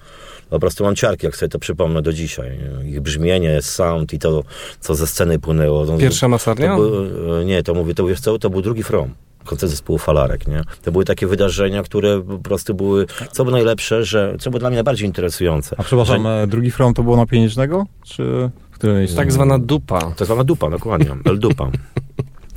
Po 0.49 0.59
prostu 0.59 0.83
mam 0.83 0.95
ciarki, 0.95 1.25
jak 1.25 1.35
sobie 1.35 1.49
to 1.49 1.59
przypomnę 1.59 2.01
do 2.01 2.13
dzisiaj. 2.13 2.59
Ich 2.85 3.01
brzmienie, 3.01 3.61
sound 3.61 4.13
i 4.13 4.19
to, 4.19 4.43
co 4.79 4.95
ze 4.95 5.07
sceny 5.07 5.39
płynęło. 5.39 5.85
No, 5.85 5.97
Pierwsza 5.97 6.27
masarnia? 6.27 6.75
to 6.75 6.77
był, 6.77 7.35
e, 7.41 7.45
nie, 7.45 7.63
to 7.63 7.73
mówię, 7.73 7.95
to 7.95 8.05
wiesz 8.07 8.19
co, 8.19 8.39
to 8.39 8.49
był 8.49 8.61
drugi 8.61 8.83
From. 8.83 9.13
Koncert 9.43 9.69
zespołu 9.69 9.99
Falarek, 9.99 10.47
nie? 10.47 10.61
To 10.83 10.91
były 10.91 11.05
takie 11.05 11.27
wydarzenia, 11.27 11.83
które 11.83 12.21
po 12.21 12.39
prostu 12.39 12.73
były, 12.73 13.05
co 13.31 13.43
było 13.43 13.55
najlepsze, 13.55 14.05
że, 14.05 14.35
co 14.39 14.49
było 14.49 14.59
dla 14.59 14.69
mnie 14.69 14.75
najbardziej 14.77 15.07
interesujące. 15.07 15.75
A 15.79 15.83
przepraszam, 15.83 16.23
że, 16.23 16.29
e, 16.29 16.47
drugi 16.47 16.71
front 16.71 16.97
to 16.97 17.03
było 17.03 17.17
na 17.17 17.25
Pieniężnego? 17.25 17.85
Czy? 18.03 18.49
Tak 19.15 19.31
zwana 19.31 19.59
dupa, 19.59 19.99
to 20.01 20.07
jest 20.07 20.25
zwana 20.25 20.43
dupa, 20.43 20.69
dokładnie, 20.69 21.15
El 21.25 21.39
Dupa. 21.39 21.71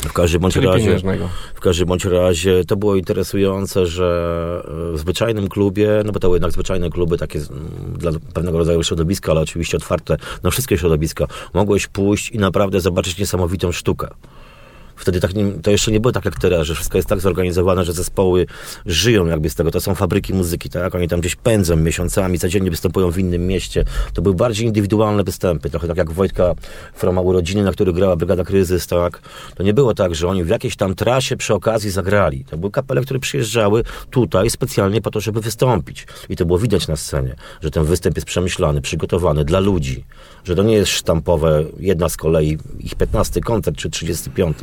W 0.09 0.13
każdym 0.13 0.41
bądź 0.41 0.55
czyli 0.55 0.67
razie, 0.67 0.85
pieniężnego. 0.85 1.29
w 1.55 1.61
każdym 1.61 1.89
bądź 1.89 2.05
razie 2.05 2.65
to 2.65 2.77
było 2.77 2.97
interesujące, 2.97 3.87
że 3.87 4.63
e, 4.93 4.93
w 4.93 4.99
zwyczajnym 4.99 5.49
klubie, 5.49 6.03
no 6.05 6.13
bo 6.13 6.21
to 6.21 6.29
były 6.29 6.37
jednak 6.37 6.53
zwyczajne 6.53 6.91
kluby 6.91 7.19
takie 7.19 7.41
dla 7.99 8.11
pewnego 8.35 8.59
rodzaju 8.59 8.83
środowiska, 8.83 9.33
ale 9.33 9.41
oczywiście 9.41 9.77
otwarte 9.77 10.17
na 10.43 10.51
wszystkie 10.51 10.79
środowiska, 10.79 11.27
mogłeś 11.55 11.87
pójść 11.87 12.31
i 12.31 12.39
naprawdę 12.39 12.81
zobaczyć 12.81 13.19
niesamowitą 13.19 13.73
sztukę. 13.73 14.09
Wtedy 14.97 15.21
tak 15.21 15.35
nie, 15.35 15.53
to 15.53 15.71
jeszcze 15.71 15.93
nie 15.93 16.01
było 16.01 16.13
tak 16.13 16.25
jak 16.25 16.39
teraz, 16.39 16.67
że 16.67 16.75
wszystko 16.75 16.99
jest 16.99 17.09
tak 17.09 17.21
zorganizowane, 17.21 17.85
że 17.85 17.93
zespoły 17.93 18.47
żyją 18.87 19.27
jakby 19.27 19.51
z 19.51 19.55
tego. 19.55 19.71
To 19.71 19.81
są 19.81 19.95
fabryki 19.95 20.35
muzyki, 20.35 20.71
tak? 20.71 20.95
Oni 20.95 21.09
tam 21.09 21.21
gdzieś 21.21 21.37
pędzą 21.37 21.77
miesiącami, 21.77 22.39
codziennie 22.39 22.71
występują 22.71 23.11
w 23.11 23.19
innym 23.19 23.47
mieście. 23.47 23.85
To 24.15 24.23
były 24.23 24.35
bardziej 24.35 24.67
indywidualne 24.67 25.25
występy, 25.25 25.71
trochę 25.71 25.89
tak 25.89 25.97
jak 25.97 26.11
Wojtka 26.11 26.55
Froma 26.95 27.21
urodziny, 27.21 27.63
na 27.63 27.73
których 27.73 27.95
grała 27.95 28.17
Brygada 28.17 28.45
Kryzys, 28.45 28.87
tak? 28.87 29.21
To 29.55 29.63
nie 29.63 29.75
było 29.75 29.95
tak, 29.95 30.15
że 30.15 30.29
oni 30.29 30.45
w 30.45 30.49
jakiejś 30.49 30.77
tam 30.77 30.95
trasie 30.95 31.37
przy 31.37 31.55
okazji 31.55 31.91
zagrali. 31.91 32.45
To 32.45 32.57
były 32.57 32.71
kapele, 32.71 33.03
które 33.03 33.21
przyjeżdżały 33.21 33.83
tutaj 34.11 34.51
specjalnie 34.51 35.01
po 35.01 35.11
to, 35.11 35.21
żeby 35.21 35.41
wystąpić. 35.41 36.07
I 36.29 36.37
to 36.37 36.47
było 36.47 36.59
widać 36.59 36.89
na 36.89 36.97
scenie, 36.97 37.35
że 37.63 37.71
ten 37.71 37.85
występ 37.85 38.17
jest 38.17 38.27
przemyślany, 38.27 38.81
przygotowany 38.81 39.45
dla 39.45 39.61
ludzi. 39.61 40.05
Że 40.45 40.55
to 40.55 40.63
nie 40.63 40.75
jest 40.75 40.93
sztampowe, 40.93 41.65
jedna 41.79 42.09
z 42.09 42.17
kolei, 42.17 42.59
ich 42.79 42.95
15 42.95 43.41
koncert 43.41 43.77
czy 43.77 43.91
35. 43.91 44.57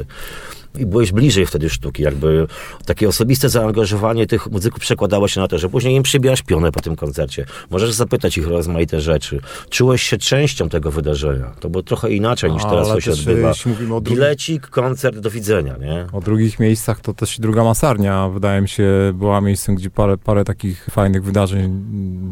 I 0.79 0.85
byłeś 0.85 1.11
bliżej 1.11 1.45
wtedy 1.45 1.69
sztuki, 1.69 2.03
jakby 2.03 2.47
takie 2.85 3.07
osobiste 3.09 3.49
zaangażowanie 3.49 4.27
tych 4.27 4.47
muzyków 4.51 4.79
przekładało 4.79 5.27
się 5.27 5.41
na 5.41 5.47
to, 5.47 5.57
że 5.59 5.69
później 5.69 5.95
im 5.95 6.03
przybijasz 6.03 6.41
pionę 6.41 6.71
po 6.71 6.79
tym 6.81 6.95
koncercie. 6.95 7.45
Możesz 7.69 7.93
zapytać 7.93 8.37
ich 8.37 8.47
o 8.47 8.49
rozmaite 8.49 9.01
rzeczy. 9.01 9.39
Czułeś 9.69 10.03
się 10.03 10.17
częścią 10.17 10.69
tego 10.69 10.91
wydarzenia. 10.91 11.45
To 11.59 11.69
było 11.69 11.83
trochę 11.83 12.11
inaczej 12.11 12.51
niż 12.51 12.63
teraz 12.63 12.85
Ale 12.87 12.95
to 12.95 13.01
się 13.01 13.11
też, 13.11 13.19
odbywa. 13.19 13.47
jeśli 13.47 13.71
mówimy 13.71 13.95
o 13.95 14.01
drugim- 14.01 14.15
Bilecik, 14.19 14.67
koncert, 14.67 15.17
do 15.19 15.29
widzenia, 15.29 15.75
nie? 15.81 16.07
O 16.13 16.21
drugich 16.21 16.59
miejscach 16.59 16.99
to 17.01 17.13
też 17.13 17.39
druga 17.39 17.63
masarnia, 17.63 18.29
wydaje 18.29 18.61
mi 18.61 18.69
się, 18.69 18.85
była 19.13 19.41
miejscem, 19.41 19.75
gdzie 19.75 19.89
parę, 19.89 20.17
parę 20.17 20.43
takich 20.43 20.85
fajnych 20.91 21.23
wydarzeń 21.23 21.83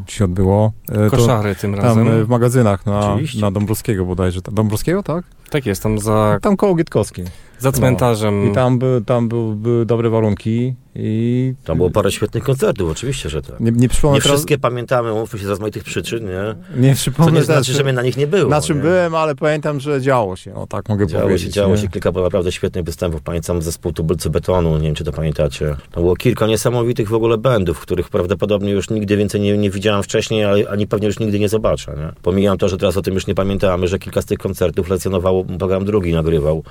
się 0.07 0.25
odbyło. 0.25 0.71
E, 0.89 1.09
to 1.09 1.17
Koszary 1.17 1.55
tym 1.55 1.73
Tam 1.75 1.83
razem. 1.83 2.07
e, 2.07 2.23
w 2.23 2.29
magazynach 2.29 2.85
na, 2.85 2.99
Oczywiście. 3.13 3.41
na 3.41 3.51
Dąbrowskiego 3.51 4.05
bodajże. 4.05 4.39
Dąbrowskiego, 4.51 5.03
tak? 5.03 5.23
Tak 5.49 5.65
jest, 5.65 5.83
tam 5.83 5.99
za, 5.99 6.39
Tam 6.41 6.57
koło 6.57 6.75
Gietkowskiej. 6.75 7.25
Za 7.61 7.71
cmentarzem. 7.71 8.51
I 8.51 8.51
tam, 8.51 8.79
by, 8.79 9.01
tam 9.05 9.29
był, 9.29 9.55
były 9.55 9.85
dobre 9.85 10.09
warunki 10.09 10.75
i... 10.95 11.53
Tam 11.65 11.77
było 11.77 11.89
parę 11.89 12.11
świetnych 12.11 12.43
koncertów, 12.43 12.91
oczywiście, 12.91 13.29
że 13.29 13.41
tak. 13.41 13.59
Nie, 13.59 13.71
nie 13.71 13.81
Nie 13.81 13.89
teraz, 13.89 14.23
wszystkie 14.23 14.57
pamiętamy, 14.57 15.11
mówmy 15.13 15.39
się 15.39 15.45
z 15.45 15.49
rozmaitych 15.49 15.83
przyczyn, 15.83 16.25
nie? 16.25 16.55
nie 16.81 16.89
To 16.89 16.95
przypomnę 16.95 17.31
nie 17.31 17.45
teraz, 17.45 17.65
znaczy, 17.65 17.77
że 17.77 17.83
mnie 17.83 17.93
na 17.93 18.01
nich 18.01 18.17
nie 18.17 18.27
było. 18.27 18.49
na 18.49 18.61
czym 18.61 18.77
nie? 18.77 18.83
byłem, 18.83 19.15
ale 19.15 19.35
pamiętam, 19.35 19.79
że 19.79 20.01
działo 20.01 20.35
się. 20.35 20.55
O 20.55 20.67
tak 20.67 20.89
mogę 20.89 21.07
Działo 21.07 21.23
powiedzieć. 21.23 21.47
się, 21.47 21.53
działo 21.53 21.75
nie? 21.75 21.81
się 21.81 21.87
kilka 21.87 22.11
naprawdę 22.11 22.51
świetnych 22.51 22.85
występów. 22.85 23.21
Pamiętam 23.21 23.61
zespół 23.61 23.93
Tubylcy 23.93 24.29
Betonu, 24.29 24.77
nie 24.77 24.83
wiem 24.83 24.95
czy 24.95 25.03
to 25.03 25.11
pamiętacie. 25.11 25.75
To 25.91 26.01
było 26.01 26.15
kilka 26.15 26.47
niesamowitych 26.47 27.09
w 27.09 27.13
ogóle 27.13 27.37
bandów, 27.37 27.79
których 27.79 28.09
prawdopodobnie 28.09 28.71
już 28.71 28.89
nigdy 28.89 29.17
więcej 29.17 29.41
nie, 29.41 29.57
nie 29.57 29.69
widziałem 29.69 30.03
wcześniej, 30.03 30.43
ale 30.45 30.69
ani 30.69 30.87
pewnie 30.87 31.07
już 31.07 31.19
nigdy 31.19 31.39
nie 31.39 31.49
zobaczę. 31.49 31.91
Nie? 31.97 32.21
Pomijam 32.21 32.57
to, 32.57 32.69
że 32.69 32.77
teraz 32.77 32.97
o 32.97 33.01
tym 33.01 33.13
już 33.13 33.27
nie 33.27 33.35
pamiętamy, 33.35 33.87
że 33.87 33.99
kilka 33.99 34.21
z 34.21 34.25
tych 34.25 34.39
koncertów 34.39 34.89
lekcjonował 34.89 35.45
program 35.45 35.85
drugi, 35.85 36.13
nagrywał 36.13 36.63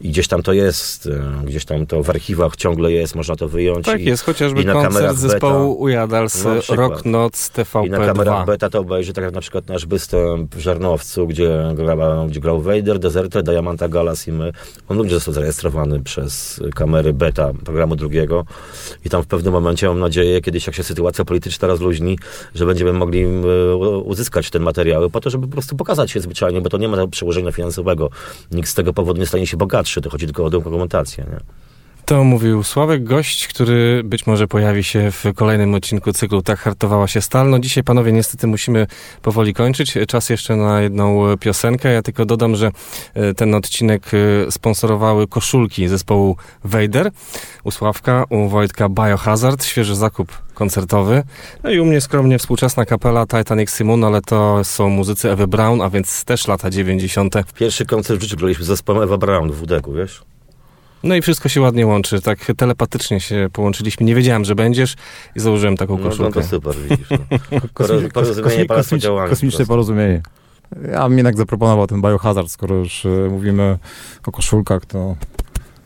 i 0.00 0.08
gdzieś 0.08 0.28
tam 0.28 0.42
to 0.42 0.52
jest, 0.52 1.06
e, 1.06 1.44
gdzieś 1.46 1.64
tam 1.64 1.86
to 1.86 2.02
w 2.02 2.10
archiwach 2.10 2.56
ciągle 2.56 2.92
jest, 2.92 3.14
można 3.14 3.36
to 3.36 3.48
wyjść 3.48 3.59
wyjąć. 3.60 3.86
Tak 3.86 4.00
i, 4.00 4.04
jest, 4.04 4.24
chociażby 4.24 4.62
i 4.62 4.66
na 4.66 4.72
koncert 4.72 5.16
zespołu 5.16 5.72
beta, 5.72 5.82
Ujadals 5.82 6.46
przykład. 6.60 6.78
Rock 6.78 7.04
Noc 7.04 7.50
i 7.84 7.90
na 7.90 7.98
kamerach 7.98 8.44
TVP2. 8.44 8.46
beta 8.46 8.70
to 8.70 8.78
obejrzy, 8.78 9.12
tak 9.12 9.24
jak 9.24 9.34
na 9.34 9.40
przykład 9.40 9.68
nasz 9.68 9.86
występ 9.86 10.54
w 10.54 10.60
Żarnowcu, 10.60 11.26
gdzie, 11.26 11.72
grała, 11.74 12.26
gdzie 12.26 12.40
grał 12.40 12.60
Vader, 12.60 12.98
Deserter, 12.98 13.42
Diamanta 13.42 13.88
Galas 13.88 14.28
i 14.28 14.32
my. 14.32 14.52
On 14.88 14.96
również 14.96 15.14
został 15.14 15.34
zarejestrowany 15.34 16.02
przez 16.02 16.60
kamery 16.74 17.12
beta 17.12 17.50
programu 17.64 17.96
drugiego 17.96 18.44
i 19.04 19.10
tam 19.10 19.22
w 19.22 19.26
pewnym 19.26 19.52
momencie 19.52 19.88
mam 19.88 19.98
nadzieję, 19.98 20.40
kiedyś 20.40 20.66
jak 20.66 20.76
się 20.76 20.82
sytuacja 20.82 21.24
polityczna 21.24 21.68
rozluźni, 21.68 22.18
że 22.54 22.66
będziemy 22.66 22.92
mogli 22.92 23.22
e, 23.22 23.76
uzyskać 24.04 24.50
te 24.50 24.58
materiały 24.58 25.10
po 25.10 25.20
to, 25.20 25.30
żeby 25.30 25.46
po 25.46 25.52
prostu 25.52 25.76
pokazać 25.76 26.10
się 26.10 26.20
zwyczajnie, 26.20 26.60
bo 26.60 26.68
to 26.68 26.78
nie 26.78 26.88
ma 26.88 27.06
przełożenia 27.06 27.52
finansowego. 27.52 28.10
Nikt 28.50 28.68
z 28.68 28.74
tego 28.74 28.92
powodu 28.92 29.20
nie 29.20 29.26
stanie 29.26 29.46
się 29.46 29.56
bogatszy, 29.56 30.00
to 30.00 30.10
chodzi 30.10 30.26
tylko 30.26 30.44
o 30.44 30.50
dokumentację. 30.50 31.24
Nie? 31.30 31.69
To 32.10 32.24
mówił 32.24 32.62
Sławek, 32.62 33.04
gość, 33.04 33.48
który 33.48 34.02
być 34.04 34.26
może 34.26 34.48
pojawi 34.48 34.84
się 34.84 35.10
w 35.10 35.24
kolejnym 35.34 35.74
odcinku 35.74 36.12
cyklu 36.12 36.42
Tak 36.42 36.58
hartowała 36.58 37.08
się 37.08 37.20
stal. 37.20 37.50
No 37.50 37.58
dzisiaj, 37.58 37.84
panowie, 37.84 38.12
niestety 38.12 38.46
musimy 38.46 38.86
powoli 39.22 39.54
kończyć. 39.54 39.94
Czas 40.08 40.30
jeszcze 40.30 40.56
na 40.56 40.80
jedną 40.80 41.36
piosenkę. 41.36 41.92
Ja 41.92 42.02
tylko 42.02 42.24
dodam, 42.24 42.56
że 42.56 42.70
e, 43.14 43.34
ten 43.34 43.54
odcinek 43.54 44.02
e, 44.46 44.50
sponsorowały 44.50 45.26
koszulki 45.26 45.88
zespołu 45.88 46.36
Vader. 46.64 47.10
U 47.64 47.70
Sławka, 47.70 48.24
u 48.30 48.48
Wojtka 48.48 48.88
Biohazard, 48.88 49.64
świeży 49.64 49.96
zakup 49.96 50.32
koncertowy. 50.54 51.22
No 51.64 51.70
i 51.70 51.80
u 51.80 51.84
mnie 51.84 52.00
skromnie 52.00 52.38
współczesna 52.38 52.84
kapela 52.84 53.26
Titanic 53.26 53.70
Simon, 53.70 54.04
ale 54.04 54.20
to 54.20 54.64
są 54.64 54.88
muzycy 54.88 55.30
Ewy 55.30 55.46
Brown, 55.46 55.80
a 55.80 55.90
więc 55.90 56.24
też 56.24 56.48
lata 56.48 56.70
90. 56.70 57.34
Pierwszy 57.54 57.86
koncert 57.86 58.20
w 58.20 58.22
życiu 58.22 58.36
graliśmy 58.36 58.64
z 58.64 58.68
zespołem 58.68 59.02
Ewa 59.02 59.18
Brown 59.18 59.52
w 59.52 59.56
WDK-u, 59.56 59.92
wiesz? 59.92 60.22
No 61.02 61.14
i 61.14 61.22
wszystko 61.22 61.48
się 61.48 61.60
ładnie 61.60 61.86
łączy. 61.86 62.20
Tak 62.22 62.38
telepatycznie 62.56 63.20
się 63.20 63.48
połączyliśmy. 63.52 64.06
Nie 64.06 64.14
wiedziałem, 64.14 64.44
że 64.44 64.54
będziesz 64.54 64.94
i 65.36 65.40
założyłem 65.40 65.76
taką 65.76 65.96
No, 65.98 66.04
no 66.04 66.10
koszulkę. 66.10 66.40
to 66.40 66.46
super, 66.46 66.74
widzisz. 66.76 67.10
No. 67.10 67.18
Kosmi- 67.74 68.12
Porozumienie, 68.12 68.66
kosmi-. 68.66 69.00
Kosmiczne 69.28 69.28
po 69.28 69.28
prostu. 69.56 69.66
porozumienie. 69.66 70.22
Ja 70.92 71.08
bym 71.08 71.18
jednak 71.18 71.36
zaproponował 71.36 71.86
ten 71.86 72.02
biohazard, 72.02 72.50
skoro 72.50 72.74
już 72.76 73.06
e, 73.06 73.08
mówimy 73.08 73.78
o 74.26 74.32
koszulkach, 74.32 74.86
to 74.86 75.16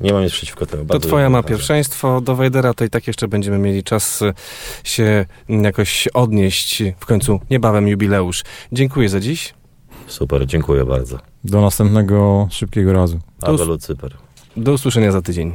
Nie 0.00 0.12
mam 0.12 0.22
nic 0.22 0.32
przeciwko 0.32 0.66
temu. 0.66 0.84
To 0.84 0.98
twoja 0.98 1.30
ma 1.30 1.42
pierwszeństwo. 1.42 2.20
Do 2.20 2.36
Wejdera 2.36 2.74
to 2.74 2.84
i 2.84 2.90
tak 2.90 3.06
jeszcze 3.06 3.28
będziemy 3.28 3.58
mieli 3.58 3.82
czas 3.82 4.22
y, 4.22 4.34
się 4.84 5.26
jakoś 5.48 6.08
odnieść. 6.08 6.82
W 7.00 7.06
końcu 7.06 7.40
niebawem 7.50 7.88
jubileusz. 7.88 8.42
Dziękuję 8.72 9.08
za 9.08 9.20
dziś. 9.20 9.54
Super, 10.06 10.46
dziękuję 10.46 10.84
bardzo. 10.84 11.18
do 11.44 11.60
następnego 11.60 12.48
szybkiego 12.50 12.92
razu. 12.92 13.20
Awe 13.42 13.64
Lucyper. 13.64 14.16
Do 14.56 14.72
usłyszenia 14.72 15.12
za 15.12 15.22
tydzień. 15.22 15.52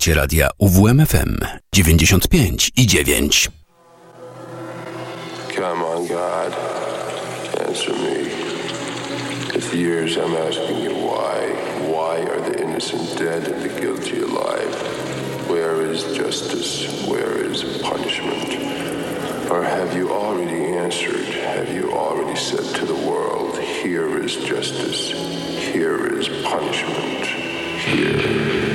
słuchacie 0.00 0.14
radia 0.14 0.50
UWMFM 0.58 1.38
95 1.72 2.70
i 2.76 2.86
9. 2.86 3.50
Come 5.56 5.84
on, 5.84 6.06
God, 6.06 6.54
answer 7.68 7.92
me. 7.92 8.30
It's 9.54 9.74
years 9.74 10.16
I'm 10.16 10.36
asking 10.48 10.84
you 10.84 10.90
why. 10.90 11.54
Why 11.92 12.22
are 12.30 12.40
the 12.50 12.62
innocent 12.62 13.18
dead 13.18 13.48
and 13.48 13.62
the 13.62 13.80
guilty 13.80 14.22
alive? 14.22 14.74
Where 15.48 15.92
is 15.92 16.04
justice? 16.16 16.88
Where 17.06 17.50
is 17.50 17.64
punishment? 17.82 18.56
Or 19.50 19.62
have 19.62 19.96
you 19.96 20.10
already 20.12 20.78
answered? 20.78 21.26
Have 21.44 21.74
you 21.74 21.92
already 21.92 22.36
said 22.36 22.74
to 22.76 22.86
the 22.86 23.06
world, 23.10 23.58
here 23.58 24.24
is 24.24 24.36
justice, 24.36 25.12
here 25.74 26.18
is 26.18 26.28
punishment, 26.44 27.26
here? 27.84 28.69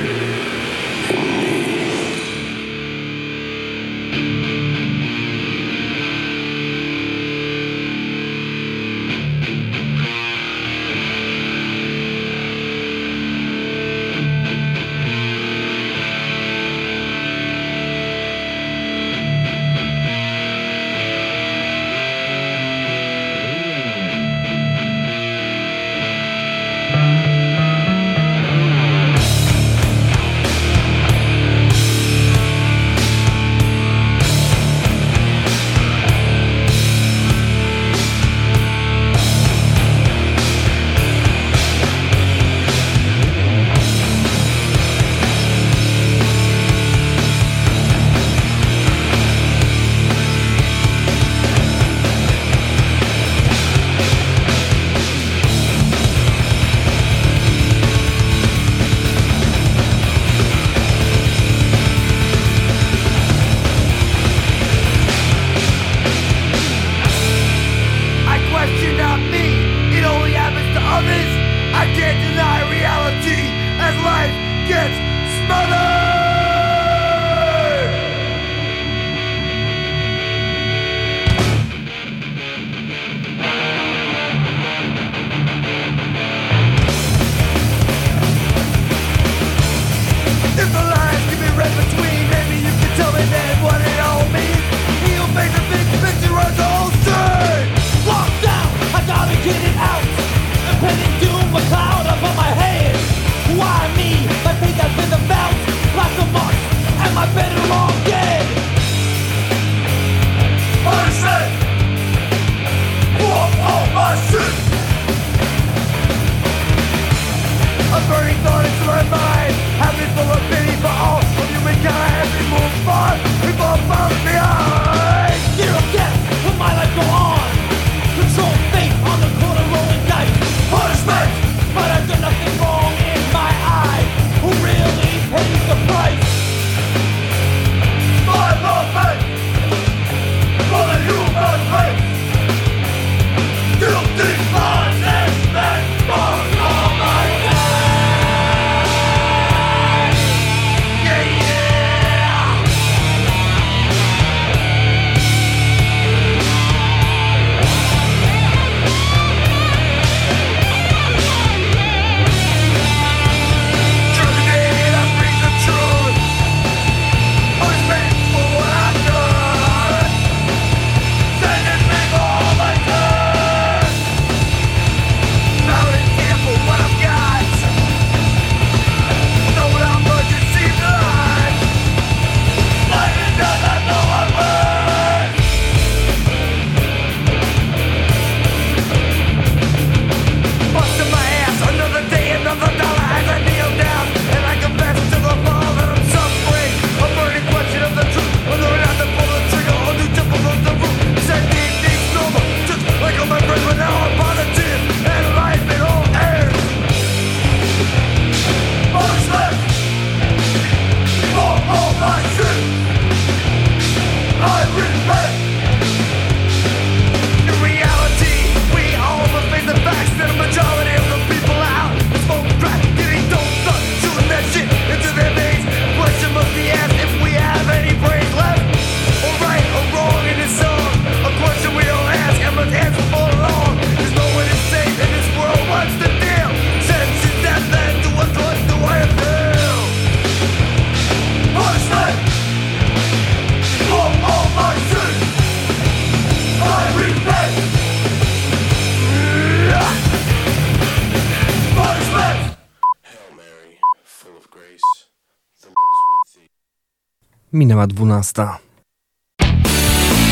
minęła 257.56 257.88
12. 257.88 258.48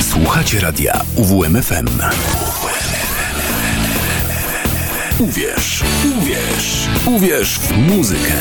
Słuchacie 0.01 0.59
radia 0.59 1.01
UWMFM. 1.15 1.88
Uwierz, 5.19 5.84
uwierz, 6.17 6.88
uwierz 7.05 7.59
w 7.59 7.78
muzykę. 7.78 8.34